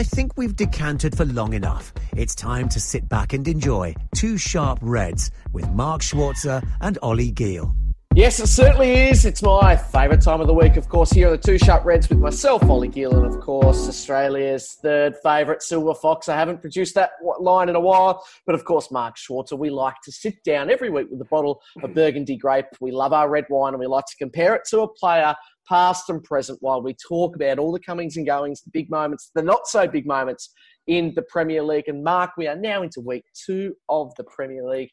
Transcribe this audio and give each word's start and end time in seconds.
I 0.00 0.02
think 0.02 0.38
we've 0.38 0.56
decanted 0.56 1.14
for 1.14 1.26
long 1.26 1.52
enough. 1.52 1.92
It's 2.16 2.34
time 2.34 2.70
to 2.70 2.80
sit 2.80 3.06
back 3.06 3.34
and 3.34 3.46
enjoy 3.46 3.94
Two 4.14 4.38
Sharp 4.38 4.78
Reds 4.80 5.30
with 5.52 5.68
Mark 5.72 6.00
Schwarzer 6.00 6.66
and 6.80 6.96
Ollie 7.02 7.30
Gill. 7.30 7.74
Yes, 8.14 8.40
it 8.40 8.48
certainly 8.48 9.08
is. 9.08 9.24
It's 9.24 9.40
my 9.40 9.76
favourite 9.76 10.20
time 10.20 10.40
of 10.40 10.46
the 10.48 10.54
week, 10.54 10.76
of 10.76 10.88
course, 10.88 11.12
here 11.12 11.28
are 11.28 11.30
the 11.32 11.38
Two 11.38 11.58
Sharp 11.58 11.84
Reds 11.84 12.08
with 12.08 12.18
myself, 12.18 12.62
Ollie 12.64 12.88
Gill, 12.88 13.14
and 13.14 13.26
of 13.26 13.40
course, 13.40 13.86
Australia's 13.88 14.78
third 14.82 15.16
favourite, 15.22 15.62
Silver 15.62 15.94
Fox. 15.94 16.28
I 16.28 16.34
haven't 16.34 16.60
produced 16.60 16.96
that 16.96 17.10
line 17.38 17.68
in 17.68 17.76
a 17.76 17.80
while, 17.80 18.24
but 18.46 18.56
of 18.56 18.64
course, 18.64 18.90
Mark 18.90 19.16
Schwarzer. 19.16 19.56
We 19.56 19.70
like 19.70 19.94
to 20.04 20.10
sit 20.10 20.42
down 20.44 20.70
every 20.70 20.90
week 20.90 21.08
with 21.10 21.20
a 21.20 21.26
bottle 21.26 21.60
of 21.84 21.94
Burgundy 21.94 22.36
grape. 22.36 22.66
We 22.80 22.90
love 22.90 23.12
our 23.12 23.28
red 23.28 23.44
wine 23.48 23.74
and 23.74 23.80
we 23.80 23.86
like 23.86 24.06
to 24.06 24.16
compare 24.16 24.56
it 24.56 24.62
to 24.70 24.80
a 24.80 24.88
player, 24.88 25.36
past 25.70 26.10
and 26.10 26.22
present, 26.24 26.58
while 26.60 26.82
we 26.82 26.94
talk 26.94 27.36
about 27.36 27.58
all 27.58 27.72
the 27.72 27.80
comings 27.80 28.16
and 28.16 28.26
goings, 28.26 28.60
the 28.60 28.70
big 28.70 28.90
moments, 28.90 29.30
the 29.34 29.42
not 29.42 29.68
so 29.68 29.86
big 29.86 30.06
moments 30.06 30.52
in 30.88 31.12
the 31.14 31.22
Premier 31.22 31.62
League. 31.62 31.86
And 31.86 32.02
Mark, 32.02 32.32
we 32.36 32.48
are 32.48 32.56
now 32.56 32.82
into 32.82 33.00
week 33.00 33.24
two 33.46 33.74
of 33.88 34.12
the 34.16 34.24
Premier 34.24 34.68
League 34.68 34.90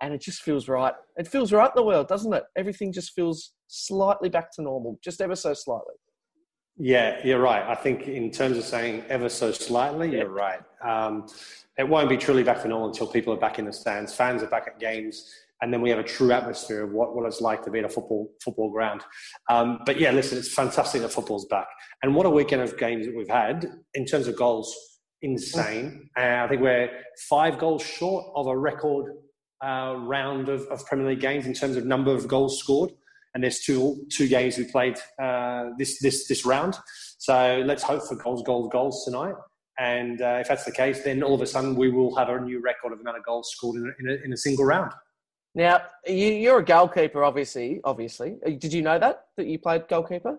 and 0.00 0.14
it 0.14 0.20
just 0.20 0.42
feels 0.42 0.68
right. 0.68 0.94
It 1.16 1.28
feels 1.28 1.52
right 1.52 1.66
in 1.66 1.72
the 1.74 1.82
world, 1.82 2.08
doesn't 2.08 2.32
it? 2.32 2.44
Everything 2.56 2.92
just 2.92 3.12
feels 3.12 3.52
slightly 3.66 4.28
back 4.28 4.54
to 4.54 4.62
normal, 4.62 4.98
just 5.02 5.20
ever 5.20 5.34
so 5.34 5.52
slightly. 5.52 5.94
Yeah, 6.78 7.20
you're 7.24 7.40
right. 7.40 7.62
I 7.68 7.74
think 7.74 8.08
in 8.08 8.30
terms 8.30 8.56
of 8.56 8.64
saying 8.64 9.04
ever 9.08 9.28
so 9.28 9.52
slightly, 9.52 10.10
yeah. 10.10 10.20
you're 10.20 10.30
right. 10.30 10.60
Um, 10.82 11.26
it 11.76 11.86
won't 11.86 12.08
be 12.08 12.16
truly 12.16 12.42
back 12.42 12.62
to 12.62 12.68
normal 12.68 12.88
until 12.88 13.06
people 13.06 13.34
are 13.34 13.38
back 13.38 13.58
in 13.58 13.66
the 13.66 13.72
stands, 13.72 14.14
fans 14.14 14.42
are 14.42 14.46
back 14.46 14.66
at 14.66 14.78
games, 14.78 15.28
and 15.62 15.72
then 15.72 15.80
we 15.82 15.90
have 15.90 15.98
a 15.98 16.04
true 16.04 16.32
atmosphere 16.32 16.84
of 16.84 16.92
what, 16.92 17.14
what 17.14 17.26
it's 17.26 17.40
like 17.40 17.62
to 17.64 17.70
be 17.70 17.80
at 17.80 17.84
a 17.84 17.88
football 17.88 18.30
football 18.42 18.70
ground. 18.70 19.02
Um, 19.48 19.80
but 19.84 20.00
yeah, 20.00 20.10
listen, 20.10 20.38
it's 20.38 20.52
fantastic 20.52 21.02
that 21.02 21.12
football's 21.12 21.46
back, 21.46 21.68
and 22.02 22.14
what 22.14 22.26
a 22.26 22.30
weekend 22.30 22.62
of 22.62 22.76
games 22.78 23.06
that 23.06 23.14
we've 23.16 23.28
had 23.28 23.66
in 23.94 24.04
terms 24.04 24.26
of 24.28 24.36
goals. 24.36 24.74
Insane. 25.22 26.08
Uh, 26.18 26.44
I 26.44 26.48
think 26.48 26.62
we're 26.62 26.88
five 27.28 27.58
goals 27.58 27.82
short 27.82 28.24
of 28.34 28.46
a 28.46 28.56
record 28.56 29.12
uh, 29.62 29.94
round 29.98 30.48
of, 30.48 30.62
of, 30.68 30.86
Premier 30.86 31.08
League 31.08 31.20
games 31.20 31.44
in 31.44 31.52
terms 31.52 31.76
of 31.76 31.84
number 31.84 32.10
of 32.10 32.26
goals 32.26 32.58
scored. 32.58 32.90
And 33.34 33.44
there's 33.44 33.60
two 33.60 34.06
two 34.10 34.28
games 34.28 34.56
we 34.56 34.64
played 34.64 34.96
uh, 35.22 35.66
this 35.78 36.00
this 36.00 36.26
this 36.26 36.46
round. 36.46 36.78
So 37.18 37.62
let's 37.66 37.82
hope 37.82 38.02
for 38.02 38.16
goals, 38.16 38.42
goals, 38.42 38.70
goals 38.72 39.04
tonight. 39.04 39.34
And 39.78 40.20
uh, 40.20 40.38
if 40.40 40.48
that's 40.48 40.64
the 40.64 40.72
case, 40.72 41.02
then 41.04 41.22
all 41.22 41.34
of 41.34 41.42
a 41.42 41.46
sudden 41.46 41.74
we 41.74 41.90
will 41.90 42.14
have 42.16 42.28
a 42.28 42.40
new 42.40 42.60
record 42.60 42.92
of 42.92 43.00
amount 43.00 43.18
of 43.18 43.24
goals 43.24 43.50
scored 43.50 43.76
in 43.76 43.86
a, 43.86 43.92
in 44.00 44.18
a, 44.18 44.24
in 44.24 44.32
a 44.32 44.36
single 44.36 44.64
round. 44.64 44.92
Now 45.54 45.82
you, 46.06 46.50
are 46.52 46.58
a 46.58 46.64
goalkeeper, 46.64 47.24
obviously. 47.24 47.80
Obviously, 47.84 48.38
uh, 48.46 48.50
did 48.50 48.72
you 48.72 48.82
know 48.82 48.98
that 48.98 49.26
that 49.36 49.46
you 49.46 49.58
played 49.58 49.88
goalkeeper? 49.88 50.38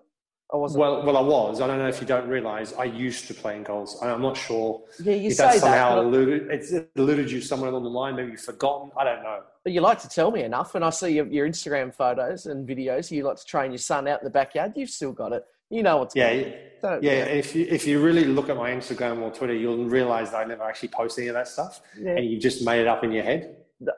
I 0.54 0.58
wasn't. 0.58 0.82
Well, 0.82 1.06
well, 1.06 1.18
I 1.18 1.22
was. 1.22 1.62
I 1.62 1.68
don't 1.68 1.80
know 1.80 1.88
if 1.88 2.02
you 2.02 2.08
don't 2.08 2.28
realise. 2.28 2.74
I 2.74 2.84
used 2.86 3.28
to 3.28 3.34
play 3.34 3.56
in 3.56 3.64
goals. 3.64 3.98
I'm 4.02 4.22
not 4.22 4.36
sure. 4.36 4.82
Yeah, 5.02 5.16
you 5.16 5.30
if 5.30 5.38
say 5.38 5.60
somehow 5.60 5.96
that, 5.96 6.02
eluded, 6.02 6.48
it's 6.50 6.74
eluded 6.96 7.32
you 7.32 7.42
somewhere 7.42 7.70
along 7.70 7.84
the 7.84 7.90
line. 7.90 8.16
Maybe 8.16 8.32
you've 8.32 8.42
forgotten. 8.42 8.92
I 8.98 9.06
don't 9.06 9.24
know. 9.24 9.42
But 9.64 9.74
you 9.74 9.82
like 9.82 10.02
to 10.02 10.10
tell 10.10 10.32
me 10.32 10.44
enough, 10.44 10.76
and 10.76 10.84
I 10.84 10.90
see 10.90 11.12
your, 11.12 11.28
your 11.28 11.48
Instagram 11.48 11.94
photos 11.94 12.48
and 12.48 12.68
videos. 12.68 13.12
You 13.12 13.24
like 13.24 13.38
to 13.38 13.46
train 13.46 13.72
your 13.72 13.78
son 13.78 14.08
out 14.08 14.22
in 14.22 14.26
the 14.26 14.32
backyard. 14.32 14.74
You've 14.76 14.90
still 14.90 15.14
got 15.14 15.32
it. 15.32 15.46
You 15.70 15.84
know 15.84 15.98
what's 15.98 16.14
going 16.14 16.40
yeah, 16.42 16.54
yeah. 16.84 17.00
yeah. 17.02 17.24
If 17.24 17.56
you 17.56 17.66
if 17.70 17.88
you 17.88 18.02
really 18.02 18.26
look 18.26 18.50
at 18.50 18.58
my 18.58 18.72
Instagram 18.72 19.22
or 19.22 19.32
Twitter, 19.32 19.54
you'll 19.54 19.86
realise 19.86 20.32
that 20.32 20.38
I 20.38 20.44
never 20.44 20.64
actually 20.64 20.90
post 20.90 21.18
any 21.18 21.30
of 21.30 21.36
that 21.36 21.48
stuff, 21.48 21.82
yeah. 21.98 22.18
and 22.18 22.26
you've 22.30 22.42
just 22.42 22.66
made 22.66 22.82
it 22.82 22.88
up 22.88 23.06
in 23.06 23.14
your 23.14 23.24
head. 23.24 23.56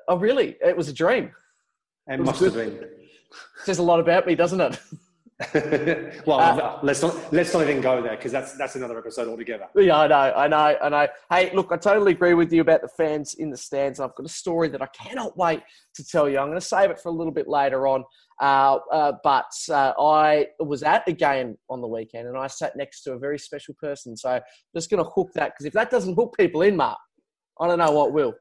Oh, 0.08 0.18
really? 0.18 0.58
It 0.64 0.76
was 0.76 0.88
a 0.88 0.94
dream. 0.94 1.32
It, 2.08 2.16
it 2.16 2.20
must 2.20 2.42
have 2.42 2.54
been. 2.54 2.86
Says 3.64 3.80
a 3.80 3.84
lot 3.84 4.00
about 4.00 4.28
me, 4.28 4.36
doesn't 4.36 4.62
it? 4.62 4.80
well, 6.26 6.40
uh, 6.40 6.80
let's 6.84 7.02
not 7.02 7.34
let's 7.34 7.54
not 7.54 7.64
even 7.64 7.82
go 7.82 8.02
there 8.02 8.16
because 8.16 8.32
that's 8.32 8.56
that's 8.56 8.76
another 8.76 8.98
episode 8.98 9.28
altogether. 9.28 9.68
Yeah, 9.76 9.98
I 9.98 10.08
know, 10.08 10.34
I 10.36 10.48
know, 10.48 10.78
I 10.82 10.90
know. 10.90 11.08
Hey, 11.30 11.52
look, 11.56 11.72
I 11.72 11.78
totally 11.78 12.12
agree 12.12 12.36
with 12.36 12.54
you 12.54 12.62
about 12.62 12.82
the 12.82 12.88
fans 12.88 13.34
in 13.34 13.50
the 13.50 13.58
stands. 13.58 14.00
I've 14.00 14.14
got 14.16 14.26
a 14.26 14.30
story 14.30 14.70
that 14.70 14.82
I 14.82 14.88
cannot 14.88 15.36
wait 15.36 15.62
to 15.96 16.06
tell 16.06 16.30
you. 16.30 16.38
I'm 16.38 16.48
going 16.48 16.60
to 16.60 16.66
save 16.66 16.92
it 16.92 17.00
for 17.00 17.10
a 17.10 17.12
little 17.12 17.34
bit 17.34 17.48
later 17.48 17.88
on. 17.88 18.04
Uh, 18.42 18.80
uh, 18.92 19.14
but 19.24 19.52
uh, 19.70 19.94
I 20.00 20.48
was 20.60 20.84
at 20.84 21.08
a 21.08 21.14
game 21.14 21.58
on 21.70 21.82
the 21.82 21.88
weekend 21.88 22.28
and 22.28 22.38
I 22.38 22.48
sat 22.48 22.76
next 22.76 23.02
to 23.04 23.14
a 23.14 23.20
very 23.20 23.40
special 23.40 23.76
person. 23.82 24.16
So 24.16 24.30
I'm 24.30 24.42
just 24.76 24.90
going 24.90 25.04
to 25.04 25.10
hook 25.10 25.32
that 25.34 25.54
because 25.54 25.66
if 25.66 25.74
that 25.74 25.90
doesn't 25.90 26.16
hook 26.16 26.36
people 26.38 26.62
in, 26.62 26.76
Mark, 26.76 27.00
I 27.60 27.68
don't 27.68 27.80
know 27.80 27.92
what 27.92 28.14
will. 28.14 28.34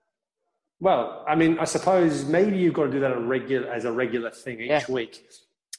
Well, 0.83 1.25
I 1.29 1.37
mean, 1.37 1.61
I 1.61 1.65
suppose 1.65 2.25
maybe 2.25 2.59
you've 2.59 2.75
got 2.75 2.87
to 2.87 2.91
do 2.91 2.99
that 2.99 3.13
a 3.13 3.21
regular, 3.21 3.73
as 3.73 3.85
a 3.85 3.93
regular 3.93 4.33
thing 4.33 4.61
each 4.63 4.69
yeah. 4.69 4.85
week. 4.89 5.25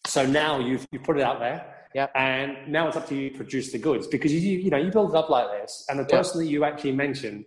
So 0.08 0.26
now 0.26 0.60
you've 0.60 0.88
you 0.94 1.00
put 1.00 1.18
it 1.18 1.24
out 1.24 1.40
there, 1.40 1.90
yeah, 1.94 2.08
and 2.16 2.72
now 2.72 2.88
it's 2.88 2.96
up 2.96 3.10
to 3.10 3.16
you 3.16 3.30
to 3.30 3.36
produce 3.36 3.74
the 3.74 3.80
goods 3.80 4.08
because 4.08 4.32
you 4.32 4.40
you 4.40 4.70
know 4.70 4.78
you 4.78 4.92
build 4.92 5.10
it 5.10 5.18
up 5.18 5.30
like 5.30 5.48
this, 5.60 5.86
and 5.90 6.00
the 6.00 6.06
person 6.06 6.40
that 6.40 6.48
you 6.48 6.64
actually 6.64 6.94
mentioned 6.94 7.44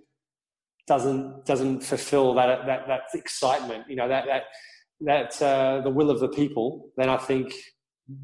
doesn't 0.87 1.47
doesn't 1.47 1.81
fulfill 1.81 2.35
that 2.35 2.67
that 2.67 2.87
that 2.89 3.01
excitement, 3.15 3.85
you 3.89 3.97
know 3.97 4.09
that 4.09 4.27
that 4.27 4.43
that 5.01 5.43
uh, 5.43 5.81
the 5.81 5.91
will 5.91 6.11
of 6.11 6.21
the 6.21 6.29
people, 6.29 6.91
then 6.99 7.09
I 7.09 7.17
think 7.17 7.55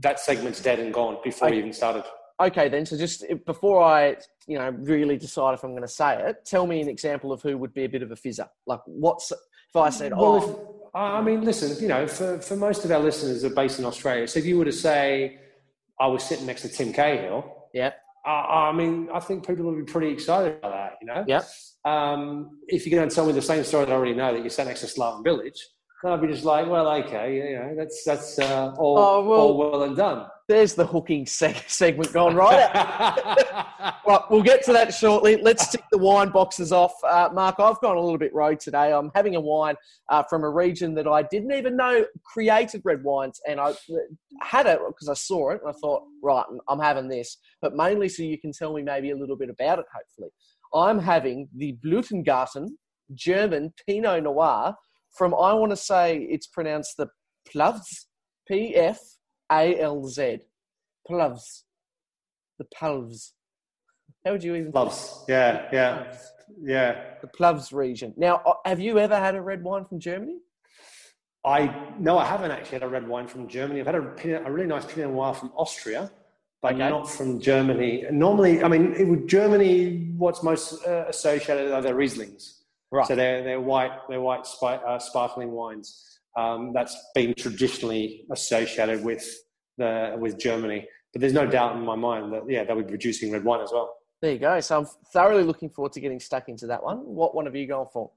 that 0.01 0.21
segment's 0.21 0.61
dead 0.61 0.79
and 0.79 0.93
gone 0.93 1.17
before 1.25 1.49
okay. 1.49 1.57
you 1.57 1.61
even 1.63 1.73
started. 1.73 2.05
Okay, 2.47 2.69
then. 2.69 2.85
So 2.85 2.97
just 2.97 3.25
before 3.47 3.83
I, 3.83 4.17
you 4.47 4.59
know, 4.59 4.71
really 4.71 5.17
decide 5.17 5.55
if 5.55 5.63
I'm 5.63 5.71
going 5.71 5.83
to 5.83 5.89
say 5.89 6.21
it, 6.21 6.45
tell 6.45 6.67
me 6.67 6.81
an 6.81 6.89
example 6.89 7.33
of 7.33 7.41
who 7.43 7.57
would 7.59 7.73
be 7.73 7.85
a 7.85 7.89
bit 7.89 8.03
of 8.03 8.11
a 8.11 8.17
fizzer. 8.17 8.49
Like, 8.67 8.81
what's 8.87 9.31
if 9.31 9.77
I 9.77 9.89
said, 9.89 10.13
well, 10.13 10.35
oh, 10.35 10.81
if, 10.85 10.95
I 10.95 11.23
mean, 11.23 11.43
listen, 11.43 11.81
you 11.81 11.89
know, 11.89 12.07
for, 12.07 12.39
for 12.41 12.57
most 12.57 12.85
of 12.85 12.91
our 12.91 12.99
listeners 12.99 13.43
are 13.45 13.55
based 13.55 13.79
in 13.79 13.87
Australia. 13.87 14.29
So 14.29 14.39
if 14.39 14.45
you 14.45 14.59
were 14.59 14.67
to 14.67 14.73
say, 14.73 15.39
I 15.99 16.09
was 16.09 16.23
sitting 16.25 16.45
next 16.45 16.63
to 16.63 16.69
Tim 16.69 16.93
Cahill, 16.93 17.69
yeah. 17.73 17.93
I, 18.27 18.69
I 18.69 18.73
mean, 18.73 19.09
I 19.15 19.21
think 19.21 19.47
people 19.47 19.65
would 19.65 19.87
be 19.87 19.91
pretty 19.91 20.13
excited 20.13 20.59
about 20.59 20.73
that, 20.73 20.99
you 21.01 21.07
know? 21.07 21.25
Yeah. 21.27 21.43
Um, 21.85 22.59
if 22.69 22.87
you're 22.87 22.99
going 22.99 23.09
to 23.09 23.15
tell 23.15 23.25
me 23.25 23.33
the 23.33 23.41
same 23.41 23.65
story 23.65 23.87
that 23.87 23.93
I 23.93 23.97
already 23.97 24.15
know 24.15 24.35
that 24.35 24.45
you 24.45 24.51
sat 24.51 24.67
next 24.67 24.81
to 24.81 24.87
Slaven 24.87 25.25
Bilic 25.25 25.57
I'd 26.05 26.21
be 26.21 26.27
just 26.27 26.45
like, 26.45 26.67
well, 26.67 26.89
okay, 26.89 27.37
you 27.37 27.59
know, 27.59 27.75
that's, 27.77 28.03
that's 28.05 28.39
uh, 28.39 28.75
all, 28.77 28.99
oh, 28.99 29.25
well, 29.25 29.41
all 29.41 29.57
well 29.57 29.83
and 29.85 29.97
done. 29.97 30.27
There's 30.53 30.75
the 30.75 30.85
hooking 30.85 31.25
seg- 31.25 31.67
segment 31.67 32.13
gone 32.13 32.35
right. 32.35 32.69
well, 34.07 34.27
we'll 34.29 34.43
get 34.43 34.63
to 34.65 34.73
that 34.75 34.93
shortly. 34.93 35.37
Let's 35.41 35.67
tick 35.71 35.83
the 35.91 35.97
wine 35.97 36.29
boxes 36.29 36.73
off. 36.73 36.93
Uh, 37.03 37.31
Mark, 37.33 37.55
I've 37.59 37.81
gone 37.81 37.97
a 37.97 38.01
little 38.01 38.19
bit 38.19 38.35
rogue 38.35 38.59
today. 38.59 38.93
I'm 38.93 39.11
having 39.15 39.35
a 39.35 39.41
wine 39.41 39.77
uh, 40.11 40.23
from 40.25 40.45
a 40.45 40.51
region 40.51 40.93
that 40.97 41.09
I 41.09 41.23
didn't 41.23 41.53
even 41.53 41.75
know 41.75 42.05
created 42.23 42.83
red 42.85 43.03
wines, 43.03 43.41
and 43.49 43.59
I 43.59 43.73
had 44.43 44.67
it 44.67 44.79
because 44.87 45.09
I 45.09 45.15
saw 45.15 45.53
it 45.53 45.63
and 45.63 45.71
I 45.71 45.79
thought, 45.81 46.03
right, 46.23 46.45
I'm 46.69 46.81
having 46.81 47.09
this, 47.09 47.39
but 47.63 47.75
mainly 47.75 48.11
so 48.11 48.23
you 48.23 48.39
can 48.39 48.53
tell 48.53 48.75
me 48.75 48.83
maybe 48.83 49.13
a 49.13 49.17
little 49.17 49.37
bit 49.37 49.49
about 49.49 49.79
it, 49.79 49.87
hopefully. 49.91 50.29
I'm 50.75 50.99
having 50.99 51.49
the 51.57 51.79
Blütengarten 51.83 52.73
German 53.15 53.73
Pinot 53.87 54.25
Noir 54.25 54.75
from, 55.17 55.35
I 55.35 55.55
want 55.55 55.71
to 55.73 55.77
say 55.79 56.19
it's 56.19 56.47
pronounced 56.47 56.99
the 56.99 57.09
Plavs, 57.51 58.05
P 58.47 58.77
F 58.77 58.99
a 59.53 59.81
L 59.81 60.07
Z. 60.07 60.41
Plavs. 61.09 61.63
The 62.59 62.67
Plavs. 62.77 63.33
How 64.25 64.33
would 64.33 64.45
you 64.45 64.55
even? 64.55 64.73
Plavs. 64.73 65.25
Yeah, 65.29 65.69
yeah, 65.73 66.15
yeah. 66.63 67.05
The 67.21 67.29
Plavs 67.29 67.73
region. 67.73 68.15
Now, 68.17 68.37
uh, 68.47 68.55
have 68.65 68.81
you 68.81 68.99
ever 68.99 69.17
had 69.17 69.35
a 69.35 69.43
red 69.43 69.63
wine 69.63 69.85
from 69.85 69.99
Germany? 69.99 70.39
I 71.45 71.59
no, 71.99 72.19
I 72.19 72.25
haven't 72.25 72.53
actually 72.53 72.77
had 72.79 72.83
a 72.85 72.89
red 72.89 73.07
wine 73.09 73.27
from 73.27 73.49
Germany. 73.49 73.81
I've 73.81 73.87
had 73.87 73.97
a, 73.97 74.47
a 74.47 74.51
really 74.51 74.69
nice 74.69 74.85
Pinot 74.85 75.11
Noir 75.11 75.35
from 75.35 75.51
Austria, 75.57 76.11
but 76.61 76.75
okay. 76.75 76.89
not 76.89 77.11
from 77.11 77.41
Germany. 77.41 78.05
Normally, 78.13 78.63
I 78.63 78.69
mean, 78.69 78.95
it 78.95 79.09
would 79.09 79.27
Germany. 79.29 80.15
What's 80.17 80.43
most 80.45 80.87
uh, 80.87 81.07
associated 81.09 81.73
are 81.73 81.83
their 81.83 81.97
Rieslings. 81.97 82.61
Right. 82.93 83.09
So 83.09 83.17
they're 83.17 83.43
they're 83.43 83.61
white 83.61 83.93
they're 84.09 84.21
white 84.21 84.47
uh, 84.63 84.99
sparkling 85.01 85.51
wines 85.51 86.21
um, 86.37 86.73
that's 86.73 86.97
been 87.15 87.35
traditionally 87.35 88.25
associated 88.31 89.05
with 89.05 89.25
the 89.79 90.17
with 90.19 90.39
Germany. 90.39 90.87
But 91.13 91.21
there's 91.21 91.33
no 91.33 91.47
doubt 91.47 91.77
in 91.77 91.85
my 91.85 91.97
mind 91.97 92.33
that 92.33 92.43
yeah, 92.49 92.65
they'll 92.65 92.77
be 92.77 92.85
producing 92.85 93.31
red 93.33 93.45
wine 93.45 93.61
as 93.61 93.71
well. 93.73 93.97
There 94.23 94.33
you 94.33 94.39
go. 94.39 94.61
So 94.61 94.79
I'm 94.81 94.87
thoroughly 95.13 95.43
looking 95.43 95.69
forward 95.69 95.93
to 95.93 96.01
getting 96.01 96.21
stuck 96.21 96.49
into 96.49 96.67
that 96.69 96.83
one. 96.83 96.99
What 96.99 97.35
one 97.35 97.45
have 97.47 97.57
you 97.57 97.67
gone 97.67 97.87
for? 97.93 98.11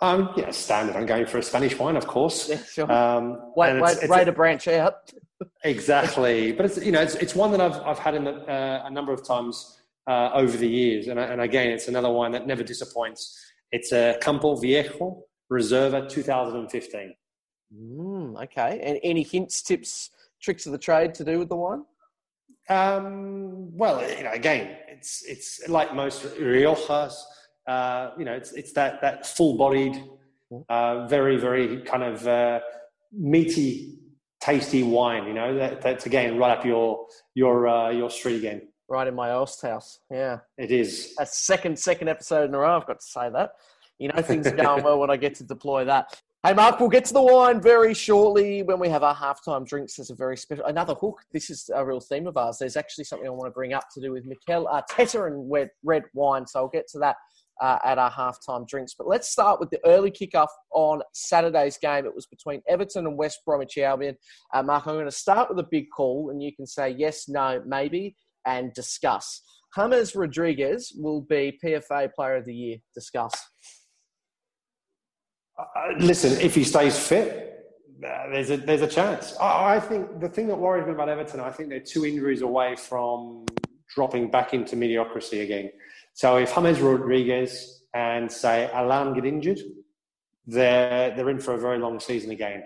Um, 0.00 0.30
yeah, 0.36 0.50
standard. 0.50 0.96
I'm 0.96 1.06
going 1.06 1.24
for 1.26 1.38
a 1.38 1.42
Spanish 1.42 1.78
wine, 1.78 1.96
of 1.96 2.06
course. 2.06 2.48
Yeah, 2.50 2.58
sure. 2.64 2.92
Um, 2.92 3.52
Wait, 3.56 3.72
wait, 3.74 3.76
it's- 3.78 4.02
it's 4.02 4.08
way 4.10 4.22
a- 4.22 4.24
to 4.26 4.32
branch 4.32 4.68
out. 4.68 5.12
Exactly, 5.64 6.52
but 6.52 6.64
it's 6.66 6.78
you 6.84 6.92
know 6.92 7.00
it's, 7.02 7.16
it's 7.16 7.34
one 7.34 7.50
that 7.52 7.60
I've 7.60 7.78
I've 7.82 7.98
had 7.98 8.14
in 8.14 8.24
the, 8.24 8.32
uh, 8.32 8.82
a 8.86 8.90
number 8.90 9.12
of 9.12 9.26
times 9.26 9.80
uh, 10.06 10.30
over 10.32 10.56
the 10.56 10.68
years, 10.68 11.08
and 11.08 11.18
and 11.18 11.40
again 11.40 11.68
it's 11.70 11.88
another 11.88 12.10
wine 12.10 12.32
that 12.32 12.46
never 12.46 12.62
disappoints. 12.62 13.38
It's 13.72 13.92
a 13.92 14.16
Campo 14.22 14.56
Viejo 14.56 15.24
Reserva 15.52 16.08
2015. 16.08 17.14
Mm, 17.74 18.42
okay. 18.44 18.80
And 18.82 18.98
any 19.02 19.22
hints, 19.22 19.62
tips, 19.62 20.10
tricks 20.40 20.66
of 20.66 20.72
the 20.72 20.78
trade 20.78 21.14
to 21.14 21.24
do 21.24 21.38
with 21.38 21.48
the 21.48 21.56
wine? 21.56 21.84
Um, 22.68 23.76
well, 23.76 24.00
you 24.16 24.24
know, 24.24 24.32
again, 24.32 24.76
it's 24.88 25.22
it's 25.24 25.68
like 25.68 25.94
most 25.94 26.22
Riojas. 26.22 27.14
Uh, 27.66 28.10
you 28.18 28.24
know, 28.24 28.32
it's 28.32 28.52
it's 28.52 28.72
that 28.72 29.00
that 29.02 29.26
full-bodied, 29.26 30.02
uh, 30.68 31.06
very 31.06 31.36
very 31.36 31.82
kind 31.82 32.02
of 32.02 32.26
uh, 32.26 32.60
meaty, 33.12 33.98
tasty 34.40 34.82
wine. 34.82 35.26
You 35.26 35.34
know, 35.34 35.54
that, 35.56 35.82
that's 35.82 36.06
again 36.06 36.38
right 36.38 36.56
up 36.56 36.64
your 36.64 37.06
your 37.34 37.68
uh, 37.68 37.90
your 37.90 38.10
street 38.10 38.36
again. 38.36 38.68
Right 38.88 39.06
in 39.06 39.14
my 39.14 39.30
host 39.30 39.62
house. 39.62 40.00
Yeah. 40.10 40.40
It 40.58 40.70
is. 40.70 41.14
a 41.18 41.26
second 41.26 41.78
second 41.78 42.08
episode 42.08 42.48
in 42.48 42.54
a 42.54 42.58
row. 42.58 42.76
I've 42.76 42.86
got 42.86 43.00
to 43.00 43.06
say 43.06 43.30
that. 43.30 43.52
You 43.98 44.08
know, 44.08 44.20
things 44.22 44.46
are 44.46 44.56
going 44.56 44.84
well 44.84 44.98
when 44.98 45.10
I 45.10 45.16
get 45.16 45.34
to 45.36 45.44
deploy 45.44 45.84
that. 45.86 46.20
Hey, 46.46 46.52
Mark, 46.52 46.78
we'll 46.78 46.90
get 46.90 47.06
to 47.06 47.14
the 47.14 47.22
wine 47.22 47.58
very 47.58 47.94
shortly 47.94 48.62
when 48.62 48.78
we 48.78 48.90
have 48.90 49.02
our 49.02 49.14
halftime 49.14 49.66
drinks. 49.66 49.96
There's 49.96 50.10
a 50.10 50.14
very 50.14 50.36
special 50.36 50.66
another 50.66 50.92
hook. 50.92 51.22
This 51.32 51.48
is 51.48 51.70
a 51.74 51.82
real 51.82 52.00
theme 52.00 52.26
of 52.26 52.36
ours. 52.36 52.58
There's 52.58 52.76
actually 52.76 53.04
something 53.04 53.26
I 53.26 53.30
want 53.30 53.46
to 53.46 53.54
bring 53.54 53.72
up 53.72 53.84
to 53.94 54.00
do 54.02 54.12
with 54.12 54.26
Mikel 54.26 54.66
Arteta 54.66 55.26
and 55.26 55.50
red, 55.50 55.70
red 55.84 56.02
wine. 56.12 56.46
So 56.46 56.60
I'll 56.60 56.68
get 56.68 56.86
to 56.88 56.98
that 56.98 57.16
uh, 57.62 57.78
at 57.82 57.96
our 57.96 58.10
halftime 58.10 58.68
drinks. 58.68 58.92
But 58.92 59.08
let's 59.08 59.30
start 59.30 59.58
with 59.58 59.70
the 59.70 59.80
early 59.86 60.10
kickoff 60.10 60.48
on 60.70 61.00
Saturday's 61.14 61.78
game. 61.78 62.04
It 62.04 62.14
was 62.14 62.26
between 62.26 62.60
Everton 62.68 63.06
and 63.06 63.16
West 63.16 63.40
Bromwich 63.46 63.78
Albion. 63.78 64.18
Uh, 64.52 64.62
Mark, 64.62 64.86
I'm 64.86 64.96
going 64.96 65.06
to 65.06 65.12
start 65.12 65.48
with 65.48 65.58
a 65.60 65.68
big 65.70 65.86
call, 65.96 66.28
and 66.28 66.42
you 66.42 66.54
can 66.54 66.66
say 66.66 66.90
yes, 66.90 67.26
no, 67.26 67.62
maybe, 67.64 68.16
and 68.44 68.70
discuss. 68.74 69.40
James 69.74 70.14
Rodriguez 70.14 70.92
will 70.94 71.22
be 71.22 71.58
PFA 71.64 72.12
Player 72.12 72.36
of 72.36 72.44
the 72.44 72.54
Year. 72.54 72.76
Discuss. 72.94 73.32
Uh, 75.58 75.64
listen, 75.98 76.32
if 76.40 76.54
he 76.54 76.64
stays 76.64 76.98
fit, 76.98 77.50
uh, 78.04 78.28
there's 78.30 78.50
a 78.50 78.56
there's 78.56 78.82
a 78.82 78.88
chance. 78.88 79.36
I, 79.40 79.76
I 79.76 79.80
think 79.80 80.20
the 80.20 80.28
thing 80.28 80.48
that 80.48 80.56
worries 80.56 80.86
me 80.86 80.92
about 80.92 81.08
Everton, 81.08 81.40
I 81.40 81.50
think 81.50 81.68
they're 81.68 81.80
two 81.80 82.04
injuries 82.04 82.42
away 82.42 82.76
from 82.76 83.46
dropping 83.94 84.30
back 84.30 84.52
into 84.52 84.74
mediocrity 84.76 85.40
again. 85.40 85.70
So 86.14 86.36
if 86.38 86.54
James 86.54 86.80
Rodriguez 86.80 87.82
and 87.94 88.30
say 88.30 88.68
Allan 88.72 89.14
get 89.14 89.24
injured, 89.24 89.60
they're 90.46 91.14
they're 91.14 91.30
in 91.30 91.38
for 91.38 91.54
a 91.54 91.58
very 91.58 91.78
long 91.78 92.00
season 92.00 92.30
again. 92.32 92.64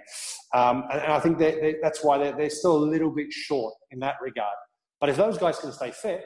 Um, 0.55 0.85
and, 0.91 1.01
and 1.03 1.13
I 1.13 1.21
think 1.21 1.39
that 1.39 1.61
that- 1.61 1.81
that's 1.83 2.03
why 2.03 2.17
they're, 2.19 2.33
they're 2.37 2.51
still 2.51 2.77
a 2.77 2.87
little 2.95 3.11
bit 3.11 3.31
short 3.31 3.75
in 3.91 3.99
that 4.01 4.17
regard. 4.23 4.57
But 5.01 5.11
if 5.11 5.17
those 5.17 5.37
guys 5.39 5.59
can 5.59 5.73
stay 5.73 5.91
fit, 5.91 6.25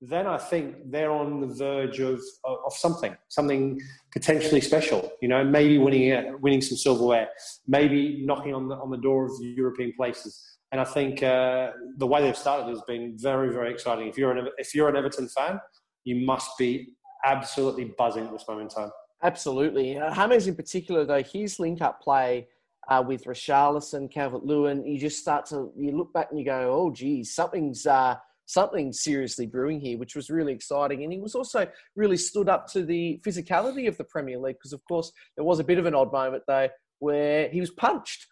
then 0.00 0.26
I 0.26 0.38
think 0.38 0.90
they're 0.90 1.10
on 1.10 1.40
the 1.40 1.48
verge 1.48 1.98
of, 1.98 2.20
of, 2.44 2.72
something, 2.72 3.16
something 3.28 3.80
potentially 4.12 4.60
special. 4.60 5.10
You 5.20 5.28
know, 5.28 5.42
maybe 5.44 5.78
winning 5.78 6.12
uh, 6.12 6.36
winning 6.40 6.60
some 6.60 6.76
silverware, 6.76 7.28
maybe 7.66 8.22
knocking 8.24 8.54
on 8.54 8.68
the 8.68 8.76
on 8.76 8.90
the 8.90 8.98
door 8.98 9.26
of 9.26 9.32
European 9.40 9.92
places. 9.96 10.40
And 10.70 10.80
I 10.80 10.84
think 10.84 11.22
uh, 11.22 11.70
the 11.96 12.06
way 12.06 12.22
they've 12.22 12.36
started 12.36 12.68
has 12.68 12.82
been 12.82 13.16
very, 13.18 13.52
very 13.52 13.72
exciting. 13.72 14.06
If 14.06 14.16
you're 14.16 14.36
an 14.36 14.48
if 14.58 14.74
you're 14.74 14.88
an 14.88 14.96
Everton 14.96 15.28
fan, 15.28 15.58
you 16.04 16.24
must 16.24 16.56
be 16.58 16.94
absolutely 17.24 17.92
buzzing 17.98 18.26
at 18.26 18.32
this 18.32 18.44
moment 18.46 18.72
in 18.72 18.82
time. 18.82 18.90
Absolutely. 19.22 19.98
Uh, 19.98 20.30
in 20.30 20.54
particular, 20.54 21.04
though, 21.04 21.22
his 21.24 21.58
link 21.58 21.82
up 21.82 22.00
play 22.00 22.46
uh, 22.88 23.02
with 23.04 23.24
Richarlison, 23.24 24.10
Calvert 24.10 24.44
Lewin, 24.44 24.86
you 24.86 24.98
just 24.98 25.18
start 25.18 25.46
to 25.46 25.72
you 25.76 25.90
look 25.96 26.12
back 26.12 26.28
and 26.30 26.38
you 26.38 26.44
go, 26.44 26.72
oh, 26.72 26.90
geez, 26.90 27.34
something's 27.34 27.86
uh, 27.86 28.16
something 28.48 28.92
seriously 28.92 29.46
brewing 29.46 29.80
here, 29.80 29.98
which 29.98 30.16
was 30.16 30.30
really 30.30 30.52
exciting. 30.52 31.04
And 31.04 31.12
he 31.12 31.20
was 31.20 31.34
also 31.34 31.68
really 31.94 32.16
stood 32.16 32.48
up 32.48 32.66
to 32.72 32.84
the 32.84 33.20
physicality 33.24 33.86
of 33.86 33.96
the 33.96 34.04
Premier 34.04 34.38
League 34.38 34.56
because, 34.56 34.72
of 34.72 34.82
course, 34.88 35.12
there 35.36 35.44
was 35.44 35.60
a 35.60 35.64
bit 35.64 35.78
of 35.78 35.86
an 35.86 35.94
odd 35.94 36.12
moment 36.12 36.42
though 36.48 36.68
where 36.98 37.48
he 37.48 37.60
was 37.60 37.70
punched. 37.70 38.26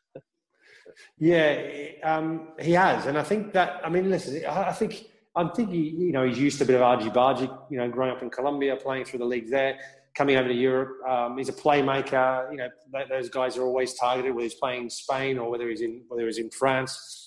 Yeah, 1.19 1.63
um, 2.03 2.49
he 2.61 2.73
has, 2.73 3.07
and 3.07 3.19
I 3.19 3.23
think 3.23 3.53
that. 3.53 3.81
I 3.85 3.91
mean, 3.91 4.11
listen, 4.11 4.45
I 4.47 4.73
think 4.73 5.07
I'm 5.35 5.51
thinking. 5.51 6.01
You 6.01 6.13
know, 6.13 6.27
he's 6.27 6.39
used 6.39 6.59
to 6.59 6.65
a 6.65 6.67
bit 6.67 6.77
of 6.77 6.83
argy 6.83 7.11
bargy. 7.11 7.51
You 7.71 7.79
know, 7.79 7.89
growing 7.89 8.13
up 8.13 8.23
in 8.23 8.31
Colombia, 8.31 8.77
playing 8.77 9.05
through 9.05 9.19
the 9.19 9.27
leagues 9.27 9.51
there, 9.51 9.79
coming 10.15 10.37
over 10.37 10.49
to 10.49 10.55
Europe. 10.55 11.07
Um, 11.07 11.37
he's 11.37 11.49
a 11.49 11.53
playmaker. 11.53 12.51
You 12.51 12.59
know, 12.59 12.69
those 13.11 13.29
guys 13.29 13.59
are 13.59 13.65
always 13.65 13.95
targeted, 13.95 14.35
whether 14.35 14.45
he's 14.45 14.55
playing 14.55 14.85
in 14.85 14.91
Spain 14.91 15.39
or 15.39 15.51
whether 15.51 15.69
he's 15.69 15.83
in 15.83 16.05
whether 16.09 16.25
he's 16.25 16.39
in 16.39 16.51
France. 16.51 17.26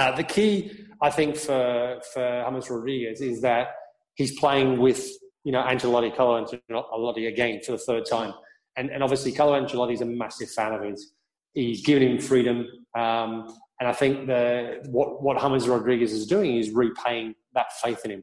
Uh, 0.00 0.10
the 0.16 0.24
key, 0.24 0.72
I 1.02 1.10
think, 1.10 1.36
for 1.36 2.00
for 2.14 2.44
James 2.48 2.70
Rodriguez 2.70 3.20
is 3.20 3.42
that 3.42 3.68
he's 4.14 4.32
playing 4.40 4.78
with 4.78 5.06
you 5.44 5.52
know 5.52 5.62
Ancelotti, 5.62 6.16
Carlo 6.16 6.42
Ancelotti 6.42 7.28
again 7.28 7.60
for 7.62 7.72
the 7.72 7.78
third 7.78 8.06
time, 8.06 8.32
and 8.76 8.88
and 8.88 9.02
obviously 9.02 9.30
Carlo 9.30 9.60
Ancelotti 9.60 9.92
is 9.92 10.00
a 10.00 10.06
massive 10.06 10.50
fan 10.50 10.72
of 10.72 10.82
his. 10.82 11.12
He's 11.52 11.84
given 11.84 12.02
him 12.08 12.18
freedom, 12.18 12.66
um, 12.96 13.54
and 13.78 13.90
I 13.90 13.92
think 13.92 14.26
the 14.26 14.78
what 14.86 15.22
what 15.22 15.38
James 15.38 15.68
Rodriguez 15.68 16.14
is 16.14 16.26
doing 16.26 16.56
is 16.56 16.70
repaying 16.70 17.34
that 17.52 17.70
faith 17.82 18.00
in 18.06 18.12
him, 18.12 18.22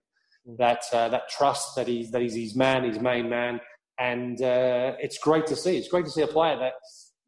that 0.58 0.82
uh, 0.92 1.10
that 1.10 1.30
trust 1.30 1.76
that 1.76 1.88
he's 1.88 2.10
that 2.10 2.24
he's 2.24 2.34
his 2.34 2.56
man, 2.56 2.86
his 2.86 3.00
main 3.00 3.30
man, 3.30 3.62
and 4.00 4.42
uh, 4.42 4.94
it's 5.00 5.20
great 5.20 5.46
to 5.46 5.56
see. 5.56 5.78
It's 5.78 5.90
great 5.90 6.06
to 6.06 6.12
see 6.12 6.24
a 6.24 6.28
player 6.28 6.58
that 6.58 6.74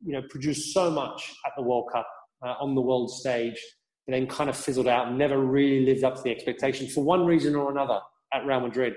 you 0.04 0.14
know 0.14 0.24
produced 0.28 0.74
so 0.74 0.90
much 0.90 1.36
at 1.46 1.52
the 1.56 1.62
World 1.62 1.92
Cup 1.94 2.08
uh, 2.42 2.56
on 2.60 2.74
the 2.74 2.82
world 2.82 3.12
stage, 3.12 3.60
and 4.10 4.16
then 4.16 4.26
kind 4.26 4.50
of 4.50 4.58
fizzled 4.58 4.88
out, 4.88 5.14
never 5.14 5.38
really 5.38 5.86
lived 5.86 6.04
up 6.04 6.16
to 6.16 6.24
the 6.24 6.32
expectation 6.32 6.88
for 6.88 7.04
one 7.04 7.28
reason 7.28 7.56
or 7.56 7.70
another 7.70 8.00
at 8.34 8.44
Real 8.44 8.60
Madrid. 8.60 8.96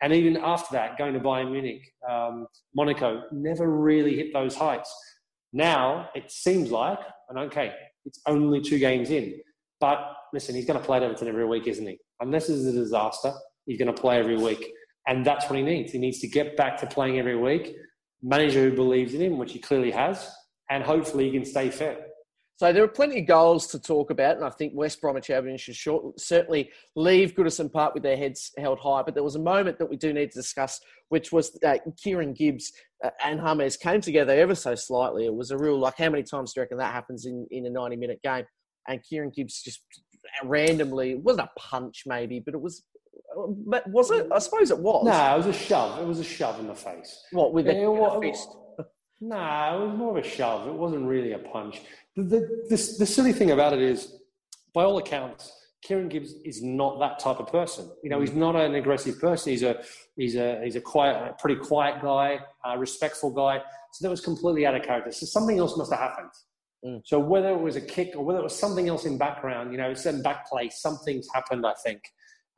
And 0.00 0.12
even 0.12 0.36
after 0.36 0.76
that, 0.76 0.96
going 0.96 1.14
to 1.14 1.18
Bayern 1.18 1.50
Munich, 1.50 1.82
um, 2.08 2.46
Monaco, 2.72 3.24
never 3.32 3.68
really 3.68 4.14
hit 4.14 4.32
those 4.32 4.54
heights. 4.54 4.94
Now 5.52 6.10
it 6.14 6.30
seems 6.30 6.70
like, 6.70 7.00
and 7.28 7.40
okay, 7.40 7.72
it's 8.04 8.20
only 8.28 8.60
two 8.60 8.78
games 8.78 9.10
in, 9.10 9.34
but 9.80 9.98
listen, 10.32 10.54
he's 10.54 10.64
going 10.64 10.78
to 10.78 10.86
play 10.86 10.98
at 10.98 11.02
Everton 11.02 11.26
every 11.26 11.44
week, 11.44 11.66
isn't 11.66 11.84
he? 11.84 11.98
Unless 12.20 12.48
it's 12.48 12.64
a 12.64 12.72
disaster, 12.72 13.32
he's 13.66 13.78
going 13.78 13.92
to 13.92 14.00
play 14.00 14.20
every 14.20 14.36
week. 14.36 14.64
And 15.08 15.26
that's 15.26 15.50
what 15.50 15.56
he 15.56 15.64
needs. 15.64 15.90
He 15.90 15.98
needs 15.98 16.20
to 16.20 16.28
get 16.28 16.56
back 16.56 16.76
to 16.78 16.86
playing 16.86 17.18
every 17.18 17.36
week, 17.36 17.74
manager 18.22 18.70
who 18.70 18.76
believes 18.76 19.12
in 19.12 19.22
him, 19.22 19.38
which 19.38 19.50
he 19.50 19.58
clearly 19.58 19.90
has, 19.90 20.32
and 20.70 20.84
hopefully 20.84 21.24
he 21.24 21.32
can 21.32 21.44
stay 21.44 21.68
fit. 21.68 22.10
So 22.56 22.72
there 22.72 22.84
are 22.84 22.88
plenty 22.88 23.20
of 23.20 23.26
goals 23.26 23.66
to 23.68 23.80
talk 23.80 24.10
about, 24.10 24.36
and 24.36 24.44
I 24.44 24.50
think 24.50 24.72
West 24.74 25.00
Bromwich 25.00 25.30
Albion 25.30 25.56
should 25.56 25.74
short, 25.74 26.20
certainly 26.20 26.70
leave 26.94 27.34
Goodison 27.34 27.72
Park 27.72 27.94
with 27.94 28.02
their 28.04 28.16
heads 28.16 28.52
held 28.56 28.78
high. 28.78 29.02
But 29.02 29.14
there 29.14 29.24
was 29.24 29.34
a 29.34 29.40
moment 29.40 29.78
that 29.78 29.90
we 29.90 29.96
do 29.96 30.12
need 30.12 30.30
to 30.30 30.38
discuss, 30.38 30.78
which 31.08 31.32
was 31.32 31.58
uh, 31.66 31.78
Kieran 32.00 32.34
Gibbs 32.34 32.72
uh, 33.04 33.10
and 33.24 33.40
James 33.40 33.76
came 33.76 34.00
together 34.00 34.32
ever 34.34 34.54
so 34.54 34.74
slightly. 34.74 35.26
It 35.26 35.34
was 35.34 35.50
a 35.50 35.58
real 35.58 35.78
like 35.78 35.96
how 35.98 36.10
many 36.10 36.22
times 36.22 36.52
do 36.52 36.60
you 36.60 36.62
reckon 36.62 36.78
that 36.78 36.92
happens 36.92 37.26
in, 37.26 37.46
in 37.50 37.66
a 37.66 37.70
ninety 37.70 37.96
minute 37.96 38.20
game? 38.22 38.44
And 38.86 39.02
Kieran 39.02 39.32
Gibbs 39.34 39.62
just 39.62 39.82
randomly 40.44 41.12
it 41.12 41.22
wasn't 41.22 41.48
a 41.48 41.58
punch 41.58 42.04
maybe, 42.06 42.38
but 42.38 42.54
it 42.54 42.60
was. 42.60 42.84
But 43.66 43.88
was 43.88 44.10
it? 44.10 44.28
I 44.32 44.38
suppose 44.38 44.70
it 44.70 44.78
was. 44.78 45.04
No, 45.04 45.34
it 45.34 45.38
was 45.38 45.46
a 45.46 45.52
shove. 45.52 45.98
It 46.00 46.06
was 46.06 46.18
a 46.20 46.24
shove 46.24 46.60
in 46.60 46.66
the 46.66 46.74
face. 46.74 47.24
What 47.32 47.52
with 47.54 47.66
a, 47.66 47.74
Yeah, 47.74 47.86
what- 47.88 48.20
fist? 48.22 48.48
No, 49.24 49.36
it 49.36 49.86
was 49.86 49.96
more 49.96 50.18
of 50.18 50.24
a 50.24 50.28
shove. 50.28 50.66
It 50.66 50.74
wasn't 50.74 51.06
really 51.06 51.30
a 51.30 51.38
punch. 51.38 51.80
The, 52.16 52.24
the, 52.24 52.38
the, 52.68 52.94
the 52.98 53.06
silly 53.06 53.32
thing 53.32 53.52
about 53.52 53.72
it 53.72 53.80
is, 53.80 54.16
by 54.74 54.82
all 54.82 54.98
accounts, 54.98 55.52
Kieran 55.80 56.08
Gibbs 56.08 56.32
is 56.44 56.60
not 56.60 56.98
that 56.98 57.20
type 57.20 57.38
of 57.38 57.46
person. 57.46 57.88
You 58.02 58.10
know, 58.10 58.20
he's 58.20 58.32
not 58.32 58.56
an 58.56 58.74
aggressive 58.74 59.20
person. 59.20 59.52
He's 59.52 59.62
a 59.62 59.80
he's 60.16 60.34
a 60.34 60.60
he's 60.64 60.74
a 60.74 60.80
quiet, 60.80 61.16
a 61.30 61.34
pretty 61.40 61.60
quiet 61.60 62.02
guy, 62.02 62.40
a 62.64 62.76
respectful 62.76 63.30
guy. 63.30 63.60
So 63.92 64.04
that 64.04 64.10
was 64.10 64.20
completely 64.20 64.66
out 64.66 64.74
of 64.74 64.82
character. 64.82 65.12
So 65.12 65.26
something 65.26 65.56
else 65.56 65.76
must 65.76 65.92
have 65.92 66.00
happened. 66.00 66.30
Mm. 66.84 67.02
So 67.04 67.20
whether 67.20 67.50
it 67.50 67.60
was 67.60 67.76
a 67.76 67.80
kick 67.80 68.14
or 68.16 68.24
whether 68.24 68.40
it 68.40 68.44
was 68.44 68.58
something 68.58 68.88
else 68.88 69.04
in 69.04 69.18
background, 69.18 69.70
you 69.70 69.78
know, 69.78 69.94
some 69.94 70.20
back 70.22 70.48
play, 70.48 70.68
something's 70.68 71.28
happened. 71.32 71.64
I 71.64 71.74
think, 71.84 72.00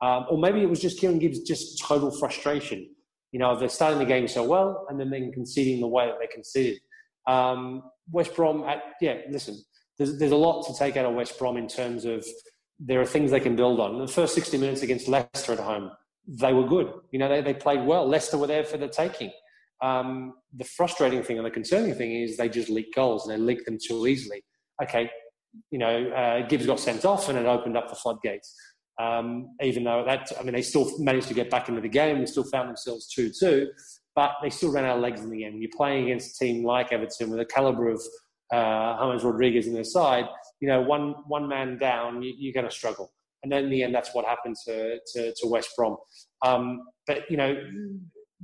um, 0.01 0.25
or 0.31 0.39
maybe 0.39 0.63
it 0.63 0.69
was 0.69 0.79
just 0.79 0.99
Kieran 0.99 1.19
Gibbs' 1.19 1.41
just 1.41 1.79
total 1.79 2.09
frustration. 2.09 2.89
You 3.35 3.39
know, 3.39 3.53
they're 3.59 3.67
starting 3.67 3.99
the 3.99 4.05
game 4.05 4.29
so 4.29 4.45
well 4.45 4.85
and 4.87 4.97
then 4.97 5.09
they're 5.09 5.29
conceding 5.33 5.81
the 5.81 5.87
way 5.87 6.05
that 6.05 6.19
they 6.21 6.27
conceded. 6.27 6.79
Um, 7.27 7.83
West 8.09 8.33
Brom, 8.33 8.63
at, 8.63 8.81
yeah, 9.01 9.17
listen, 9.29 9.61
there's, 9.97 10.17
there's 10.17 10.31
a 10.31 10.37
lot 10.37 10.65
to 10.67 10.73
take 10.73 10.95
out 10.95 11.03
of 11.03 11.15
West 11.15 11.37
Brom 11.37 11.57
in 11.57 11.67
terms 11.67 12.05
of 12.05 12.25
there 12.79 13.01
are 13.01 13.05
things 13.05 13.31
they 13.31 13.41
can 13.41 13.57
build 13.57 13.81
on. 13.81 13.99
The 13.99 14.07
first 14.07 14.35
60 14.35 14.57
minutes 14.57 14.83
against 14.83 15.09
Leicester 15.09 15.51
at 15.51 15.59
home, 15.59 15.91
they 16.29 16.53
were 16.53 16.65
good. 16.65 16.93
You 17.11 17.19
know, 17.19 17.27
they, 17.27 17.41
they 17.41 17.53
played 17.53 17.85
well. 17.85 18.07
Leicester 18.07 18.37
were 18.37 18.47
there 18.47 18.63
for 18.63 18.77
the 18.77 18.87
taking. 18.87 19.33
Um, 19.83 20.35
the 20.55 20.63
frustrating 20.63 21.21
thing 21.21 21.35
and 21.35 21.45
the 21.45 21.51
concerning 21.51 21.93
thing 21.93 22.13
is 22.13 22.37
they 22.37 22.47
just 22.47 22.69
leak 22.69 22.95
goals 22.95 23.27
and 23.27 23.37
they 23.37 23.45
leak 23.45 23.65
them 23.65 23.77
too 23.85 24.07
easily. 24.07 24.45
Okay, 24.81 25.11
you 25.71 25.79
know, 25.79 26.09
uh, 26.11 26.47
Gibbs 26.47 26.65
got 26.65 26.79
sent 26.79 27.03
off 27.03 27.27
and 27.27 27.37
it 27.37 27.45
opened 27.45 27.75
up 27.75 27.89
the 27.89 27.95
floodgates. 27.95 28.55
Um, 28.99 29.55
even 29.61 29.83
though 29.83 30.03
that, 30.05 30.31
I 30.39 30.43
mean, 30.43 30.53
they 30.53 30.61
still 30.61 30.89
managed 30.99 31.27
to 31.27 31.33
get 31.33 31.49
back 31.49 31.67
into 31.67 31.81
the 31.81 31.89
game. 31.89 32.19
They 32.19 32.25
still 32.25 32.45
found 32.45 32.69
themselves 32.69 33.07
2 33.07 33.31
2, 33.37 33.69
but 34.15 34.31
they 34.41 34.49
still 34.49 34.71
ran 34.71 34.85
out 34.85 34.97
of 34.97 35.03
legs 35.03 35.21
in 35.21 35.29
the 35.29 35.43
end. 35.43 35.61
You're 35.61 35.71
playing 35.75 36.05
against 36.05 36.41
a 36.41 36.45
team 36.45 36.63
like 36.63 36.93
Everton 36.93 37.29
with 37.29 37.39
a 37.39 37.45
calibre 37.45 37.93
of 37.93 38.01
uh, 38.53 39.11
James 39.11 39.23
Rodriguez 39.23 39.67
in 39.67 39.73
their 39.73 39.83
side, 39.83 40.25
you 40.59 40.67
know, 40.67 40.81
one, 40.81 41.15
one 41.27 41.47
man 41.47 41.77
down, 41.77 42.21
you, 42.21 42.49
are 42.49 42.53
going 42.53 42.65
to 42.65 42.71
struggle. 42.71 43.11
And 43.43 43.51
then 43.51 43.65
in 43.65 43.69
the 43.69 43.83
end, 43.83 43.93
that's 43.93 44.13
what 44.13 44.25
happened 44.25 44.55
to, 44.65 44.99
to, 45.13 45.33
to 45.33 45.47
West 45.47 45.69
Brom. 45.75 45.97
Um, 46.43 46.81
but, 47.07 47.29
you 47.29 47.37
know, 47.37 47.55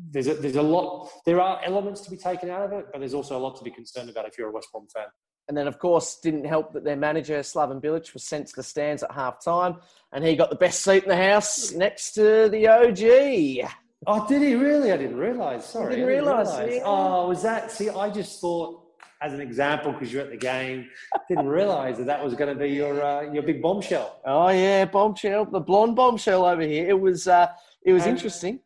there's 0.09 0.27
a, 0.27 0.35
there's 0.35 0.55
a 0.55 0.61
lot, 0.61 1.09
there 1.25 1.39
are 1.39 1.61
elements 1.63 2.01
to 2.01 2.11
be 2.11 2.17
taken 2.17 2.49
out 2.49 2.61
of 2.61 2.71
it, 2.73 2.85
but 2.91 2.99
there's 2.99 3.13
also 3.13 3.37
a 3.37 3.39
lot 3.39 3.57
to 3.57 3.63
be 3.63 3.71
concerned 3.71 4.09
about 4.09 4.27
if 4.27 4.37
you're 4.37 4.49
a 4.49 4.51
West 4.51 4.67
Brom 4.71 4.87
fan. 4.93 5.05
And 5.51 5.57
then, 5.57 5.67
of 5.67 5.79
course, 5.79 6.15
didn't 6.15 6.45
help 6.45 6.71
that 6.71 6.85
their 6.85 6.95
manager, 6.95 7.37
Slaven 7.39 7.81
Bilic, 7.81 8.13
was 8.13 8.23
sent 8.23 8.47
to 8.47 8.55
the 8.55 8.63
stands 8.63 9.03
at 9.03 9.11
half 9.11 9.43
time 9.43 9.75
and 10.13 10.23
he 10.23 10.37
got 10.37 10.49
the 10.49 10.55
best 10.55 10.81
seat 10.81 11.03
in 11.03 11.09
the 11.09 11.17
house 11.17 11.73
next 11.73 12.13
to 12.13 12.47
the 12.47 12.69
OG. 12.69 13.69
Oh, 14.07 14.25
did 14.29 14.43
he 14.43 14.55
really? 14.55 14.93
I 14.93 14.95
didn't 14.95 15.17
realise. 15.17 15.65
Sorry. 15.65 15.87
I 15.87 15.95
didn't, 15.97 16.07
realise. 16.07 16.47
Yeah. 16.71 16.83
Oh, 16.85 17.27
was 17.27 17.43
that? 17.43 17.69
See, 17.69 17.89
I 17.89 18.09
just 18.09 18.39
thought, 18.39 18.81
as 19.21 19.33
an 19.33 19.41
example, 19.41 19.91
because 19.91 20.13
you're 20.13 20.21
at 20.23 20.29
the 20.29 20.37
game, 20.37 20.87
didn't 21.27 21.49
realise 21.49 21.97
that 21.97 22.05
that 22.05 22.23
was 22.23 22.33
going 22.33 22.55
to 22.55 22.57
be 22.57 22.69
your 22.69 23.03
uh, 23.03 23.23
your 23.33 23.43
big 23.43 23.61
bombshell. 23.61 24.21
Oh 24.25 24.47
yeah, 24.51 24.85
bombshell, 24.85 25.43
the 25.43 25.59
blonde 25.59 25.97
bombshell 25.97 26.45
over 26.45 26.61
here. 26.61 26.87
It 26.87 26.97
was 26.97 27.27
uh, 27.27 27.47
it 27.83 27.91
was 27.91 28.03
and, 28.03 28.13
interesting. 28.13 28.61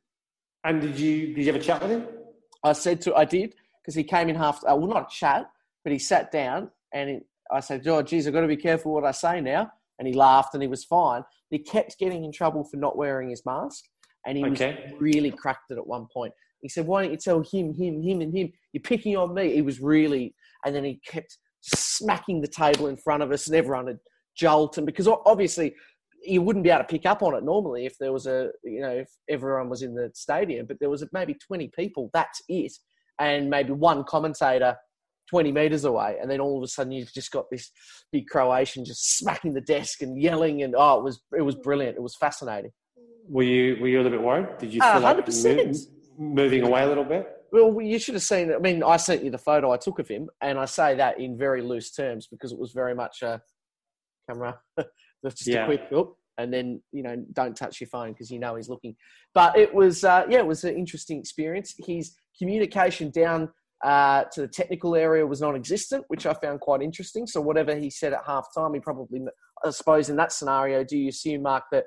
And 0.64 0.82
did 0.82 1.00
you 1.00 1.34
did 1.34 1.40
you 1.40 1.52
have 1.52 1.60
a 1.60 1.66
chat 1.66 1.82
with 1.82 1.90
him? 1.90 2.06
I 2.64 2.74
said 2.74 3.02
to 3.02 3.16
I 3.16 3.26
did 3.26 3.56
because 3.82 3.96
he 3.96 4.04
came 4.04 4.30
in 4.30 4.36
half. 4.36 4.64
Uh, 4.64 4.76
well, 4.76 4.86
not 4.86 5.10
chat, 5.10 5.50
but 5.84 5.92
he 5.92 6.00
sat 6.00 6.32
down 6.32 6.70
and 6.96 7.10
he, 7.10 7.20
I 7.52 7.60
said, 7.60 7.86
"Oh, 7.88 8.02
geez, 8.02 8.26
I've 8.26 8.34
got 8.34 8.42
to 8.42 8.48
be 8.48 8.58
careful 8.58 8.94
what 8.94 9.04
I 9.04 9.12
say 9.12 9.42
now." 9.42 9.72
And 10.00 10.08
he 10.08 10.14
laughed 10.14 10.54
and 10.56 10.64
he 10.64 10.68
was 10.68 10.84
fine. 10.84 11.24
He 11.52 11.60
kept 11.60 12.00
getting 12.00 12.26
in 12.26 12.32
trouble 12.32 12.64
for 12.64 12.78
not 12.78 12.98
wearing 12.98 13.30
his 13.30 13.46
mask, 13.46 13.84
and 14.26 14.38
he 14.38 14.46
okay. 14.46 14.90
was 14.92 15.02
really 15.02 15.32
cracked 15.32 15.70
it 15.70 15.78
at 15.78 15.86
one 15.86 16.08
point. 16.12 16.34
He 16.62 16.70
said, 16.70 16.88
"Why 16.88 17.04
don't 17.04 17.12
you 17.12 17.18
tell 17.18 17.42
him, 17.42 17.74
him, 17.74 18.02
him, 18.02 18.22
and 18.22 18.36
him? 18.36 18.52
You're 18.74 18.82
picking 18.82 19.16
on 19.16 19.34
me." 19.36 19.54
He 19.54 19.62
was 19.62 19.80
really, 19.80 20.34
and 20.66 20.74
then 20.74 20.84
he 20.84 21.00
kept 21.06 21.38
smacking 21.62 22.42
the 22.42 22.48
table 22.48 22.88
in 22.88 22.98
front 22.98 23.22
of 23.22 23.32
us, 23.32 23.48
and 23.48 23.56
everyone 23.56 23.88
had 23.88 24.00
jolt. 24.36 24.78
And 24.78 24.86
because 24.86 25.08
obviously 25.08 25.76
you 26.24 26.42
wouldn't 26.42 26.64
be 26.64 26.72
able 26.72 26.84
to 26.84 26.88
pick 26.88 27.06
up 27.06 27.22
on 27.22 27.36
it 27.36 27.44
normally 27.44 27.86
if 27.86 27.98
there 28.00 28.12
was 28.12 28.26
a, 28.26 28.50
you 28.64 28.82
know, 28.82 28.90
if 28.90 29.10
everyone 29.30 29.70
was 29.70 29.84
in 29.84 29.94
the 29.94 30.10
stadium, 30.16 30.66
but 30.66 30.78
there 30.80 30.90
was 30.90 31.06
maybe 31.14 31.36
20 31.36 31.72
people. 31.78 32.10
That's 32.14 32.42
it, 32.48 32.74
and 33.20 33.50
maybe 33.50 33.74
one 33.74 34.04
commentator 34.06 34.76
20 35.30 35.52
meters 35.52 35.86
away, 35.86 36.18
and 36.22 36.30
then 36.30 36.40
all 36.40 36.58
of 36.58 36.64
a 36.64 36.68
sudden 36.68 36.92
you've 36.92 37.14
just 37.14 37.32
got 37.32 37.46
this 37.52 37.72
big 38.12 38.28
Croatian 38.28 38.86
just 38.86 39.18
smacking 39.18 39.54
the 39.54 39.62
desk 39.62 40.02
and 40.02 40.22
yelling, 40.22 40.64
and 40.64 40.76
oh, 40.78 41.00
it 41.00 41.04
was 41.04 41.22
it 41.38 41.42
was 41.42 41.56
brilliant. 41.56 41.98
It 41.98 42.02
was 42.02 42.16
fascinating. 42.16 42.72
Were 43.28 43.44
you 43.44 43.78
were 43.82 43.88
you 43.88 43.98
a 43.98 44.02
little 44.02 44.18
bit 44.18 44.26
worried? 44.26 44.58
Did 44.60 44.74
you 44.74 44.82
feel 44.82 44.92
uh, 44.92 45.00
like 45.00 45.28
move, 45.28 45.78
moving 46.18 46.64
away 46.64 46.84
a 46.84 46.88
little 46.88 47.04
bit? 47.04 47.32
Well, 47.52 47.82
you 47.82 48.00
should 48.00 48.16
have 48.16 48.24
seen. 48.24 48.54
I 48.54 48.58
mean, 48.58 48.84
I 48.84 48.98
sent 48.98 49.24
you 49.24 49.32
the 49.32 49.38
photo 49.38 49.72
I 49.72 49.78
took 49.78 50.00
of 50.00 50.08
him, 50.08 50.30
and 50.42 50.60
I 50.60 50.66
say 50.66 50.96
that 50.96 51.20
in 51.20 51.38
very 51.38 51.62
loose 51.62 51.92
terms 51.92 52.28
because 52.28 52.52
it 52.52 52.60
was 52.60 52.72
very 52.72 52.94
much 52.94 53.22
a 53.22 53.42
camera. 54.30 54.60
Just 55.26 55.48
yeah. 55.48 55.64
a 55.64 55.66
quick 55.66 55.88
look, 55.90 56.18
and 56.38 56.54
then 56.54 56.82
you 56.92 57.02
know, 57.02 57.16
don't 57.34 57.56
touch 57.56 57.82
your 57.82 57.88
phone 57.88 58.12
because 58.12 58.30
you 58.30 58.40
know 58.40 58.56
he's 58.56 58.70
looking. 58.70 58.96
But 59.34 59.58
it 59.58 59.74
was, 59.74 60.04
uh, 60.04 60.26
yeah, 60.30 60.40
it 60.40 60.46
was 60.46 60.64
an 60.64 60.76
interesting 60.76 61.20
experience. 61.20 61.74
His 61.80 62.16
communication 62.38 63.10
down 63.10 63.50
uh, 63.86 64.24
to 64.34 64.42
the 64.42 64.48
technical 64.48 64.96
area 64.96 65.26
was 65.26 65.42
non-existent, 65.42 66.04
which 66.08 66.26
I 66.26 66.34
found 66.34 66.60
quite 66.60 66.82
interesting. 66.82 67.28
So 67.28 67.40
whatever 67.40 67.76
he 67.76 67.92
said 67.92 68.14
at 68.14 68.22
half 68.26 68.48
time, 68.58 68.74
he 68.74 68.80
probably, 68.80 69.22
I 69.64 69.70
suppose, 69.70 70.10
in 70.10 70.16
that 70.16 70.32
scenario, 70.32 70.84
do 70.84 70.98
you 70.98 71.10
assume, 71.10 71.44
Mark, 71.44 71.66
that 71.72 71.86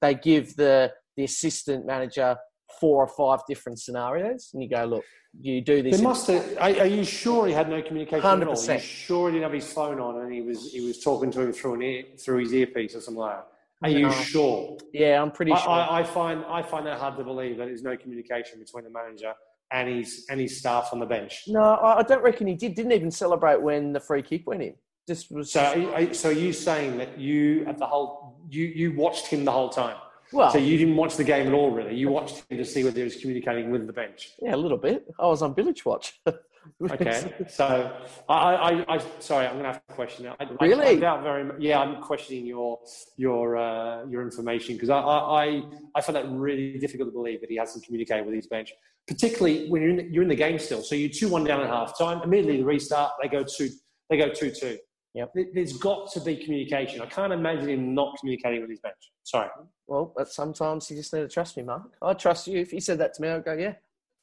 they 0.00 0.14
give 0.14 0.54
the 0.54 0.92
the 1.16 1.24
assistant 1.24 1.84
manager 1.84 2.36
four 2.78 3.02
or 3.04 3.08
five 3.08 3.44
different 3.48 3.80
scenarios, 3.80 4.50
and 4.54 4.62
you 4.62 4.68
go, 4.68 4.84
look, 4.84 5.04
you 5.40 5.60
do 5.60 5.82
this. 5.82 5.96
They 5.96 6.02
must 6.04 6.28
have, 6.28 6.56
are, 6.58 6.82
are, 6.82 6.86
you 6.86 7.04
sure 7.04 7.48
he 7.48 7.52
had 7.52 7.68
no 7.68 7.82
communication 7.82 8.22
100%. 8.22 8.42
at 8.42 8.48
all? 8.48 8.70
Are 8.70 8.74
you 8.74 8.80
sure 8.80 9.28
he 9.28 9.34
didn't 9.34 9.42
have 9.42 9.52
his 9.52 9.72
phone 9.72 9.98
on 9.98 10.22
and 10.22 10.32
he 10.32 10.40
was 10.40 10.70
he 10.72 10.86
was 10.86 11.02
talking 11.02 11.32
to 11.32 11.40
him 11.40 11.52
through 11.52 11.74
an 11.74 11.82
ear, 11.82 12.04
through 12.16 12.38
his 12.38 12.54
earpiece 12.54 12.94
or 12.94 13.00
something 13.00 13.20
like 13.20 13.38
that? 13.38 13.46
Are 13.82 13.90
you 13.90 14.06
no. 14.06 14.12
sure? 14.12 14.78
Yeah, 14.92 15.20
I'm 15.20 15.32
pretty 15.32 15.52
I, 15.52 15.58
sure. 15.58 15.70
I, 15.70 16.00
I, 16.00 16.02
find 16.04 16.44
I 16.46 16.62
find 16.62 16.86
that 16.86 17.00
hard 17.00 17.16
to 17.16 17.24
believe 17.24 17.56
that 17.58 17.66
there's 17.66 17.82
no 17.82 17.96
communication 17.96 18.60
between 18.60 18.84
the 18.84 18.90
manager 18.90 19.32
and 19.72 19.88
his 19.88 20.26
and 20.28 20.40
his 20.40 20.58
staff 20.58 20.90
on 20.92 20.98
the 20.98 21.06
bench. 21.06 21.44
No, 21.46 21.78
I 21.82 22.02
don't 22.02 22.22
reckon 22.22 22.46
he 22.46 22.54
did. 22.54 22.74
Didn't 22.74 22.92
even 22.92 23.10
celebrate 23.10 23.60
when 23.60 23.92
the 23.92 24.00
free 24.00 24.22
kick 24.22 24.46
went 24.46 24.62
in. 24.62 24.74
Just 25.06 25.30
was. 25.30 25.52
So, 25.52 25.92
are, 25.94 26.14
so 26.14 26.30
you 26.30 26.52
saying 26.52 26.98
that 26.98 27.18
you 27.18 27.64
at 27.66 27.78
the 27.78 27.86
whole 27.86 28.36
you 28.48 28.66
you 28.66 28.92
watched 28.92 29.26
him 29.26 29.44
the 29.44 29.52
whole 29.52 29.68
time? 29.68 29.96
Well, 30.32 30.50
so 30.50 30.58
you 30.58 30.78
didn't 30.78 30.96
watch 30.96 31.16
the 31.16 31.24
game 31.24 31.48
at 31.48 31.52
all, 31.52 31.70
really. 31.70 31.96
You 31.96 32.08
watched 32.08 32.44
him 32.48 32.58
to 32.58 32.64
see 32.64 32.84
whether 32.84 32.98
he 32.98 33.02
was 33.02 33.16
communicating 33.16 33.70
with 33.70 33.86
the 33.86 33.92
bench. 33.92 34.30
Yeah, 34.40 34.54
a 34.54 34.56
little 34.56 34.78
bit. 34.78 35.06
I 35.18 35.26
was 35.26 35.42
on 35.42 35.54
Bilic 35.54 35.84
watch. 35.84 36.20
okay, 36.90 37.34
so 37.48 37.92
I, 38.28 38.34
I, 38.34 38.94
I, 38.94 39.04
sorry, 39.18 39.46
I'm 39.46 39.54
going 39.54 39.64
to 39.64 39.72
have 39.72 39.86
to 39.86 39.94
question 39.94 40.26
now. 40.26 40.36
I, 40.38 40.64
really? 40.64 40.86
I, 40.86 40.90
I 40.90 40.96
doubt 40.96 41.22
very. 41.22 41.50
Yeah, 41.58 41.80
I'm 41.80 42.00
questioning 42.00 42.46
your 42.46 42.78
your 43.16 43.56
uh, 43.56 44.06
your 44.06 44.22
information 44.22 44.76
because 44.76 44.90
I, 44.90 44.98
I 44.98 45.62
I 45.94 46.00
find 46.00 46.16
that 46.16 46.30
really 46.30 46.78
difficult 46.78 47.08
to 47.08 47.12
believe 47.12 47.40
that 47.40 47.50
he 47.50 47.56
hasn't 47.56 47.84
communicated 47.84 48.24
with 48.24 48.34
his 48.34 48.46
bench, 48.46 48.72
particularly 49.10 49.68
when 49.68 49.82
you're 49.82 49.90
in 49.90 49.96
the, 49.96 50.04
you're 50.04 50.22
in 50.22 50.28
the 50.28 50.36
game 50.36 50.56
still. 50.56 50.82
So 50.84 50.94
you're 50.94 51.10
two 51.10 51.28
one 51.28 51.42
down 51.42 51.60
at 51.60 51.66
half 51.66 51.98
time. 51.98 52.22
Immediately 52.22 52.58
the 52.58 52.64
restart, 52.64 53.12
they 53.20 53.26
go 53.26 53.42
two 53.42 53.68
they 54.08 54.16
go 54.16 54.28
two 54.28 54.52
two. 54.52 54.78
Yep. 55.14 55.34
There's 55.52 55.72
got 55.72 56.12
to 56.12 56.20
be 56.20 56.36
communication. 56.36 57.02
I 57.02 57.06
can't 57.06 57.32
imagine 57.32 57.68
him 57.68 57.92
not 57.92 58.16
communicating 58.20 58.60
with 58.60 58.70
his 58.70 58.78
bench. 58.78 58.94
Sorry. 59.24 59.48
Well, 59.88 60.12
but 60.16 60.30
sometimes 60.30 60.88
you 60.88 60.96
just 60.96 61.12
need 61.12 61.22
to 61.22 61.28
trust 61.28 61.56
me, 61.56 61.64
Mark. 61.64 61.82
I 62.00 62.12
trust 62.14 62.46
you. 62.46 62.60
If 62.60 62.72
you 62.72 62.80
said 62.80 62.98
that 62.98 63.14
to 63.14 63.22
me, 63.22 63.28
I'd 63.28 63.44
go, 63.44 63.54
yeah, 63.54 63.74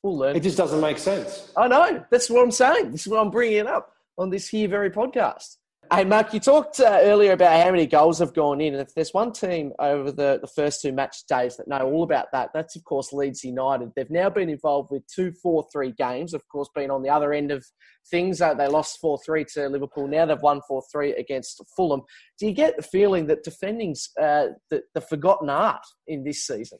we'll 0.01 0.17
learn. 0.17 0.38
It 0.38 0.44
just 0.44 0.56
doesn't 0.56 0.79
make 0.79 0.98
sense. 0.98 1.51
I 1.58 1.67
know. 1.67 2.06
That's 2.10 2.29
what 2.29 2.41
I'm 2.41 2.51
saying. 2.51 2.91
This 2.91 3.01
is 3.01 3.08
what 3.10 3.20
I'm 3.20 3.29
bringing 3.29 3.58
it 3.58 3.67
up 3.67 3.91
on 4.17 4.29
this 4.29 4.48
here 4.48 4.70
very 4.70 4.89
podcast. 4.89 5.58
Hey, 5.89 6.03
Mark, 6.03 6.34
you 6.34 6.41
talked 6.41 6.82
uh, 6.82 7.00
earlier 7.01 7.32
about 7.32 7.63
how 7.63 7.72
many 7.72 7.86
goals 7.86 8.20
have 8.20 8.34
gone 8.34 8.60
in. 8.60 8.74
And 8.74 8.82
if 8.82 8.94
there's 8.94 9.13
one 9.13 9.32
team 9.32 9.72
over 9.79 10.12
the, 10.12 10.38
the 10.41 10.48
first 10.48 10.82
two 10.82 10.91
match 10.91 11.25
days 11.29 11.56
that 11.56 11.67
know 11.70 11.79
all 11.79 12.03
about 12.03 12.27
that, 12.34 12.50
that's, 12.53 12.75
of 12.75 12.84
course, 12.84 13.13
Leeds 13.13 13.44
United. 13.44 13.91
They've 13.96 14.10
now 14.10 14.29
been 14.29 14.50
involved 14.50 14.89
with 14.91 15.03
two 15.08 15.32
4 15.32 15.65
3 15.72 15.94
games, 15.94 16.34
of 16.34 16.46
course, 16.50 16.67
been 16.75 16.91
on 16.91 17.03
the 17.03 17.10
other 17.10 17.32
end 17.32 17.51
of 17.51 17.65
things. 18.12 18.41
Uh, 18.41 18.53
they 18.53 18.67
lost 18.67 19.00
4 19.00 19.17
3 19.25 19.46
to 19.53 19.70
Liverpool. 19.70 20.08
Now 20.08 20.25
they've 20.25 20.41
won 20.41 20.60
4 20.67 20.84
3 20.91 21.13
against 21.13 21.63
Fulham. 21.75 22.01
Do 22.38 22.48
you 22.48 22.53
get 22.53 22.75
the 22.75 22.84
feeling 22.84 23.27
that 23.27 23.44
defending's 23.44 24.10
uh, 24.22 24.48
the, 24.70 24.82
the 24.94 25.01
forgotten 25.01 25.50
art 25.50 25.86
in 26.08 26.25
this 26.25 26.46
season? 26.46 26.79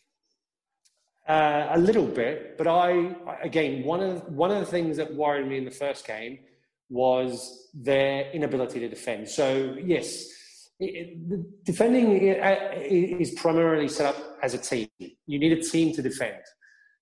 Uh, 1.30 1.68
a 1.72 1.80
little 1.80 2.08
bit, 2.08 2.58
but 2.58 2.68
I 2.68 3.16
again 3.42 3.84
one 3.84 4.02
of 4.02 4.24
one 4.30 4.52
of 4.52 4.60
the 4.60 4.66
things 4.66 4.96
that 4.98 5.14
worried 5.14 5.48
me 5.48 5.58
in 5.58 5.66
the 5.66 5.72
first 5.72 6.08
game 6.08 6.40
was 6.90 7.70
their 7.74 8.32
inability 8.32 8.80
to 8.80 8.90
defend. 8.90 9.28
So, 9.30 9.76
yes, 9.84 10.26
it, 10.80 11.64
defending 11.66 12.18
is 12.18 13.32
primarily 13.32 13.88
set 13.88 14.06
up 14.06 14.38
as 14.42 14.54
a 14.54 14.58
team. 14.58 14.88
You 15.00 15.40
need 15.40 15.52
a 15.52 15.62
team 15.62 15.94
to 15.96 16.02
defend. 16.02 16.42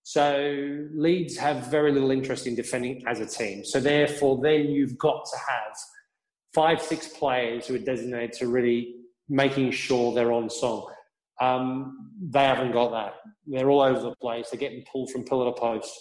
So, 0.04 0.88
Leeds 0.94 1.38
have 1.38 1.68
very 1.68 1.92
little 1.92 2.12
interest 2.12 2.48
in 2.48 2.56
defending 2.56 3.04
as 3.08 3.20
a 3.20 3.26
team. 3.26 3.66
So, 3.66 3.80
therefore, 3.80 4.40
then 4.42 4.70
you've 4.70 4.98
got 4.98 5.26
to 5.26 5.38
have 5.38 5.76
five, 6.54 6.82
six 6.82 7.08
players 7.10 7.68
who 7.68 7.76
are 7.76 7.80
designated 7.80 8.34
to 8.34 8.48
really 8.48 8.96
making 9.28 9.72
sure 9.72 10.14
they're 10.14 10.32
on 10.32 10.50
song. 10.50 10.88
Um, 11.42 12.12
they 12.22 12.44
haven't 12.44 12.72
got 12.72 12.92
that. 12.92 13.16
They're 13.46 13.70
all 13.70 13.82
over 13.82 14.00
the 14.00 14.16
place. 14.16 14.50
They're 14.50 14.60
getting 14.60 14.84
pulled 14.92 15.12
from 15.12 15.26
pillar 15.26 15.52
to 15.52 15.60
post. 15.60 15.92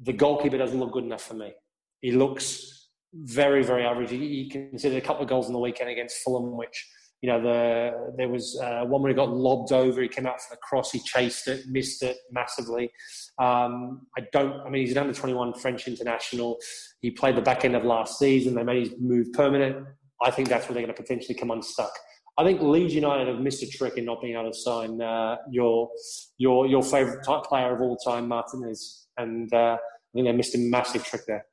The 0.00 0.12
goalkeeper 0.12 0.58
doesn't 0.58 0.78
look 0.78 0.92
good 0.92 1.04
enough 1.04 1.22
for 1.22 1.34
me. 1.34 1.52
He 2.00 2.12
looks 2.12 2.79
very, 3.12 3.62
very 3.62 3.84
average. 3.84 4.10
He, 4.10 4.48
considered 4.50 4.98
a 4.98 5.00
couple 5.00 5.22
of 5.22 5.28
goals 5.28 5.46
on 5.46 5.52
the 5.52 5.58
weekend 5.58 5.90
against 5.90 6.18
Fulham, 6.24 6.56
which, 6.56 6.88
you 7.22 7.28
know, 7.28 7.40
the, 7.40 8.14
there 8.16 8.28
was 8.28 8.58
uh, 8.62 8.84
one 8.84 9.02
where 9.02 9.10
he 9.10 9.16
got 9.16 9.30
lobbed 9.30 9.72
over. 9.72 10.00
He 10.00 10.08
came 10.08 10.26
out 10.26 10.40
for 10.40 10.54
the 10.54 10.58
cross. 10.62 10.92
He 10.92 11.00
chased 11.00 11.48
it, 11.48 11.64
missed 11.68 12.02
it 12.02 12.16
massively. 12.30 12.90
Um, 13.38 14.06
I 14.16 14.22
don't, 14.32 14.60
I 14.60 14.70
mean, 14.70 14.82
he's 14.86 14.92
an 14.92 14.98
under 14.98 15.14
21 15.14 15.54
French 15.54 15.88
international. 15.88 16.58
He 17.00 17.10
played 17.10 17.36
the 17.36 17.42
back 17.42 17.64
end 17.64 17.76
of 17.76 17.84
last 17.84 18.18
season. 18.18 18.54
They 18.54 18.64
made 18.64 18.88
his 18.88 18.98
move 19.00 19.32
permanent. 19.32 19.86
I 20.22 20.30
think 20.30 20.48
that's 20.48 20.68
where 20.68 20.74
they're 20.74 20.84
going 20.84 20.94
to 20.94 21.02
potentially 21.02 21.34
come 21.34 21.50
unstuck. 21.50 21.92
I 22.38 22.44
think 22.44 22.62
Leeds 22.62 22.94
United 22.94 23.28
have 23.28 23.40
missed 23.40 23.62
a 23.62 23.68
trick 23.68 23.98
in 23.98 24.04
not 24.04 24.22
being 24.22 24.34
able 24.34 24.50
to 24.50 24.56
sign 24.56 25.00
uh, 25.02 25.36
your 25.50 25.90
your 26.38 26.66
your 26.66 26.82
favourite 26.82 27.22
player 27.44 27.74
of 27.74 27.82
all 27.82 27.96
time, 27.98 28.28
Martinez, 28.28 29.08
and 29.18 29.52
uh, 29.52 29.76
I 29.76 29.78
think 30.14 30.26
they 30.26 30.32
missed 30.32 30.54
a 30.54 30.58
massive 30.58 31.04
trick 31.04 31.22
there. 31.26 31.44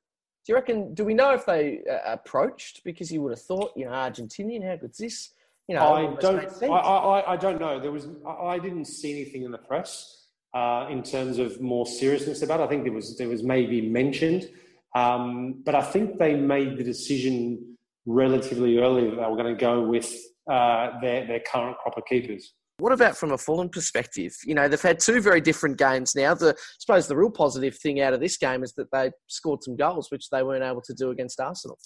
Do 0.48 0.54
you 0.54 0.56
reckon? 0.56 0.94
Do 0.94 1.04
we 1.04 1.14
know 1.14 1.34
if 1.34 1.46
they 1.46 1.82
uh, 1.92 2.14
approached? 2.14 2.86
Because 2.86 3.12
you 3.12 3.22
would 3.22 3.34
have 3.34 3.42
thought, 3.42 3.74
you 3.76 3.84
know, 3.84 3.92
Argentinian. 3.92 4.66
How 4.66 4.78
good's 4.78 4.98
this? 4.98 5.32
You 5.68 5.76
know, 5.76 5.94
I 5.94 6.16
don't. 6.22 6.64
I, 6.64 6.68
I, 6.68 7.34
I, 7.34 7.36
don't 7.36 7.60
know. 7.60 7.82
There 7.82 7.92
was. 7.92 8.08
I 8.26 8.58
didn't 8.58 8.86
see 8.86 9.12
anything 9.12 9.44
in 9.44 9.52
the 9.52 9.58
press 9.58 10.28
uh, 10.54 10.88
in 10.90 11.04
terms 11.04 11.38
of 11.38 11.60
more 11.60 11.86
seriousness 11.86 12.44
about. 12.44 12.62
it. 12.62 12.64
I 12.64 12.68
think 12.68 12.86
there 12.86 12.94
was. 12.94 13.18
There 13.18 13.28
was 13.28 13.44
maybe 13.44 13.90
mentioned, 13.90 14.50
um, 14.96 15.62
but 15.66 15.76
I 15.76 15.82
think 15.82 16.18
they 16.18 16.36
made 16.36 16.78
the 16.78 16.84
decision 16.86 17.76
relatively 18.06 18.78
early 18.78 19.10
that 19.10 19.18
they 19.18 19.28
were 19.28 19.36
going 19.36 19.54
to 19.54 19.60
go 19.60 19.82
with 19.82 20.16
uh, 20.50 20.98
their 21.02 21.28
their 21.28 21.42
current 21.42 21.78
crop 21.80 21.98
of 21.98 22.06
keepers. 22.06 22.54
What 22.80 22.92
about 22.92 23.18
from 23.18 23.32
a 23.32 23.38
Fulham 23.38 23.70
perspective? 23.70 24.36
You 24.46 24.54
know, 24.54 24.68
they've 24.68 24.80
had 24.80 25.00
two 25.00 25.20
very 25.20 25.42
different 25.42 25.78
games 25.78 26.14
now. 26.16 26.36
The, 26.36 26.50
I 26.50 26.62
suppose 26.78 27.08
the 27.08 27.18
real 27.18 27.32
positive 27.32 27.76
thing 27.76 28.02
out 28.02 28.14
of 28.14 28.20
this 28.20 28.38
game 28.38 28.64
is 28.64 28.74
that 28.74 28.92
they 28.92 29.12
scored 29.26 29.64
some 29.64 29.76
goals, 29.76 30.12
which 30.12 30.30
they 30.30 30.44
weren't 30.44 30.64
able 30.64 30.82
to 30.82 30.94
do 30.94 31.10
against 31.10 31.40
Arsenal. 31.40 31.80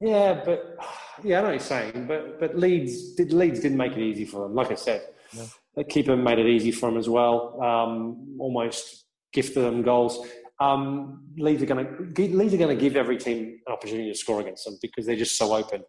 Yeah, 0.00 0.42
but 0.44 0.76
yeah, 1.22 1.38
I 1.38 1.40
know 1.40 1.46
what 1.48 1.52
you're 1.52 1.60
saying, 1.60 2.06
but 2.06 2.38
but 2.38 2.58
Leeds 2.58 3.14
did 3.14 3.32
Leeds 3.32 3.60
didn't 3.60 3.78
make 3.78 3.92
it 3.92 4.00
easy 4.02 4.24
for 4.26 4.42
them. 4.42 4.54
Like 4.54 4.70
I 4.70 4.74
said, 4.74 5.02
no. 5.34 5.46
the 5.74 5.84
keeper 5.84 6.16
made 6.16 6.38
it 6.38 6.46
easy 6.46 6.70
for 6.70 6.90
them 6.90 6.98
as 6.98 7.08
well. 7.08 7.62
Um, 7.62 8.36
almost 8.38 9.06
gifted 9.32 9.64
them 9.64 9.82
goals. 9.82 10.26
Um, 10.60 11.24
Leeds 11.38 11.62
are 11.62 11.66
going 11.66 11.86
to 11.86 12.22
Leeds 12.36 12.52
are 12.52 12.58
going 12.58 12.76
to 12.76 12.80
give 12.80 12.96
every 12.96 13.16
team 13.16 13.58
an 13.66 13.72
opportunity 13.72 14.10
to 14.10 14.18
score 14.18 14.40
against 14.40 14.64
them 14.66 14.78
because 14.82 15.06
they're 15.06 15.16
just 15.16 15.38
so 15.38 15.54
open. 15.54 15.82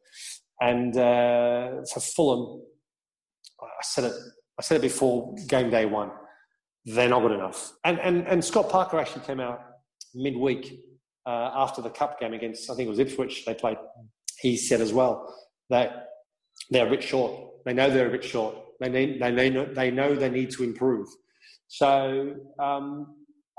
And 0.62 0.96
uh, 0.96 1.84
for 1.94 2.00
Fulham, 2.00 2.62
I 3.62 3.84
said 3.84 4.06
it. 4.06 4.14
I 4.60 4.64
said 4.64 4.78
it 4.78 4.82
before 4.82 5.36
game 5.48 5.70
day 5.70 5.86
one. 5.86 6.12
They're 6.86 7.10
not 7.10 7.22
good 7.22 7.34
enough. 7.34 7.72
And 7.84 8.00
and 8.00 8.28
and 8.28 8.44
Scott 8.44 8.70
Parker 8.70 9.00
actually 9.00 9.26
came 9.26 9.40
out 9.40 9.60
midweek 10.16 10.80
uh, 11.28 11.52
after 11.54 11.82
the 11.82 11.90
cup 11.90 12.20
game 12.20 12.34
against, 12.34 12.70
I 12.72 12.76
think 12.76 12.88
it 12.88 12.90
was 12.90 13.00
Ipswich, 13.00 13.46
they 13.46 13.54
played, 13.54 13.78
he 14.40 14.56
said 14.56 14.80
as 14.80 14.94
well 14.94 15.34
that 15.70 16.08
they're 16.70 16.88
a 16.88 16.90
bit 16.90 17.04
short. 17.04 17.34
They 17.66 17.74
know 17.74 17.90
they're 17.90 18.08
a 18.08 18.12
bit 18.12 18.24
short. 18.24 18.56
They, 18.80 18.90
need, 18.90 19.22
they, 19.22 19.50
know, 19.50 19.66
they 19.66 19.92
know 19.92 20.16
they 20.16 20.30
need 20.30 20.52
to 20.52 20.64
improve. 20.64 21.08
So 21.68 22.36
um, 22.60 23.16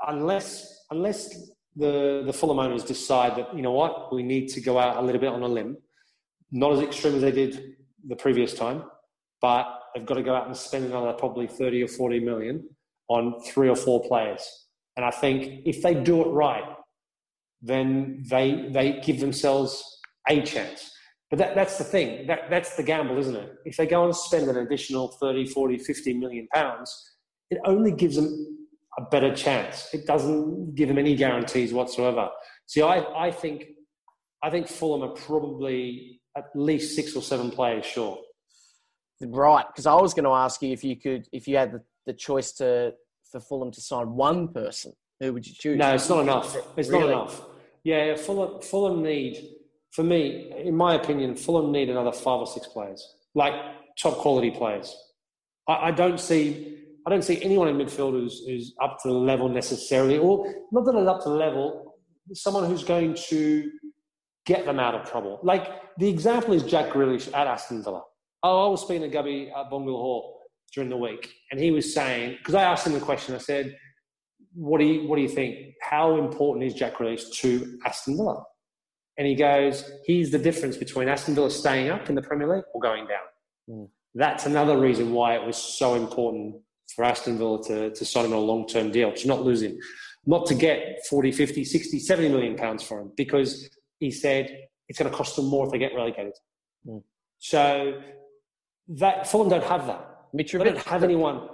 unless, 0.07 0.85
unless 0.89 1.29
the, 1.75 2.23
the 2.25 2.33
Fulham 2.33 2.57
owners 2.57 2.83
decide 2.83 3.35
that, 3.35 3.55
you 3.55 3.61
know 3.61 3.73
what, 3.73 4.11
we 4.13 4.23
need 4.23 4.47
to 4.49 4.61
go 4.61 4.79
out 4.79 4.97
a 4.97 5.01
little 5.01 5.21
bit 5.21 5.29
on 5.29 5.43
a 5.43 5.47
limb, 5.47 5.77
not 6.51 6.73
as 6.73 6.81
extreme 6.81 7.15
as 7.15 7.21
they 7.21 7.31
did 7.31 7.75
the 8.07 8.15
previous 8.15 8.55
time, 8.55 8.83
but 9.41 9.78
they've 9.93 10.05
got 10.05 10.15
to 10.15 10.23
go 10.23 10.35
out 10.35 10.47
and 10.47 10.55
spend 10.55 10.85
another 10.85 11.13
probably 11.13 11.47
30 11.47 11.83
or 11.83 11.87
40 11.87 12.19
million 12.19 12.67
on 13.07 13.39
three 13.41 13.69
or 13.69 13.75
four 13.75 14.03
players. 14.07 14.47
And 14.95 15.05
I 15.05 15.11
think 15.11 15.63
if 15.65 15.81
they 15.81 15.93
do 15.93 16.21
it 16.21 16.29
right, 16.29 16.63
then 17.61 18.23
they 18.29 18.69
they 18.69 19.01
give 19.03 19.19
themselves 19.19 19.99
a 20.27 20.41
chance. 20.41 20.91
But 21.29 21.39
that, 21.39 21.55
that's 21.55 21.77
the 21.77 21.83
thing. 21.83 22.25
That, 22.27 22.49
that's 22.49 22.75
the 22.75 22.83
gamble, 22.83 23.17
isn't 23.19 23.35
it? 23.35 23.53
If 23.65 23.77
they 23.77 23.85
go 23.85 24.03
and 24.05 24.15
spend 24.15 24.49
an 24.49 24.57
additional 24.57 25.09
30, 25.21 25.45
40, 25.45 25.77
50 25.77 26.13
million 26.13 26.47
pounds, 26.51 26.91
it 27.51 27.59
only 27.65 27.91
gives 27.91 28.15
them 28.15 28.67
a 28.97 29.03
better 29.03 29.35
chance. 29.35 29.89
It 29.93 30.07
doesn't 30.07 30.75
give 30.75 30.87
them 30.87 30.97
any 30.97 31.15
guarantees 31.15 31.71
whatsoever. 31.71 32.29
See, 32.65 32.81
I, 32.81 33.27
I 33.27 33.31
think 33.31 33.65
I 34.41 34.49
think 34.49 34.67
Fulham 34.67 35.03
are 35.03 35.13
probably 35.13 36.21
at 36.37 36.45
least 36.55 36.95
six 36.95 37.15
or 37.15 37.21
seven 37.21 37.51
players 37.51 37.85
short. 37.85 38.19
Right, 39.21 39.65
because 39.67 39.85
I 39.85 39.95
was 39.95 40.13
going 40.13 40.25
to 40.25 40.31
ask 40.31 40.61
you 40.61 40.71
if 40.71 40.83
you 40.83 40.95
could, 40.95 41.27
if 41.33 41.47
you 41.47 41.57
had 41.57 41.73
the, 41.73 41.81
the 42.05 42.13
choice 42.13 42.53
to 42.53 42.93
for 43.31 43.39
Fulham 43.39 43.71
to 43.71 43.81
sign 43.81 44.15
one 44.15 44.47
person, 44.47 44.93
who 45.19 45.33
would 45.33 45.45
you 45.45 45.53
choose? 45.53 45.77
No, 45.77 45.93
it's 45.93 46.09
not 46.09 46.21
enough. 46.21 46.55
It's 46.77 46.89
really? 46.89 47.09
not 47.09 47.09
enough. 47.09 47.41
Yeah, 47.83 48.15
Fulham, 48.15 48.61
Fulham 48.61 49.03
need, 49.03 49.55
for 49.91 50.03
me, 50.03 50.51
in 50.57 50.75
my 50.75 50.95
opinion, 50.95 51.35
Fulham 51.35 51.71
need 51.71 51.89
another 51.89 52.11
five 52.11 52.39
or 52.39 52.47
six 52.47 52.67
players, 52.67 53.15
like 53.35 53.53
top 53.97 54.17
quality 54.17 54.51
players. 54.51 54.95
I, 55.67 55.87
I 55.87 55.91
don't 55.91 56.19
see, 56.19 56.77
I 57.05 57.09
don't 57.09 57.23
see 57.23 57.41
anyone 57.43 57.67
in 57.67 57.77
midfield 57.77 58.11
who's, 58.11 58.43
who's 58.45 58.73
up 58.81 58.99
to 59.03 59.09
the 59.09 59.13
level 59.13 59.49
necessarily, 59.49 60.17
or 60.17 60.53
not 60.71 60.85
that 60.85 60.95
it's 60.95 61.07
up 61.07 61.23
to 61.23 61.29
the 61.29 61.35
level. 61.35 61.95
Someone 62.33 62.65
who's 62.65 62.83
going 62.83 63.15
to 63.29 63.71
get 64.45 64.65
them 64.65 64.79
out 64.79 64.95
of 64.95 65.09
trouble. 65.09 65.39
Like 65.43 65.97
the 65.97 66.07
example 66.07 66.53
is 66.53 66.63
Jack 66.63 66.91
Grealish 66.91 67.27
at 67.33 67.47
Aston 67.47 67.83
Villa. 67.83 68.03
Oh, 68.43 68.67
I 68.67 68.69
was 68.69 68.81
speaking 68.81 69.01
to 69.01 69.09
Gabby 69.09 69.51
Agbonlahor 69.55 70.31
during 70.73 70.89
the 70.89 70.97
week, 70.97 71.33
and 71.51 71.59
he 71.59 71.71
was 71.71 71.93
saying 71.93 72.37
because 72.37 72.55
I 72.55 72.63
asked 72.63 72.87
him 72.87 72.93
the 72.93 72.99
question. 72.99 73.35
I 73.35 73.39
said 73.39 73.75
what 74.53 74.79
do 74.79 74.85
you 74.85 75.07
what 75.07 75.15
do 75.15 75.21
you 75.21 75.29
think? 75.29 75.75
How 75.81 76.17
important 76.17 76.65
is 76.65 76.73
Jack 76.73 76.95
Grealish 76.95 77.31
to 77.37 77.79
Aston 77.85 78.17
Villa? 78.17 78.43
And 79.17 79.27
he 79.27 79.35
goes, 79.35 79.89
he's 80.05 80.31
the 80.31 80.39
difference 80.39 80.77
between 80.77 81.09
Aston 81.09 81.35
Villa 81.35 81.51
staying 81.51 81.89
up 81.89 82.07
in 82.09 82.15
the 82.15 82.21
Premier 82.21 82.55
League 82.55 82.63
or 82.73 82.79
going 82.79 83.05
down. 83.05 83.17
Mm. 83.69 83.89
That's 84.15 84.45
another 84.45 84.79
reason 84.79 85.11
why 85.11 85.35
it 85.35 85.45
was 85.45 85.57
so 85.57 85.95
important 85.95 86.55
for 86.95 87.03
Aston 87.03 87.37
Villa 87.37 87.61
to, 87.65 87.91
to 87.91 88.05
sign 88.05 88.25
him 88.25 88.31
on 88.31 88.37
a 88.37 88.41
long 88.41 88.65
term 88.65 88.91
deal, 88.91 89.11
to 89.11 89.27
not 89.27 89.43
lose 89.43 89.61
him, 89.61 89.77
not 90.25 90.45
to 90.47 90.55
get 90.55 91.05
40, 91.09 91.33
50, 91.33 91.65
60, 91.65 91.99
70 91.99 92.29
million 92.29 92.55
pounds 92.55 92.81
for 92.81 93.01
him, 93.01 93.11
because 93.17 93.69
he 93.99 94.09
said 94.09 94.57
it's 94.87 94.97
going 94.97 95.11
to 95.11 95.15
cost 95.15 95.35
them 95.35 95.45
more 95.45 95.65
if 95.65 95.71
they 95.71 95.79
get 95.79 95.93
relegated. 95.93 96.33
Mm. 96.87 97.03
So 97.39 98.01
that 98.89 99.27
Fulham 99.27 99.49
don't 99.49 99.63
have 99.63 99.85
that. 99.87 100.33
Mitrovic, 100.35 100.63
they 100.63 100.71
don't 100.71 100.77
have 100.79 101.03
anyone. 101.03 101.47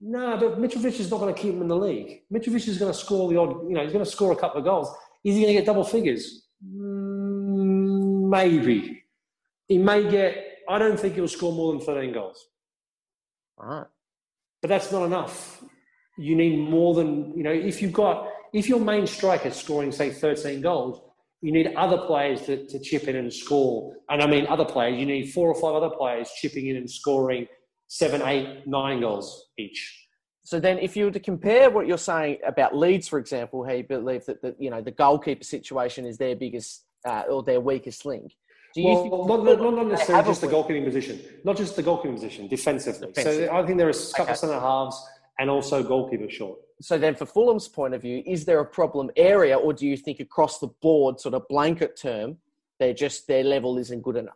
No, 0.00 0.36
but 0.36 0.60
Mitrovic 0.60 0.98
is 0.98 1.10
not 1.10 1.20
going 1.20 1.34
to 1.34 1.40
keep 1.40 1.54
him 1.54 1.62
in 1.62 1.68
the 1.68 1.76
league. 1.76 2.22
Mitrovic 2.32 2.66
is 2.66 2.78
going 2.78 2.92
to 2.92 2.98
score 2.98 3.30
the 3.30 3.38
odd, 3.38 3.68
you 3.68 3.74
know, 3.74 3.82
he's 3.82 3.92
going 3.92 4.04
to 4.04 4.10
score 4.10 4.32
a 4.32 4.36
couple 4.36 4.58
of 4.58 4.64
goals. 4.64 4.88
Is 5.24 5.34
he 5.34 5.42
going 5.42 5.54
to 5.54 5.60
get 5.60 5.66
double 5.66 5.84
figures? 5.84 6.48
Mm, 6.66 8.28
maybe. 8.28 9.04
He 9.68 9.78
may 9.78 10.10
get, 10.10 10.58
I 10.68 10.78
don't 10.78 10.98
think 10.98 11.14
he'll 11.14 11.28
score 11.28 11.52
more 11.52 11.72
than 11.72 11.80
13 11.80 12.12
goals. 12.12 12.48
All 13.58 13.68
right. 13.68 13.86
But 14.60 14.68
that's 14.68 14.90
not 14.90 15.04
enough. 15.04 15.62
You 16.18 16.34
need 16.34 16.58
more 16.58 16.94
than, 16.94 17.36
you 17.36 17.42
know, 17.42 17.52
if 17.52 17.80
you've 17.80 17.92
got, 17.92 18.28
if 18.52 18.68
your 18.68 18.80
main 18.80 19.06
striker 19.06 19.48
is 19.48 19.56
scoring, 19.56 19.92
say, 19.92 20.10
13 20.10 20.60
goals, 20.60 21.00
you 21.42 21.52
need 21.52 21.74
other 21.74 21.98
players 21.98 22.42
to, 22.42 22.66
to 22.68 22.78
chip 22.78 23.08
in 23.08 23.16
and 23.16 23.32
score. 23.32 23.96
And 24.08 24.22
I 24.22 24.26
mean, 24.26 24.46
other 24.46 24.64
players, 24.64 24.98
you 24.98 25.06
need 25.06 25.32
four 25.32 25.48
or 25.48 25.60
five 25.60 25.74
other 25.74 25.94
players 25.94 26.30
chipping 26.40 26.68
in 26.68 26.76
and 26.76 26.88
scoring 26.88 27.48
seven, 27.88 28.22
eight, 28.22 28.66
nine 28.66 29.00
goals 29.00 29.48
each. 29.58 29.98
So 30.44 30.58
then, 30.58 30.78
if 30.78 30.96
you 30.96 31.04
were 31.04 31.10
to 31.10 31.20
compare 31.20 31.70
what 31.70 31.86
you're 31.86 31.98
saying 31.98 32.38
about 32.46 32.76
Leeds, 32.76 33.08
for 33.08 33.18
example, 33.18 33.64
how 33.64 33.72
you 33.72 33.84
believe 33.84 34.24
that 34.26 34.40
the, 34.40 34.56
you 34.58 34.70
know 34.70 34.80
the 34.80 34.90
goalkeeper 34.90 35.44
situation 35.44 36.04
is 36.04 36.16
their 36.16 36.34
biggest 36.34 36.84
uh, 37.06 37.22
or 37.30 37.42
their 37.42 37.60
weakest 37.60 38.06
link. 38.06 38.32
Do 38.74 38.80
you 38.80 38.88
well, 38.88 39.26
not, 39.26 39.44
not, 39.44 39.74
not, 39.74 39.86
necessarily 39.86 40.24
just 40.24 40.40
the 40.40 40.46
goalkeeping 40.46 40.84
position, 40.84 41.20
not 41.44 41.56
just 41.56 41.76
the 41.76 41.82
goalkeeping 41.82 42.14
position, 42.14 42.48
defensively. 42.48 43.08
Defensive. 43.08 43.48
So 43.48 43.54
I 43.54 43.66
think 43.66 43.78
there 43.78 43.86
are 43.86 43.90
a 43.90 43.94
couple 43.94 44.22
okay. 44.22 44.32
of 44.32 44.38
centre 44.38 44.60
halves 44.60 45.06
and 45.38 45.50
also 45.50 45.82
goalkeeper 45.82 46.30
short. 46.30 46.58
So 46.80 46.98
then, 46.98 47.14
for 47.14 47.26
Fulham's 47.26 47.68
point 47.68 47.94
of 47.94 48.02
view, 48.02 48.22
is 48.26 48.44
there 48.44 48.60
a 48.60 48.66
problem 48.66 49.10
area, 49.16 49.56
or 49.56 49.72
do 49.72 49.86
you 49.86 49.96
think 49.96 50.20
across 50.20 50.58
the 50.58 50.68
board, 50.80 51.20
sort 51.20 51.34
of 51.34 51.46
blanket 51.48 51.96
term, 51.96 52.38
they're 52.78 52.94
just 52.94 53.26
their 53.28 53.44
level 53.44 53.78
isn't 53.78 54.02
good 54.02 54.16
enough? 54.16 54.34